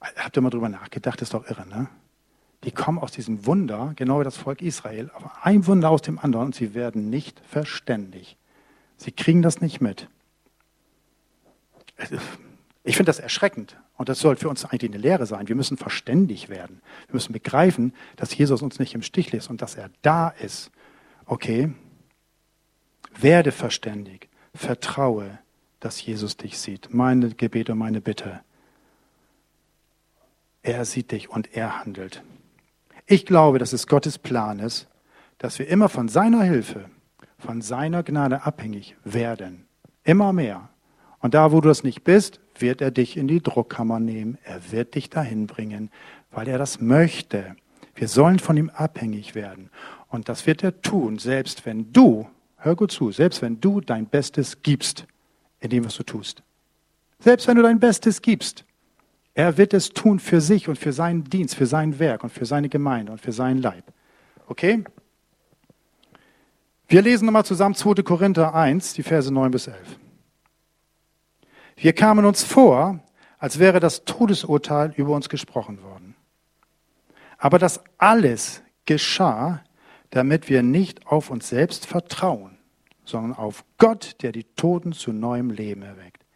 Habt 0.00 0.36
ihr 0.36 0.42
mal 0.42 0.50
drüber 0.50 0.68
nachgedacht? 0.68 1.20
Das 1.20 1.28
ist 1.28 1.34
doch 1.34 1.48
irre, 1.48 1.66
ne? 1.66 1.88
Die 2.64 2.72
kommen 2.72 2.98
aus 2.98 3.10
diesem 3.10 3.46
Wunder, 3.46 3.94
genau 3.96 4.20
wie 4.20 4.24
das 4.24 4.36
Volk 4.36 4.60
Israel, 4.60 5.10
aber 5.14 5.32
ein 5.42 5.66
Wunder 5.66 5.88
aus 5.88 6.02
dem 6.02 6.18
anderen 6.18 6.46
und 6.46 6.54
sie 6.54 6.74
werden 6.74 7.08
nicht 7.08 7.40
verständig. 7.48 8.36
Sie 8.98 9.12
kriegen 9.12 9.40
das 9.40 9.62
nicht 9.62 9.80
mit. 9.80 10.08
Ich 12.82 12.96
finde 12.96 13.10
das 13.10 13.18
erschreckend 13.18 13.76
und 13.96 14.08
das 14.08 14.20
soll 14.20 14.36
für 14.36 14.48
uns 14.48 14.64
eigentlich 14.64 14.90
eine 14.90 15.00
Lehre 15.00 15.26
sein. 15.26 15.48
Wir 15.48 15.54
müssen 15.54 15.76
verständig 15.76 16.48
werden. 16.48 16.80
Wir 17.06 17.14
müssen 17.14 17.32
begreifen, 17.32 17.92
dass 18.16 18.36
Jesus 18.36 18.62
uns 18.62 18.78
nicht 18.78 18.94
im 18.94 19.02
Stich 19.02 19.32
lässt 19.32 19.50
und 19.50 19.60
dass 19.60 19.74
er 19.74 19.90
da 20.02 20.28
ist. 20.28 20.70
Okay? 21.26 21.72
Werde 23.18 23.52
verständig. 23.52 24.28
Vertraue, 24.54 25.38
dass 25.78 26.04
Jesus 26.04 26.36
dich 26.36 26.58
sieht. 26.58 26.92
Meine 26.92 27.30
Gebete 27.30 27.72
und 27.72 27.78
meine 27.78 28.00
Bitte. 28.00 28.40
Er 30.62 30.84
sieht 30.84 31.12
dich 31.12 31.28
und 31.30 31.54
er 31.54 31.80
handelt. 31.80 32.22
Ich 33.06 33.26
glaube, 33.26 33.58
dass 33.58 33.72
es 33.72 33.86
Gottes 33.86 34.18
Plan 34.18 34.58
ist, 34.58 34.88
dass 35.38 35.58
wir 35.58 35.68
immer 35.68 35.88
von 35.88 36.08
seiner 36.08 36.42
Hilfe, 36.42 36.90
von 37.38 37.62
seiner 37.62 38.02
Gnade 38.02 38.44
abhängig 38.44 38.96
werden. 39.04 39.66
Immer 40.04 40.32
mehr. 40.32 40.68
Und 41.20 41.34
da, 41.34 41.52
wo 41.52 41.60
du 41.60 41.68
es 41.68 41.84
nicht 41.84 42.02
bist, 42.02 42.40
wird 42.58 42.80
er 42.80 42.90
dich 42.90 43.16
in 43.16 43.28
die 43.28 43.42
Druckkammer 43.42 44.00
nehmen. 44.00 44.38
Er 44.42 44.72
wird 44.72 44.94
dich 44.94 45.10
dahin 45.10 45.46
bringen, 45.46 45.90
weil 46.30 46.48
er 46.48 46.58
das 46.58 46.80
möchte. 46.80 47.56
Wir 47.94 48.08
sollen 48.08 48.38
von 48.38 48.56
ihm 48.56 48.70
abhängig 48.70 49.34
werden. 49.34 49.70
Und 50.08 50.28
das 50.28 50.46
wird 50.46 50.62
er 50.62 50.80
tun, 50.80 51.18
selbst 51.18 51.66
wenn 51.66 51.92
du, 51.92 52.28
hör 52.56 52.74
gut 52.74 52.90
zu, 52.90 53.12
selbst 53.12 53.42
wenn 53.42 53.60
du 53.60 53.80
dein 53.80 54.06
Bestes 54.06 54.62
gibst 54.62 55.06
in 55.60 55.70
dem, 55.70 55.84
was 55.84 55.96
du 55.96 56.02
tust. 56.02 56.42
Selbst 57.18 57.46
wenn 57.46 57.56
du 57.56 57.62
dein 57.62 57.78
Bestes 57.78 58.22
gibst. 58.22 58.64
Er 59.34 59.56
wird 59.58 59.74
es 59.74 59.90
tun 59.90 60.18
für 60.18 60.40
sich 60.40 60.68
und 60.68 60.76
für 60.76 60.92
seinen 60.92 61.24
Dienst, 61.24 61.54
für 61.54 61.66
sein 61.66 61.98
Werk 61.98 62.24
und 62.24 62.30
für 62.30 62.46
seine 62.46 62.68
Gemeinde 62.68 63.12
und 63.12 63.20
für 63.20 63.32
seinen 63.32 63.62
Leib. 63.62 63.84
Okay? 64.48 64.82
Wir 66.88 67.02
lesen 67.02 67.26
nochmal 67.26 67.44
zusammen 67.44 67.74
2. 67.74 68.02
Korinther 68.02 68.54
1, 68.54 68.94
die 68.94 69.02
Verse 69.02 69.32
9 69.32 69.50
bis 69.50 69.68
11. 69.68 69.78
Wir 71.82 71.94
kamen 71.94 72.26
uns 72.26 72.42
vor, 72.42 73.00
als 73.38 73.58
wäre 73.58 73.80
das 73.80 74.04
Todesurteil 74.04 74.92
über 74.96 75.14
uns 75.14 75.30
gesprochen 75.30 75.82
worden. 75.82 76.14
Aber 77.38 77.58
das 77.58 77.80
alles 77.96 78.62
geschah, 78.84 79.62
damit 80.10 80.50
wir 80.50 80.62
nicht 80.62 81.06
auf 81.06 81.30
uns 81.30 81.48
selbst 81.48 81.86
vertrauen, 81.86 82.58
sondern 83.06 83.32
auf 83.32 83.64
Gott, 83.78 84.16
der 84.20 84.32
die 84.32 84.44
Toten 84.44 84.92
zu 84.92 85.14
neuem 85.14 85.48
Leben 85.48 85.80
erweckt. 85.80 86.26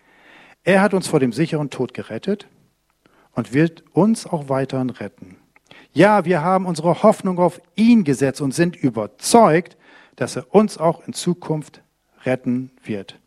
Er 0.63 0.81
hat 0.81 0.95
uns 0.95 1.09
vor 1.09 1.21
dem 1.21 1.35
sicheren 1.35 1.69
Tod 1.69 1.93
gerettet 1.93 2.49
und 3.33 3.53
wird 3.53 3.85
uns 3.93 4.27
auch 4.27 4.49
weiterhin 4.49 4.89
retten. 4.89 5.37
Ja, 5.93 6.25
wir 6.25 6.41
haben 6.41 6.65
unsere 6.65 7.03
Hoffnung 7.03 7.39
auf 7.39 7.61
ihn 7.75 8.05
gesetzt 8.05 8.41
und 8.41 8.55
sind 8.55 8.77
überzeugt, 8.77 9.77
dass 10.17 10.37
er 10.37 10.55
uns 10.55 10.79
auch 10.79 11.07
in 11.07 11.13
Zukunft 11.13 11.83
retten 12.25 12.71
wird. 12.83 13.19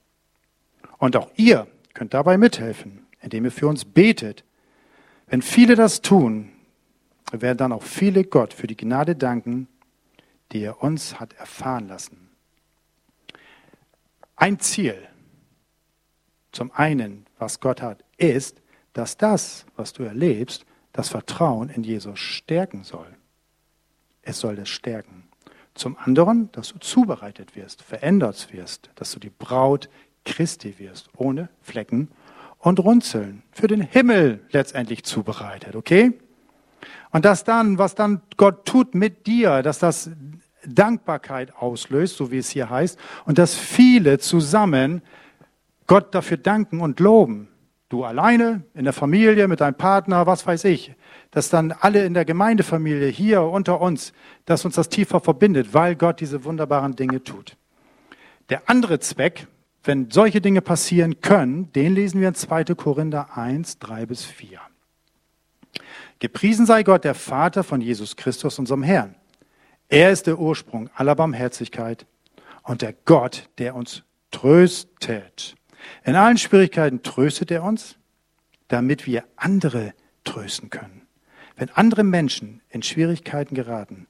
Und 0.97 1.15
auch 1.15 1.29
ihr 1.35 1.67
könnt 1.97 2.13
dabei 2.13 2.37
mithelfen, 2.37 3.07
indem 3.21 3.45
ihr 3.45 3.51
für 3.51 3.67
uns 3.67 3.83
betet. 3.83 4.43
Wenn 5.25 5.41
viele 5.41 5.75
das 5.75 6.01
tun, 6.01 6.51
werden 7.31 7.57
dann 7.57 7.71
auch 7.71 7.81
viele 7.81 8.23
Gott 8.23 8.53
für 8.53 8.67
die 8.67 8.77
Gnade 8.77 9.15
danken, 9.15 9.67
die 10.51 10.61
er 10.61 10.83
uns 10.83 11.19
hat 11.19 11.33
erfahren 11.33 11.87
lassen. 11.87 12.29
Ein 14.35 14.59
Ziel, 14.59 15.07
zum 16.51 16.71
einen, 16.71 17.25
was 17.39 17.59
Gott 17.59 17.81
hat, 17.81 18.03
ist, 18.17 18.61
dass 18.93 19.17
das, 19.17 19.65
was 19.75 19.91
du 19.91 20.03
erlebst, 20.03 20.65
das 20.93 21.09
Vertrauen 21.09 21.69
in 21.69 21.83
Jesus 21.83 22.19
stärken 22.19 22.83
soll. 22.83 23.11
Es 24.21 24.39
soll 24.39 24.59
es 24.59 24.69
stärken. 24.69 25.27
Zum 25.73 25.97
anderen, 25.97 26.51
dass 26.51 26.73
du 26.73 26.79
zubereitet 26.79 27.55
wirst, 27.55 27.81
verändert 27.81 28.53
wirst, 28.53 28.91
dass 28.95 29.11
du 29.11 29.19
die 29.19 29.31
Braut 29.31 29.89
Christi 30.27 30.77
wirst, 30.77 31.09
ohne 31.15 31.49
Flecken 31.61 32.09
und 32.59 32.79
Runzeln, 32.79 33.43
für 33.51 33.67
den 33.67 33.81
Himmel 33.81 34.41
letztendlich 34.51 35.03
zubereitet, 35.03 35.75
okay? 35.75 36.19
Und 37.11 37.25
dass 37.25 37.43
dann, 37.43 37.77
was 37.77 37.95
dann 37.95 38.21
Gott 38.35 38.65
tut 38.65 38.93
mit 38.93 39.25
dir, 39.25 39.63
dass 39.63 39.79
das 39.79 40.11
Dankbarkeit 40.65 41.55
auslöst, 41.55 42.17
so 42.17 42.29
wie 42.29 42.37
es 42.37 42.49
hier 42.49 42.69
heißt, 42.69 42.99
und 43.25 43.37
dass 43.37 43.55
viele 43.55 44.19
zusammen 44.19 45.01
Gott 45.87 46.13
dafür 46.13 46.37
danken 46.37 46.81
und 46.81 46.99
loben. 46.99 47.47
Du 47.89 48.03
alleine, 48.03 48.63
in 48.73 48.83
der 48.83 48.91
Familie, 48.91 49.47
mit 49.47 49.61
deinem 49.61 49.75
Partner, 49.75 50.27
was 50.27 50.45
weiß 50.45 50.65
ich. 50.65 50.93
Dass 51.31 51.49
dann 51.49 51.71
alle 51.71 52.05
in 52.05 52.13
der 52.13 52.25
Gemeindefamilie 52.25 53.07
hier 53.07 53.43
unter 53.43 53.79
uns, 53.79 54.11
dass 54.43 54.65
uns 54.65 54.75
das 54.75 54.89
tiefer 54.89 55.21
verbindet, 55.21 55.73
weil 55.73 55.95
Gott 55.95 56.19
diese 56.19 56.43
wunderbaren 56.43 56.97
Dinge 56.97 57.23
tut. 57.23 57.55
Der 58.49 58.69
andere 58.69 58.99
Zweck, 58.99 59.47
wenn 59.87 60.11
solche 60.11 60.41
Dinge 60.41 60.61
passieren 60.61 61.21
können, 61.21 61.71
den 61.71 61.95
lesen 61.95 62.21
wir 62.21 62.27
in 62.27 62.35
2. 62.35 62.65
Korinther 62.75 63.37
1, 63.37 63.79
3 63.79 64.05
bis 64.05 64.25
4. 64.25 64.59
Gepriesen 66.19 66.65
sei 66.65 66.83
Gott, 66.83 67.03
der 67.03 67.15
Vater 67.15 67.63
von 67.63 67.79
Jesus 67.79 68.15
Christus, 68.15 68.59
unserem 68.59 68.83
Herrn. 68.83 69.15
Er 69.87 70.11
ist 70.11 70.27
der 70.27 70.39
Ursprung 70.39 70.89
aller 70.95 71.15
Barmherzigkeit 71.15 72.05
und 72.63 72.81
der 72.81 72.93
Gott, 73.05 73.49
der 73.59 73.75
uns 73.75 74.03
tröstet. 74.31 75.55
In 76.03 76.15
allen 76.15 76.37
Schwierigkeiten 76.37 77.03
tröstet 77.03 77.51
er 77.51 77.63
uns, 77.63 77.95
damit 78.67 79.07
wir 79.07 79.23
andere 79.37 79.93
trösten 80.23 80.69
können. 80.69 81.07
Wenn 81.55 81.69
andere 81.69 82.03
Menschen 82.03 82.61
in 82.69 82.83
Schwierigkeiten 82.83 83.55
geraten, 83.55 84.07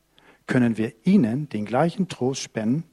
können 0.48 0.78
wir 0.78 0.94
ihnen 1.04 1.50
den 1.50 1.66
gleichen 1.66 2.08
Trost 2.08 2.42
spenden, 2.42 2.84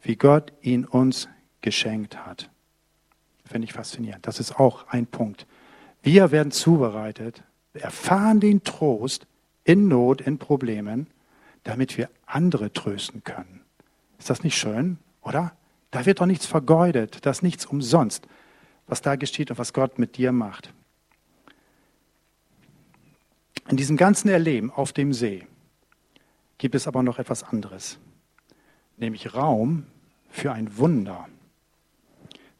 wie 0.00 0.16
Gott 0.16 0.52
ihn 0.62 0.86
uns 0.86 1.28
geschenkt 1.60 2.16
hat. 2.26 2.50
Finde 3.44 3.66
ich 3.66 3.72
faszinierend. 3.72 4.26
Das 4.26 4.40
ist 4.40 4.58
auch 4.58 4.86
ein 4.88 5.06
Punkt. 5.06 5.46
Wir 6.02 6.30
werden 6.30 6.52
zubereitet, 6.52 7.42
erfahren 7.74 8.40
den 8.40 8.62
Trost 8.64 9.26
in 9.64 9.88
Not, 9.88 10.20
in 10.20 10.38
Problemen, 10.38 11.06
damit 11.64 11.98
wir 11.98 12.08
andere 12.26 12.72
trösten 12.72 13.22
können. 13.24 13.60
Ist 14.18 14.30
das 14.30 14.42
nicht 14.42 14.56
schön, 14.56 14.98
oder? 15.22 15.52
Da 15.90 16.06
wird 16.06 16.20
doch 16.20 16.26
nichts 16.26 16.46
vergeudet, 16.46 17.26
das 17.26 17.38
ist 17.38 17.42
nichts 17.42 17.66
umsonst, 17.66 18.26
was 18.86 19.02
da 19.02 19.16
geschieht 19.16 19.50
und 19.50 19.58
was 19.58 19.72
Gott 19.72 19.98
mit 19.98 20.16
dir 20.16 20.30
macht. 20.32 20.72
In 23.68 23.76
diesem 23.76 23.96
ganzen 23.96 24.28
Erleben 24.28 24.70
auf 24.70 24.92
dem 24.92 25.12
See 25.12 25.46
gibt 26.58 26.74
es 26.74 26.86
aber 26.86 27.02
noch 27.02 27.18
etwas 27.18 27.42
anderes, 27.42 27.98
nämlich 28.96 29.34
Raum 29.34 29.86
für 30.28 30.52
ein 30.52 30.76
Wunder. 30.76 31.28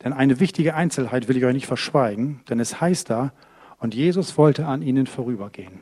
Denn 0.02 0.12
eine 0.12 0.40
wichtige 0.40 0.74
Einzelheit 0.74 1.28
will 1.28 1.36
ich 1.36 1.44
euch 1.44 1.52
nicht 1.52 1.66
verschweigen, 1.66 2.40
denn 2.48 2.60
es 2.60 2.80
heißt 2.80 3.10
da, 3.10 3.32
und 3.78 3.94
Jesus 3.94 4.36
wollte 4.36 4.66
an 4.66 4.82
ihnen 4.82 5.06
vorübergehen. 5.06 5.80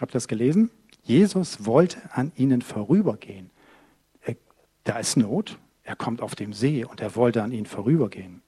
Habt 0.00 0.12
ihr 0.12 0.14
das 0.14 0.28
gelesen? 0.28 0.70
Jesus 1.02 1.64
wollte 1.66 1.98
an 2.12 2.32
ihnen 2.36 2.62
vorübergehen. 2.62 3.50
Da 4.84 4.98
ist 5.00 5.16
Not, 5.16 5.58
er 5.82 5.96
kommt 5.96 6.22
auf 6.22 6.36
dem 6.36 6.52
See 6.52 6.84
und 6.84 7.00
er 7.00 7.16
wollte 7.16 7.42
an 7.42 7.50
ihnen 7.50 7.66
vorübergehen. 7.66 8.42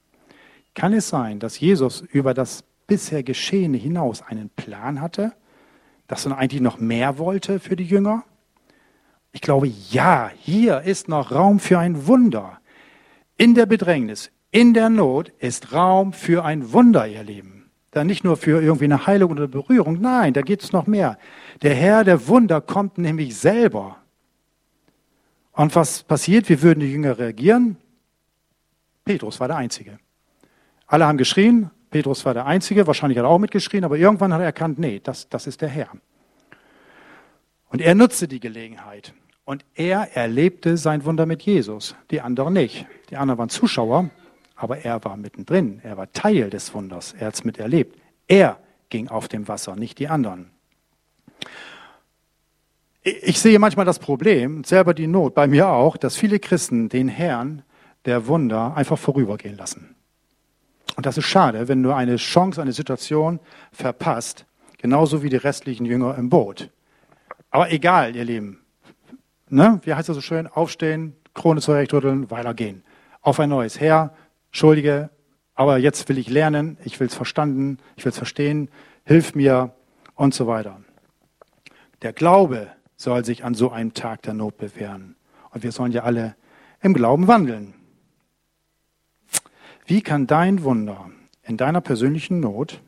Kann 0.73 0.93
es 0.93 1.09
sein, 1.09 1.39
dass 1.39 1.59
Jesus 1.59 2.01
über 2.01 2.33
das 2.33 2.63
bisher 2.87 3.23
Geschehene 3.23 3.77
hinaus 3.77 4.21
einen 4.21 4.49
Plan 4.49 5.01
hatte, 5.01 5.33
dass 6.07 6.25
er 6.25 6.37
eigentlich 6.37 6.61
noch 6.61 6.79
mehr 6.79 7.17
wollte 7.17 7.59
für 7.59 7.75
die 7.75 7.83
Jünger? 7.83 8.23
Ich 9.33 9.41
glaube, 9.41 9.67
ja, 9.67 10.31
hier 10.39 10.81
ist 10.81 11.09
noch 11.09 11.31
Raum 11.31 11.59
für 11.59 11.77
ein 11.77 12.07
Wunder. 12.07 12.59
In 13.37 13.53
der 13.53 13.65
Bedrängnis, 13.65 14.31
in 14.51 14.73
der 14.73 14.89
Not 14.89 15.29
ist 15.39 15.73
Raum 15.73 16.13
für 16.13 16.43
ein 16.43 16.73
Wunder, 16.73 17.07
ihr 17.07 17.23
Lieben. 17.23 17.69
Dann 17.91 18.07
nicht 18.07 18.23
nur 18.23 18.37
für 18.37 18.61
irgendwie 18.61 18.85
eine 18.85 19.07
Heilung 19.07 19.31
oder 19.31 19.47
Berührung, 19.47 19.99
nein, 19.99 20.33
da 20.33 20.41
geht 20.41 20.63
es 20.63 20.71
noch 20.71 20.87
mehr. 20.87 21.17
Der 21.61 21.75
Herr 21.75 22.03
der 22.03 22.27
Wunder 22.27 22.61
kommt 22.61 22.97
nämlich 22.97 23.35
selber. 23.35 23.97
Und 25.53 25.75
was 25.75 26.03
passiert? 26.03 26.49
Wie 26.49 26.61
würden 26.61 26.79
die 26.79 26.91
Jünger 26.91 27.17
reagieren? 27.17 27.77
Petrus 29.05 29.39
war 29.39 29.47
der 29.47 29.57
Einzige. 29.57 29.99
Alle 30.85 31.05
haben 31.05 31.17
geschrien, 31.17 31.71
Petrus 31.89 32.23
war 32.25 32.33
der 32.33 32.45
Einzige, 32.45 32.85
wahrscheinlich 32.87 33.17
hat 33.17 33.25
er 33.25 33.29
auch 33.29 33.39
mitgeschrien, 33.39 33.83
aber 33.83 33.97
irgendwann 33.97 34.33
hat 34.33 34.39
er 34.39 34.45
erkannt, 34.45 34.79
nee, 34.79 34.99
das, 35.03 35.29
das 35.29 35.47
ist 35.47 35.61
der 35.61 35.69
Herr. 35.69 35.89
Und 37.69 37.81
er 37.81 37.95
nutzte 37.95 38.27
die 38.27 38.39
Gelegenheit. 38.39 39.13
Und 39.45 39.65
er 39.73 40.15
erlebte 40.15 40.77
sein 40.77 41.05
Wunder 41.05 41.25
mit 41.25 41.41
Jesus, 41.41 41.95
die 42.11 42.21
anderen 42.21 42.53
nicht. 42.53 42.85
Die 43.09 43.17
anderen 43.17 43.39
waren 43.39 43.49
Zuschauer, 43.49 44.09
aber 44.59 44.79
er 44.79 45.03
war 45.05 45.15
mittendrin. 45.15 45.79
Er 45.83 45.95
war 45.95 46.11
Teil 46.11 46.49
des 46.49 46.73
Wunders. 46.73 47.15
Er 47.17 47.27
hat 47.27 47.35
es 47.35 47.45
miterlebt. 47.45 47.97
Er 48.27 48.59
ging 48.89 49.07
auf 49.07 49.29
dem 49.29 49.47
Wasser, 49.47 49.75
nicht 49.77 49.99
die 49.99 50.09
anderen. 50.09 50.51
Ich 53.01 53.39
sehe 53.39 53.57
manchmal 53.57 53.85
das 53.85 53.99
Problem, 53.99 54.65
selber 54.65 54.93
die 54.93 55.07
Not, 55.07 55.33
bei 55.33 55.47
mir 55.47 55.69
auch, 55.69 55.95
dass 55.95 56.17
viele 56.17 56.39
Christen 56.39 56.89
den 56.89 57.07
Herrn 57.07 57.63
der 58.03 58.27
Wunder 58.27 58.75
einfach 58.75 58.99
vorübergehen 58.99 59.55
lassen. 59.55 59.95
Und 60.97 61.05
das 61.05 61.17
ist 61.17 61.25
schade, 61.25 61.69
wenn 61.69 61.81
du 61.81 61.93
eine 61.93 62.17
Chance, 62.17 62.61
eine 62.61 62.73
Situation 62.73 63.39
verpasst, 63.71 64.45
genauso 64.77 65.23
wie 65.23 65.29
die 65.29 65.37
restlichen 65.37 65.85
Jünger 65.85 66.17
im 66.17 66.29
Boot. 66.29 66.69
Aber 67.49 67.71
egal, 67.71 68.17
ihr 68.17 68.25
Lieben, 68.25 68.59
ne, 69.47 69.79
wie 69.83 69.93
heißt 69.93 70.09
das 70.09 70.15
so 70.15 70.21
schön? 70.21 70.47
Aufstehen, 70.47 71.15
Krone 71.33 71.61
zurechtrütteln, 71.61 72.29
weitergehen. 72.29 72.83
Auf 73.21 73.39
ein 73.39 73.49
neues. 73.49 73.79
Herr, 73.79 74.13
Schuldige, 74.51 75.09
aber 75.55 75.77
jetzt 75.77 76.07
will 76.09 76.17
ich 76.17 76.29
lernen, 76.29 76.77
ich 76.83 76.99
will 76.99 77.07
es 77.07 77.15
verstanden, 77.15 77.77
ich 77.95 78.05
will 78.05 78.11
es 78.11 78.17
verstehen, 78.17 78.69
hilf 79.03 79.35
mir 79.35 79.73
und 80.15 80.33
so 80.33 80.47
weiter. 80.47 80.81
Der 82.01 82.13
Glaube 82.13 82.67
soll 82.95 83.25
sich 83.25 83.43
an 83.43 83.55
so 83.55 83.71
einem 83.71 83.93
Tag 83.93 84.21
der 84.21 84.33
Not 84.33 84.57
bewähren. 84.57 85.15
Und 85.51 85.63
wir 85.63 85.71
sollen 85.71 85.91
ja 85.91 86.03
alle 86.03 86.35
im 86.81 86.93
Glauben 86.93 87.27
wandeln. 87.27 87.73
Wie 89.85 90.01
kann 90.01 90.27
dein 90.27 90.63
Wunder 90.63 91.09
in 91.43 91.57
deiner 91.57 91.81
persönlichen 91.81 92.39
Not 92.39 92.81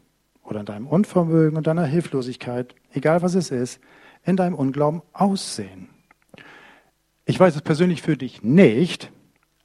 oder 0.43 0.59
in 0.59 0.65
deinem 0.65 0.87
Unvermögen 0.87 1.57
und 1.57 1.65
deiner 1.65 1.85
Hilflosigkeit, 1.85 2.75
egal 2.93 3.21
was 3.21 3.35
es 3.35 3.51
ist, 3.51 3.79
in 4.23 4.37
deinem 4.37 4.55
Unglauben 4.55 5.01
aussehen? 5.13 5.89
Ich 7.25 7.39
weiß 7.39 7.55
es 7.55 7.61
persönlich 7.61 8.01
für 8.01 8.17
dich 8.17 8.43
nicht, 8.43 9.11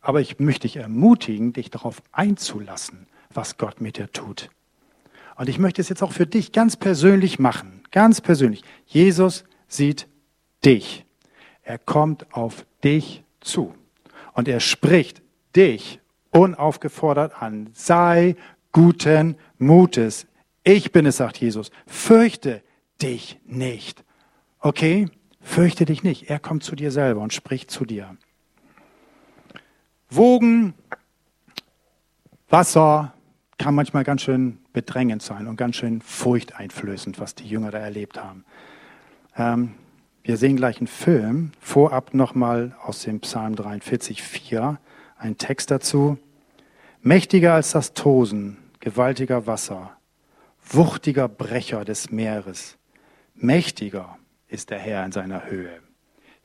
aber 0.07 0.21
ich 0.21 0.39
möchte 0.39 0.69
dich 0.69 0.77
ermutigen, 0.77 1.53
dich 1.53 1.69
darauf 1.69 2.01
einzulassen, 2.13 3.09
was 3.35 3.59
Gott 3.59 3.81
mit 3.81 3.97
dir 3.97 4.13
tut. 4.13 4.51
Und 5.35 5.49
ich 5.49 5.59
möchte 5.59 5.81
es 5.81 5.89
jetzt 5.89 6.01
auch 6.01 6.13
für 6.13 6.29
dich 6.29 6.53
ganz 6.53 6.77
persönlich 6.77 7.41
machen, 7.41 7.83
ganz 7.91 8.21
persönlich. 8.21 8.63
Jesus 8.87 9.43
sieht 9.67 10.07
dich. 10.65 11.05
Er 11.65 11.79
kommt 11.79 12.33
auf 12.33 12.67
dich 12.85 13.25
zu 13.41 13.75
und 14.33 14.47
er 14.47 14.61
spricht 14.61 15.23
dich 15.57 15.99
unaufgefordert 16.31 17.43
an. 17.43 17.71
Sei 17.73 18.37
guten 18.71 19.35
Mutes. 19.59 20.29
Ich 20.63 20.93
bin 20.93 21.05
es, 21.07 21.17
sagt 21.17 21.39
Jesus. 21.39 21.73
Fürchte 21.85 22.63
dich 23.03 23.41
nicht. 23.45 24.05
Okay? 24.61 25.09
Fürchte 25.41 25.85
dich 25.85 26.05
nicht. 26.05 26.31
Er 26.31 26.39
kommt 26.39 26.63
zu 26.63 26.77
dir 26.77 26.93
selber 26.93 27.23
und 27.23 27.35
spricht 27.35 27.73
zu 27.73 27.85
dir. 27.85 28.17
Wogen, 30.11 30.75
Wasser 32.49 33.13
kann 33.59 33.75
manchmal 33.75 34.05
ganz 34.05 34.23
schön 34.23 34.59
bedrängend 34.73 35.23
sein 35.23 35.47
und 35.47 35.57
ganz 35.57 35.77
schön 35.77 36.01
furchteinflößend, 36.01 37.19
was 37.19 37.35
die 37.35 37.49
Jünger 37.49 37.71
da 37.71 37.79
erlebt 37.79 38.23
haben. 38.23 38.45
Ähm, 39.37 39.75
wir 40.23 40.37
sehen 40.37 40.57
gleich 40.57 40.79
einen 40.79 40.87
Film, 40.87 41.53
vorab 41.61 42.15
nochmal 42.15 42.77
aus 42.83 43.03
dem 43.03 43.21
Psalm 43.21 43.57
43, 43.57 44.23
4, 44.23 44.79
ein 45.19 45.39
Text 45.39 45.71
dazu. 45.71 46.19
Mächtiger 47.01 47.55
als 47.55 47.73
das 47.73 47.95
Tosen, 47.95 48.59
gewaltiger 48.81 49.47
Wasser, 49.47 49.97
wuchtiger 50.69 51.29
Brecher 51.29 51.85
des 51.85 52.11
Meeres, 52.11 52.77
mächtiger 53.35 54.19
ist 54.49 54.71
der 54.71 54.79
Herr 54.79 55.05
in 55.05 55.13
seiner 55.13 55.47
Höhe. 55.47 55.86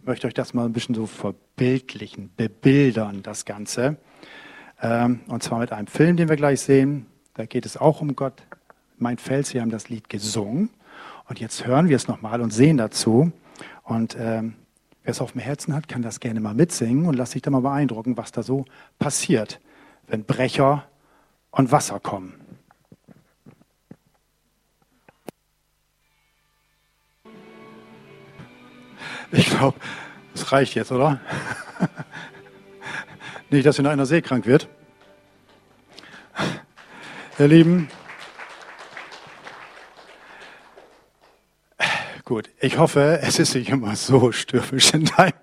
Möchte 0.03 0.25
euch 0.25 0.33
das 0.33 0.55
mal 0.55 0.65
ein 0.65 0.73
bisschen 0.73 0.95
so 0.95 1.05
verbildlichen, 1.05 2.31
bebildern, 2.35 3.21
das 3.21 3.45
Ganze. 3.45 3.97
Ähm, 4.81 5.19
und 5.27 5.43
zwar 5.43 5.59
mit 5.59 5.71
einem 5.71 5.85
Film, 5.85 6.17
den 6.17 6.27
wir 6.27 6.37
gleich 6.37 6.61
sehen. 6.61 7.05
Da 7.35 7.45
geht 7.45 7.67
es 7.67 7.77
auch 7.77 8.01
um 8.01 8.15
Gott. 8.15 8.41
Mein 8.97 9.19
Fels, 9.19 9.53
wir 9.53 9.61
haben 9.61 9.69
das 9.69 9.89
Lied 9.89 10.09
gesungen. 10.09 10.71
Und 11.29 11.39
jetzt 11.39 11.67
hören 11.67 11.87
wir 11.87 11.95
es 11.95 12.07
nochmal 12.07 12.41
und 12.41 12.51
sehen 12.51 12.77
dazu. 12.77 13.31
Und 13.83 14.17
ähm, 14.19 14.55
wer 15.03 15.11
es 15.11 15.21
auf 15.21 15.33
dem 15.33 15.41
Herzen 15.41 15.75
hat, 15.75 15.87
kann 15.87 16.01
das 16.01 16.19
gerne 16.19 16.39
mal 16.39 16.55
mitsingen 16.55 17.05
und 17.05 17.13
lass 17.13 17.31
sich 17.31 17.43
da 17.43 17.51
mal 17.51 17.61
beeindrucken, 17.61 18.17
was 18.17 18.31
da 18.31 18.41
so 18.41 18.65
passiert, 18.97 19.61
wenn 20.07 20.23
Brecher 20.23 20.87
und 21.51 21.71
Wasser 21.71 21.99
kommen. 21.99 22.40
Ich 29.31 29.49
glaube, 29.49 29.79
das 30.33 30.51
reicht 30.51 30.75
jetzt, 30.75 30.91
oder? 30.91 31.19
Nicht, 33.49 33.65
dass 33.65 33.79
in 33.79 33.87
einer 33.87 34.05
seekrank 34.05 34.45
wird. 34.45 34.67
Ihr 37.39 37.47
Lieben, 37.47 37.89
gut, 42.25 42.49
ich 42.59 42.77
hoffe, 42.77 43.19
es 43.21 43.39
ist 43.39 43.55
nicht 43.55 43.69
immer 43.69 43.95
so 43.95 44.31
stürmisch 44.31 44.93
in 44.93 45.05
deinem, 45.05 45.33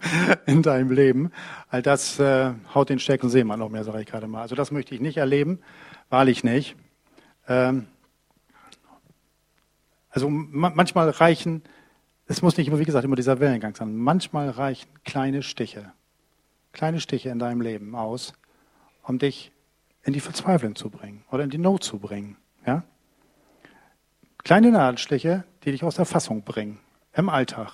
in 0.47 0.63
deinem 0.63 0.91
Leben. 0.91 1.31
All 1.69 1.83
das 1.83 2.19
äh, 2.19 2.53
haut 2.75 2.89
den 2.89 2.99
Stecken 2.99 3.29
Seemann 3.29 3.59
noch 3.59 3.69
mehr, 3.69 3.85
sage 3.85 4.01
ich 4.01 4.07
gerade 4.07 4.27
mal. 4.27 4.43
Also 4.43 4.55
das 4.55 4.71
möchte 4.71 4.95
ich 4.95 5.01
nicht 5.01 5.17
erleben, 5.17 5.61
wahrlich 6.09 6.45
nicht. 6.45 6.77
Ähm, 7.47 7.89
also 10.11 10.31
manchmal 10.31 11.11
reichen, 11.11 11.63
es 12.29 12.43
muss 12.43 12.57
nicht 12.59 12.69
immer, 12.69 12.79
wie 12.79 12.85
gesagt, 12.85 13.05
immer 13.05 13.17
dieser 13.17 13.41
Wellengang 13.41 13.75
sein. 13.75 13.97
Manchmal 13.97 14.51
reichen 14.51 14.89
kleine 15.05 15.43
Stiche, 15.43 15.93
kleine 16.73 17.01
Stiche 17.01 17.31
in 17.31 17.39
deinem 17.39 17.63
Leben 17.63 17.95
aus, 17.95 18.35
um 19.03 19.19
dich 19.19 19.51
in 20.03 20.13
die 20.13 20.21
Verzweiflung 20.21 20.77
zu 20.77 20.91
bringen 20.91 21.25
oder 21.31 21.45
in 21.45 21.51
die 21.51 21.59
Not 21.59 21.83
zu 21.83 21.99
bringen. 21.99 22.37
Ja? 22.67 22.83
Kleine 24.45 24.71
Nadelstiche, 24.71 25.45
die 25.65 25.73
dich 25.73 25.83
aus 25.83 25.97
der 25.97 26.05
Fassung 26.05 26.43
bringen, 26.43 26.79
im 27.15 27.31
Alltag, 27.31 27.73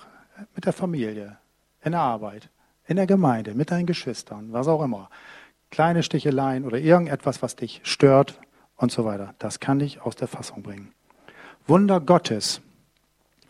mit 0.55 0.65
der 0.65 0.73
Familie, 0.73 1.37
in 1.83 1.91
der 1.91 2.01
Arbeit, 2.01 2.49
in 2.87 2.95
der 2.95 3.07
Gemeinde, 3.07 3.53
mit 3.53 3.71
deinen 3.71 3.85
Geschwistern, 3.85 4.53
was 4.53 4.67
auch 4.67 4.81
immer. 4.81 5.09
Kleine 5.69 6.01
Sticheleien 6.01 6.63
oder 6.63 6.77
irgendetwas, 6.77 7.41
was 7.41 7.57
dich 7.57 7.81
stört 7.83 8.39
und 8.77 8.91
so 8.91 9.03
weiter. 9.03 9.35
Das 9.39 9.59
kann 9.59 9.79
dich 9.79 10.01
aus 10.01 10.15
der 10.15 10.29
Fassung 10.29 10.63
bringen. 10.63 10.93
Wunder 11.67 11.99
Gottes 11.99 12.61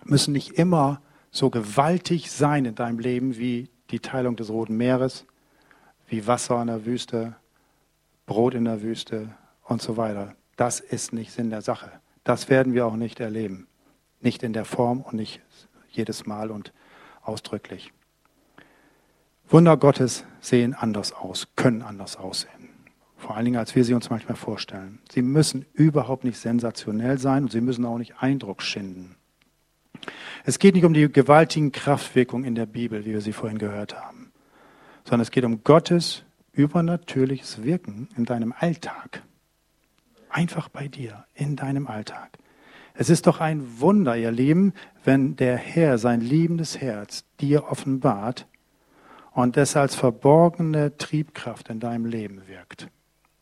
müssen 0.05 0.31
nicht 0.31 0.53
immer 0.53 1.01
so 1.31 1.49
gewaltig 1.49 2.31
sein 2.31 2.63
in 2.63 2.75
deinem 2.75 2.99
Leben 2.99 3.37
wie 3.37 3.69
die 3.91 3.99
Teilung 3.99 4.35
des 4.35 4.49
Roten 4.49 4.77
Meeres, 4.77 5.25
wie 6.07 6.27
Wasser 6.27 6.61
in 6.61 6.67
der 6.67 6.85
Wüste, 6.85 7.35
Brot 8.25 8.53
in 8.53 8.65
der 8.65 8.81
Wüste 8.81 9.29
und 9.63 9.81
so 9.81 9.97
weiter. 9.97 10.35
Das 10.55 10.79
ist 10.79 11.11
nicht 11.11 11.31
Sinn 11.31 11.49
der 11.49 11.61
Sache. 11.61 11.91
Das 12.23 12.49
werden 12.49 12.73
wir 12.73 12.85
auch 12.85 12.95
nicht 12.95 13.19
erleben. 13.19 13.67
Nicht 14.21 14.43
in 14.43 14.53
der 14.53 14.65
Form 14.65 15.01
und 15.01 15.15
nicht 15.15 15.41
jedes 15.91 16.25
Mal 16.25 16.51
und 16.51 16.71
ausdrücklich. 17.21 17.91
Wunder 19.49 19.77
Gottes 19.77 20.23
sehen 20.39 20.73
anders 20.73 21.13
aus, 21.13 21.47
können 21.55 21.81
anders 21.81 22.17
aussehen. 22.17 22.69
Vor 23.17 23.35
allen 23.35 23.45
Dingen, 23.45 23.57
als 23.57 23.75
wir 23.75 23.83
sie 23.83 23.93
uns 23.93 24.09
manchmal 24.09 24.35
vorstellen. 24.35 24.99
Sie 25.11 25.21
müssen 25.21 25.65
überhaupt 25.73 26.23
nicht 26.23 26.39
sensationell 26.39 27.17
sein 27.17 27.43
und 27.43 27.51
sie 27.51 27.61
müssen 27.61 27.85
auch 27.85 27.97
nicht 27.97 28.21
Eindruck 28.21 28.61
schinden. 28.61 29.15
Es 30.43 30.59
geht 30.59 30.75
nicht 30.75 30.85
um 30.85 30.93
die 30.93 31.11
gewaltigen 31.11 31.71
Kraftwirkungen 31.71 32.45
in 32.45 32.55
der 32.55 32.65
Bibel, 32.65 33.05
wie 33.05 33.13
wir 33.13 33.21
sie 33.21 33.33
vorhin 33.33 33.57
gehört 33.57 33.95
haben, 33.95 34.31
sondern 35.03 35.21
es 35.21 35.31
geht 35.31 35.45
um 35.45 35.63
Gottes 35.63 36.23
übernatürliches 36.53 37.63
Wirken 37.63 38.09
in 38.15 38.25
deinem 38.25 38.53
Alltag. 38.57 39.23
Einfach 40.29 40.69
bei 40.69 40.87
dir, 40.87 41.25
in 41.33 41.55
deinem 41.55 41.87
Alltag. 41.87 42.37
Es 42.93 43.09
ist 43.09 43.27
doch 43.27 43.41
ein 43.41 43.81
Wunder, 43.81 44.15
ihr 44.15 44.31
Lieben, 44.31 44.73
wenn 45.03 45.35
der 45.35 45.57
Herr 45.57 45.97
sein 45.97 46.21
liebendes 46.21 46.79
Herz 46.79 47.25
dir 47.41 47.65
offenbart 47.65 48.47
und 49.31 49.57
es 49.57 49.75
als 49.75 49.95
verborgene 49.95 50.97
Triebkraft 50.97 51.69
in 51.69 51.81
deinem 51.81 52.05
Leben 52.05 52.47
wirkt. 52.47 52.87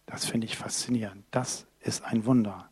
Das 0.08 0.26
finde 0.26 0.46
ich 0.46 0.58
faszinierend. 0.58 1.24
Das 1.30 1.68
ist 1.82 2.04
ein 2.04 2.26
Wunder. 2.26 2.70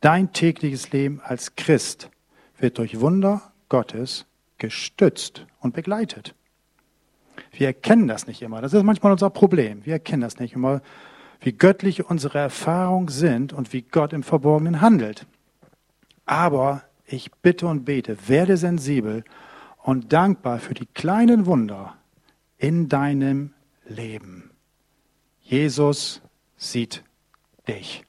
Dein 0.00 0.32
tägliches 0.32 0.92
Leben 0.92 1.20
als 1.22 1.56
Christ 1.56 2.10
wird 2.58 2.78
durch 2.78 3.00
Wunder 3.00 3.52
Gottes 3.68 4.26
gestützt 4.58 5.46
und 5.60 5.74
begleitet. 5.74 6.34
Wir 7.52 7.68
erkennen 7.68 8.08
das 8.08 8.26
nicht 8.26 8.42
immer. 8.42 8.60
Das 8.60 8.72
ist 8.72 8.82
manchmal 8.82 9.12
unser 9.12 9.30
Problem. 9.30 9.84
Wir 9.84 9.94
erkennen 9.94 10.22
das 10.22 10.38
nicht 10.38 10.54
immer, 10.54 10.82
wie 11.40 11.52
göttlich 11.52 12.06
unsere 12.06 12.38
Erfahrungen 12.38 13.08
sind 13.08 13.52
und 13.52 13.72
wie 13.72 13.82
Gott 13.82 14.12
im 14.12 14.22
Verborgenen 14.22 14.80
handelt. 14.80 15.26
Aber 16.26 16.82
ich 17.06 17.32
bitte 17.32 17.66
und 17.66 17.84
bete, 17.84 18.28
werde 18.28 18.56
sensibel 18.56 19.24
und 19.82 20.12
dankbar 20.12 20.58
für 20.58 20.74
die 20.74 20.86
kleinen 20.86 21.46
Wunder 21.46 21.96
in 22.58 22.88
deinem 22.88 23.54
Leben. 23.86 24.50
Jesus 25.40 26.20
sieht 26.56 27.04
dich. 27.66 28.04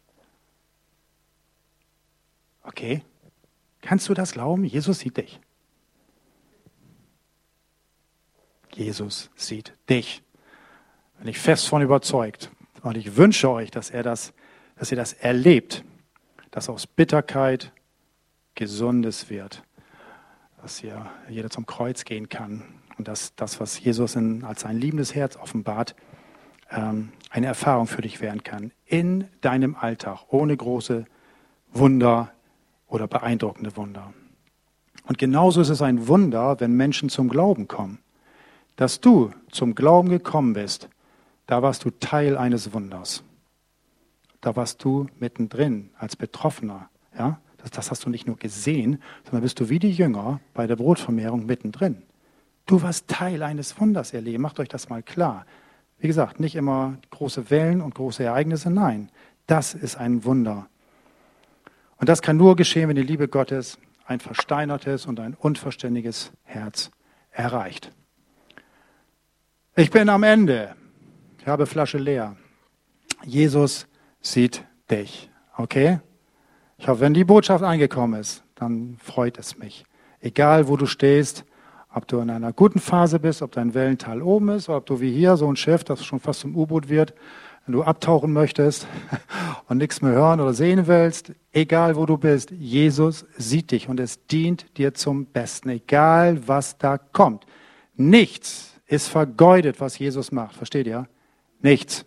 Okay? 2.63 3.03
Kannst 3.81 4.09
du 4.09 4.13
das 4.13 4.33
glauben? 4.33 4.65
Jesus 4.65 4.99
sieht 4.99 5.17
dich. 5.17 5.39
Jesus 8.73 9.29
sieht 9.35 9.73
dich. 9.89 10.23
Bin 11.17 11.27
ich 11.27 11.39
fest 11.39 11.67
von 11.67 11.81
überzeugt. 11.81 12.51
Und 12.81 12.97
ich 12.97 13.17
wünsche 13.17 13.49
euch, 13.49 13.71
dass 13.71 13.89
er 13.89 14.03
das, 14.03 14.33
dass 14.77 14.91
ihr 14.91 14.97
das 14.97 15.13
erlebt, 15.13 15.83
dass 16.51 16.69
aus 16.69 16.87
Bitterkeit 16.87 17.73
Gesundes 18.55 19.29
wird, 19.29 19.63
dass 20.61 20.79
hier 20.79 21.09
jeder 21.29 21.49
zum 21.49 21.65
Kreuz 21.65 22.03
gehen 22.05 22.29
kann 22.29 22.63
und 22.97 23.07
dass 23.07 23.35
das, 23.35 23.59
was 23.59 23.79
Jesus 23.79 24.15
in, 24.15 24.43
als 24.43 24.61
sein 24.61 24.77
liebendes 24.77 25.15
Herz 25.15 25.37
offenbart, 25.37 25.95
ähm, 26.71 27.11
eine 27.29 27.47
Erfahrung 27.47 27.87
für 27.87 28.01
dich 28.01 28.21
werden 28.21 28.43
kann 28.43 28.71
in 28.85 29.27
deinem 29.41 29.75
Alltag, 29.75 30.25
ohne 30.29 30.55
große 30.55 31.05
Wunder 31.71 32.31
oder 32.89 33.07
beeindruckende 33.07 33.75
Wunder. 33.77 34.13
Und 35.07 35.17
genauso 35.17 35.61
ist 35.61 35.69
es 35.69 35.81
ein 35.81 36.07
Wunder, 36.07 36.59
wenn 36.59 36.73
Menschen 36.73 37.09
zum 37.09 37.29
Glauben 37.29 37.67
kommen. 37.67 37.99
Dass 38.75 39.01
du 39.01 39.31
zum 39.51 39.75
Glauben 39.75 40.09
gekommen 40.09 40.53
bist, 40.53 40.89
da 41.47 41.61
warst 41.61 41.85
du 41.85 41.89
Teil 41.89 42.37
eines 42.37 42.73
Wunders. 42.73 43.23
Da 44.41 44.55
warst 44.55 44.83
du 44.83 45.07
mittendrin 45.19 45.89
als 45.97 46.15
Betroffener. 46.15 46.89
Ja? 47.17 47.39
Das, 47.57 47.71
das 47.71 47.91
hast 47.91 48.05
du 48.05 48.09
nicht 48.09 48.27
nur 48.27 48.37
gesehen, 48.37 49.01
sondern 49.25 49.41
bist 49.41 49.59
du 49.59 49.69
wie 49.69 49.79
die 49.79 49.91
Jünger 49.91 50.39
bei 50.53 50.67
der 50.67 50.75
Brotvermehrung 50.75 51.45
mittendrin. 51.45 52.03
Du 52.65 52.81
warst 52.81 53.07
Teil 53.07 53.41
eines 53.41 53.79
Wunders, 53.79 54.13
ihr 54.13 54.21
Leben. 54.21 54.43
Macht 54.43 54.59
euch 54.59 54.69
das 54.69 54.89
mal 54.89 55.01
klar. 55.01 55.45
Wie 55.97 56.07
gesagt, 56.07 56.39
nicht 56.39 56.55
immer 56.55 56.97
große 57.09 57.49
Wellen 57.49 57.81
und 57.81 57.95
große 57.95 58.23
Ereignisse, 58.23 58.69
nein. 58.69 59.09
Das 59.47 59.73
ist 59.73 59.97
ein 59.97 60.23
Wunder. 60.23 60.67
Und 61.99 62.09
das 62.09 62.21
kann 62.21 62.37
nur 62.37 62.55
geschehen, 62.55 62.89
wenn 62.89 62.95
die 62.95 63.03
Liebe 63.03 63.27
Gottes 63.27 63.77
ein 64.05 64.19
versteinertes 64.19 65.05
und 65.05 65.19
ein 65.19 65.35
unverständiges 65.35 66.31
Herz 66.43 66.91
erreicht. 67.31 67.91
Ich 69.75 69.91
bin 69.91 70.09
am 70.09 70.23
Ende. 70.23 70.75
Ich 71.39 71.47
habe 71.47 71.65
Flasche 71.65 71.97
leer. 71.97 72.35
Jesus 73.23 73.87
sieht 74.21 74.63
dich. 74.89 75.29
Okay? 75.57 75.99
Ich 76.77 76.87
hoffe, 76.87 77.01
wenn 77.01 77.13
die 77.13 77.25
Botschaft 77.25 77.63
angekommen 77.63 78.19
ist, 78.19 78.43
dann 78.55 78.97
freut 79.01 79.37
es 79.37 79.57
mich. 79.57 79.85
Egal, 80.21 80.67
wo 80.67 80.77
du 80.77 80.85
stehst, 80.85 81.45
ob 81.93 82.07
du 82.07 82.19
in 82.19 82.29
einer 82.29 82.53
guten 82.53 82.79
Phase 82.79 83.19
bist, 83.19 83.41
ob 83.41 83.51
dein 83.51 83.73
Wellental 83.73 84.21
oben 84.21 84.49
ist, 84.49 84.69
ob 84.69 84.85
du 84.85 85.01
wie 85.01 85.11
hier 85.11 85.37
so 85.37 85.51
ein 85.51 85.55
Schiff, 85.55 85.83
das 85.83 86.05
schon 86.05 86.19
fast 86.19 86.41
zum 86.41 86.55
U-Boot 86.55 86.89
wird, 86.89 87.13
wenn 87.69 87.73
du 87.73 87.83
abtauchen 87.83 88.33
möchtest 88.33 88.87
und 89.67 89.77
nichts 89.77 90.01
mehr 90.01 90.13
hören 90.13 90.39
oder 90.39 90.55
sehen 90.55 90.87
willst, 90.87 91.33
egal 91.51 91.95
wo 91.95 92.07
du 92.07 92.17
bist, 92.17 92.49
Jesus 92.49 93.27
sieht 93.37 93.69
dich 93.69 93.87
und 93.87 93.99
es 93.99 94.25
dient 94.25 94.75
dir 94.79 94.95
zum 94.95 95.27
Besten, 95.27 95.69
egal 95.69 96.47
was 96.47 96.79
da 96.79 96.97
kommt. 96.97 97.45
Nichts 97.95 98.73
ist 98.87 99.07
vergeudet, 99.07 99.79
was 99.79 99.99
Jesus 99.99 100.31
macht. 100.31 100.55
Versteht 100.55 100.87
ihr? 100.87 101.07
Nichts. 101.61 102.05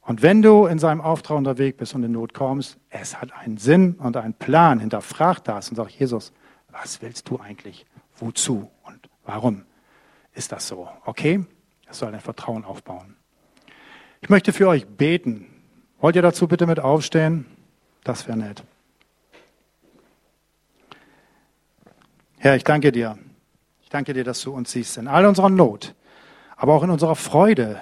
Und 0.00 0.22
wenn 0.22 0.40
du 0.40 0.64
in 0.64 0.78
seinem 0.78 1.02
Auftrag 1.02 1.36
unterwegs 1.36 1.76
bist 1.76 1.94
und 1.94 2.02
in 2.04 2.12
Not 2.12 2.32
kommst, 2.32 2.78
es 2.88 3.20
hat 3.20 3.34
einen 3.34 3.58
Sinn 3.58 3.96
und 3.98 4.16
einen 4.16 4.32
Plan. 4.32 4.80
Hinterfrag 4.80 5.44
das 5.44 5.68
und 5.68 5.76
sag, 5.76 5.90
Jesus, 5.90 6.32
was 6.70 7.02
willst 7.02 7.28
du 7.28 7.38
eigentlich? 7.38 7.84
Wozu 8.18 8.70
und 8.84 9.10
warum 9.22 9.66
ist 10.32 10.50
das 10.50 10.66
so? 10.66 10.88
Okay? 11.04 11.44
Es 11.86 11.98
soll 11.98 12.14
ein 12.14 12.20
Vertrauen 12.20 12.64
aufbauen. 12.64 13.16
Ich 14.26 14.30
möchte 14.30 14.52
für 14.52 14.66
euch 14.66 14.84
beten. 14.84 15.46
Wollt 16.00 16.16
ihr 16.16 16.22
dazu 16.22 16.48
bitte 16.48 16.66
mit 16.66 16.80
aufstehen? 16.80 17.46
Das 18.02 18.26
wäre 18.26 18.36
nett. 18.36 18.64
Herr, 22.38 22.56
ich 22.56 22.64
danke 22.64 22.90
dir 22.90 23.16
ich 23.86 23.90
danke 23.90 24.14
dir, 24.14 24.24
dass 24.24 24.42
du 24.42 24.52
uns 24.52 24.72
siehst 24.72 24.96
in 24.96 25.06
all 25.06 25.24
unserer 25.26 25.48
Not, 25.48 25.94
aber 26.56 26.74
auch 26.74 26.82
in 26.82 26.90
unserer 26.90 27.14
Freude, 27.14 27.80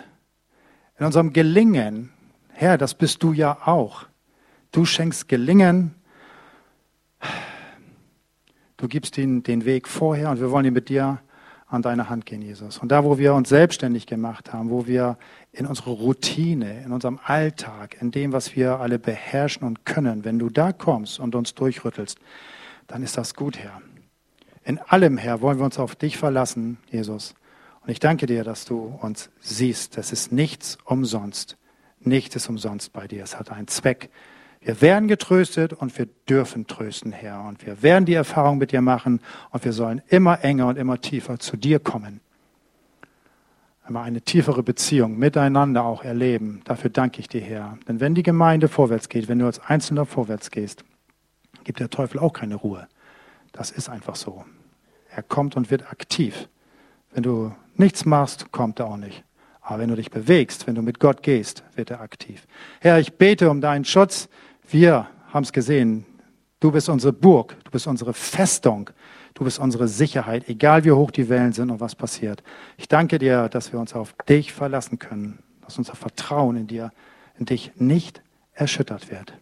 in 0.98 1.06
unserem 1.06 1.32
Gelingen. 1.32 2.10
Herr, 2.52 2.76
das 2.76 2.94
bist 2.94 3.22
du 3.22 3.32
ja 3.32 3.56
auch. 3.64 4.04
Du 4.70 4.84
schenkst 4.84 5.28
Gelingen. 5.28 5.94
Du 8.76 8.86
gibst 8.86 9.16
ihnen 9.16 9.44
den 9.44 9.64
Weg 9.64 9.88
vorher 9.88 10.28
und 10.28 10.40
wir 10.40 10.50
wollen 10.50 10.66
ihn 10.66 10.74
mit 10.74 10.90
dir 10.90 11.22
an 11.74 11.82
deine 11.82 12.08
Hand 12.08 12.26
gehen, 12.26 12.42
Jesus. 12.42 12.78
Und 12.78 12.90
da, 12.90 13.04
wo 13.04 13.18
wir 13.18 13.34
uns 13.34 13.48
selbstständig 13.48 14.06
gemacht 14.06 14.52
haben, 14.52 14.70
wo 14.70 14.86
wir 14.86 15.18
in 15.52 15.66
unsere 15.66 15.90
Routine, 15.90 16.82
in 16.82 16.92
unserem 16.92 17.18
Alltag, 17.24 17.96
in 18.00 18.10
dem, 18.10 18.32
was 18.32 18.56
wir 18.56 18.80
alle 18.80 18.98
beherrschen 18.98 19.66
und 19.66 19.84
können, 19.84 20.24
wenn 20.24 20.38
du 20.38 20.48
da 20.48 20.72
kommst 20.72 21.20
und 21.20 21.34
uns 21.34 21.54
durchrüttelst, 21.54 22.18
dann 22.86 23.02
ist 23.02 23.16
das 23.16 23.34
gut, 23.34 23.58
Herr. 23.58 23.82
In 24.64 24.78
allem, 24.78 25.18
Herr, 25.18 25.42
wollen 25.42 25.58
wir 25.58 25.64
uns 25.64 25.78
auf 25.78 25.94
dich 25.94 26.16
verlassen, 26.16 26.78
Jesus. 26.90 27.34
Und 27.82 27.90
ich 27.90 28.00
danke 28.00 28.26
dir, 28.26 28.44
dass 28.44 28.64
du 28.64 28.98
uns 29.02 29.30
siehst. 29.40 29.98
Es 29.98 30.10
ist 30.10 30.32
nichts 30.32 30.78
umsonst. 30.84 31.58
Nichts 32.00 32.36
ist 32.36 32.48
umsonst 32.48 32.92
bei 32.92 33.06
dir. 33.06 33.22
Es 33.22 33.38
hat 33.38 33.50
einen 33.50 33.68
Zweck. 33.68 34.10
Wir 34.64 34.80
werden 34.80 35.08
getröstet 35.08 35.74
und 35.74 35.96
wir 35.98 36.08
dürfen 36.26 36.66
trösten, 36.66 37.12
Herr. 37.12 37.44
Und 37.44 37.66
wir 37.66 37.82
werden 37.82 38.06
die 38.06 38.14
Erfahrung 38.14 38.56
mit 38.56 38.72
dir 38.72 38.80
machen 38.80 39.20
und 39.50 39.62
wir 39.62 39.74
sollen 39.74 40.00
immer 40.08 40.42
enger 40.42 40.68
und 40.68 40.78
immer 40.78 41.00
tiefer 41.00 41.38
zu 41.38 41.58
dir 41.58 41.78
kommen. 41.78 42.20
einmal 43.82 44.04
eine 44.04 44.22
tiefere 44.22 44.62
Beziehung 44.62 45.18
miteinander 45.18 45.84
auch 45.84 46.02
erleben. 46.02 46.62
Dafür 46.64 46.88
danke 46.88 47.20
ich 47.20 47.28
dir, 47.28 47.42
Herr. 47.42 47.76
Denn 47.86 48.00
wenn 48.00 48.14
die 48.14 48.22
Gemeinde 48.22 48.68
vorwärts 48.68 49.10
geht, 49.10 49.28
wenn 49.28 49.38
du 49.38 49.44
als 49.44 49.60
Einzelner 49.60 50.06
vorwärts 50.06 50.50
gehst, 50.50 50.82
gibt 51.64 51.80
der 51.80 51.90
Teufel 51.90 52.18
auch 52.18 52.32
keine 52.32 52.54
Ruhe. 52.54 52.88
Das 53.52 53.70
ist 53.70 53.90
einfach 53.90 54.16
so. 54.16 54.46
Er 55.10 55.22
kommt 55.22 55.56
und 55.56 55.70
wird 55.70 55.92
aktiv. 55.92 56.48
Wenn 57.12 57.22
du 57.22 57.52
nichts 57.76 58.06
machst, 58.06 58.50
kommt 58.50 58.80
er 58.80 58.86
auch 58.86 58.96
nicht. 58.96 59.22
Aber 59.60 59.78
wenn 59.78 59.90
du 59.90 59.96
dich 59.96 60.10
bewegst, 60.10 60.66
wenn 60.66 60.74
du 60.74 60.82
mit 60.82 60.98
Gott 61.00 61.22
gehst, 61.22 61.62
wird 61.74 61.90
er 61.90 62.00
aktiv. 62.00 62.46
Herr, 62.80 62.98
ich 62.98 63.14
bete 63.14 63.50
um 63.50 63.60
deinen 63.60 63.84
Schutz. 63.84 64.28
Wir 64.68 65.08
haben 65.32 65.44
es 65.44 65.52
gesehen. 65.52 66.06
Du 66.60 66.72
bist 66.72 66.88
unsere 66.88 67.12
Burg. 67.12 67.56
Du 67.64 67.70
bist 67.70 67.86
unsere 67.86 68.14
Festung. 68.14 68.90
Du 69.34 69.44
bist 69.44 69.58
unsere 69.58 69.88
Sicherheit, 69.88 70.48
egal 70.48 70.84
wie 70.84 70.92
hoch 70.92 71.10
die 71.10 71.28
Wellen 71.28 71.52
sind 71.52 71.70
und 71.70 71.80
was 71.80 71.96
passiert. 71.96 72.42
Ich 72.76 72.86
danke 72.86 73.18
dir, 73.18 73.48
dass 73.48 73.72
wir 73.72 73.80
uns 73.80 73.92
auf 73.92 74.14
dich 74.28 74.52
verlassen 74.52 75.00
können, 75.00 75.40
dass 75.62 75.76
unser 75.76 75.96
Vertrauen 75.96 76.56
in 76.56 76.66
dir, 76.68 76.92
in 77.36 77.46
dich 77.46 77.72
nicht 77.76 78.22
erschüttert 78.52 79.10
wird. 79.10 79.34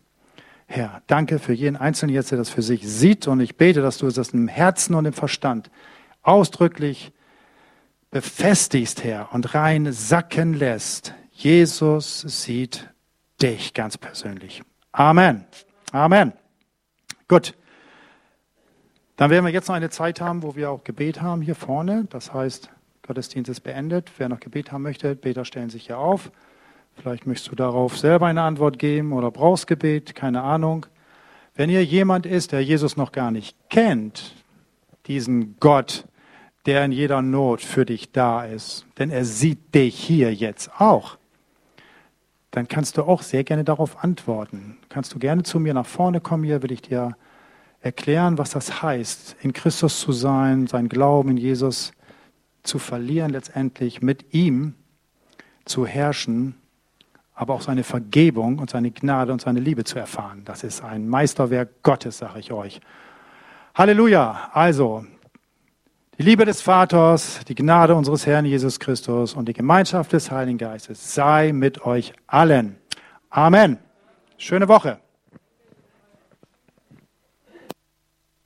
Herr, 0.66 1.02
danke 1.06 1.38
für 1.38 1.52
jeden 1.52 1.76
Einzelnen 1.76 2.14
jetzt, 2.14 2.30
der 2.30 2.38
das 2.38 2.48
für 2.48 2.62
sich 2.62 2.88
sieht. 2.88 3.28
Und 3.28 3.40
ich 3.40 3.56
bete, 3.56 3.82
dass 3.82 3.98
du 3.98 4.08
das 4.08 4.30
im 4.30 4.48
Herzen 4.48 4.94
und 4.94 5.04
im 5.04 5.12
Verstand 5.12 5.70
ausdrücklich 6.22 7.12
befestigst, 8.10 9.04
Herr, 9.04 9.34
und 9.34 9.54
rein 9.54 9.92
sacken 9.92 10.54
lässt. 10.54 11.14
Jesus 11.32 12.20
sieht 12.20 12.88
dich 13.42 13.74
ganz 13.74 13.98
persönlich. 13.98 14.62
Amen. 14.92 15.44
Amen. 15.90 16.32
Gut. 17.28 17.54
Dann 19.16 19.30
werden 19.30 19.44
wir 19.44 19.52
jetzt 19.52 19.68
noch 19.68 19.74
eine 19.74 19.90
Zeit 19.90 20.20
haben, 20.20 20.42
wo 20.42 20.54
wir 20.56 20.70
auch 20.70 20.84
Gebet 20.84 21.22
haben 21.22 21.42
hier 21.42 21.54
vorne. 21.54 22.06
Das 22.10 22.32
heißt, 22.32 22.70
Gottesdienst 23.06 23.50
ist 23.50 23.60
beendet. 23.60 24.10
Wer 24.18 24.28
noch 24.28 24.40
Gebet 24.40 24.72
haben 24.72 24.82
möchte, 24.82 25.14
Beter 25.14 25.44
stellen 25.44 25.70
sich 25.70 25.86
hier 25.86 25.98
auf. 25.98 26.30
Vielleicht 26.96 27.26
möchtest 27.26 27.50
du 27.50 27.56
darauf 27.56 27.98
selber 27.98 28.26
eine 28.26 28.42
Antwort 28.42 28.78
geben 28.78 29.12
oder 29.12 29.30
brauchst 29.30 29.66
Gebet, 29.66 30.14
keine 30.14 30.42
Ahnung. 30.42 30.86
Wenn 31.54 31.70
ihr 31.70 31.84
jemand 31.84 32.26
ist, 32.26 32.52
der 32.52 32.62
Jesus 32.62 32.96
noch 32.96 33.12
gar 33.12 33.30
nicht 33.30 33.56
kennt, 33.70 34.34
diesen 35.06 35.56
Gott, 35.58 36.04
der 36.66 36.84
in 36.84 36.92
jeder 36.92 37.22
Not 37.22 37.60
für 37.60 37.84
dich 37.84 38.12
da 38.12 38.44
ist, 38.44 38.86
denn 38.98 39.10
er 39.10 39.24
sieht 39.24 39.74
dich 39.74 39.98
hier 39.98 40.32
jetzt 40.32 40.70
auch, 40.80 41.16
dann 42.52 42.68
kannst 42.68 42.96
du 42.96 43.02
auch 43.02 43.22
sehr 43.22 43.44
gerne 43.44 43.64
darauf 43.64 44.04
antworten. 44.04 44.78
Kannst 44.88 45.12
du 45.14 45.18
gerne 45.18 45.42
zu 45.42 45.58
mir 45.58 45.74
nach 45.74 45.86
vorne 45.86 46.20
kommen, 46.20 46.44
hier 46.44 46.62
will 46.62 46.72
ich 46.72 46.82
dir 46.82 47.16
erklären, 47.80 48.38
was 48.38 48.50
das 48.50 48.82
heißt, 48.82 49.36
in 49.42 49.52
Christus 49.52 49.98
zu 50.00 50.12
sein, 50.12 50.68
sein 50.68 50.88
Glauben 50.88 51.30
in 51.30 51.36
Jesus 51.36 51.92
zu 52.62 52.78
verlieren, 52.78 53.30
letztendlich 53.30 54.00
mit 54.00 54.32
ihm 54.32 54.74
zu 55.64 55.84
herrschen 55.84 56.54
aber 57.34 57.54
auch 57.54 57.62
seine 57.62 57.82
Vergebung 57.82 58.58
und 58.58 58.70
seine 58.70 58.90
Gnade 58.90 59.32
und 59.32 59.40
seine 59.40 59.60
Liebe 59.60 59.84
zu 59.84 59.98
erfahren. 59.98 60.42
Das 60.44 60.62
ist 60.62 60.82
ein 60.82 61.08
Meisterwerk 61.08 61.82
Gottes, 61.82 62.18
sage 62.18 62.38
ich 62.38 62.52
euch. 62.52 62.80
Halleluja. 63.74 64.50
Also, 64.52 65.04
die 66.22 66.28
Liebe 66.28 66.44
des 66.44 66.62
Vaters, 66.62 67.40
die 67.48 67.54
Gnade 67.56 67.96
unseres 67.96 68.26
Herrn 68.26 68.44
Jesus 68.44 68.78
Christus 68.78 69.34
und 69.34 69.48
die 69.48 69.52
Gemeinschaft 69.52 70.12
des 70.12 70.30
Heiligen 70.30 70.56
Geistes 70.56 71.14
sei 71.14 71.50
mit 71.52 71.84
euch 71.84 72.12
allen. 72.28 72.76
Amen. 73.28 73.78
Schöne 74.36 74.68
Woche. 74.68 75.01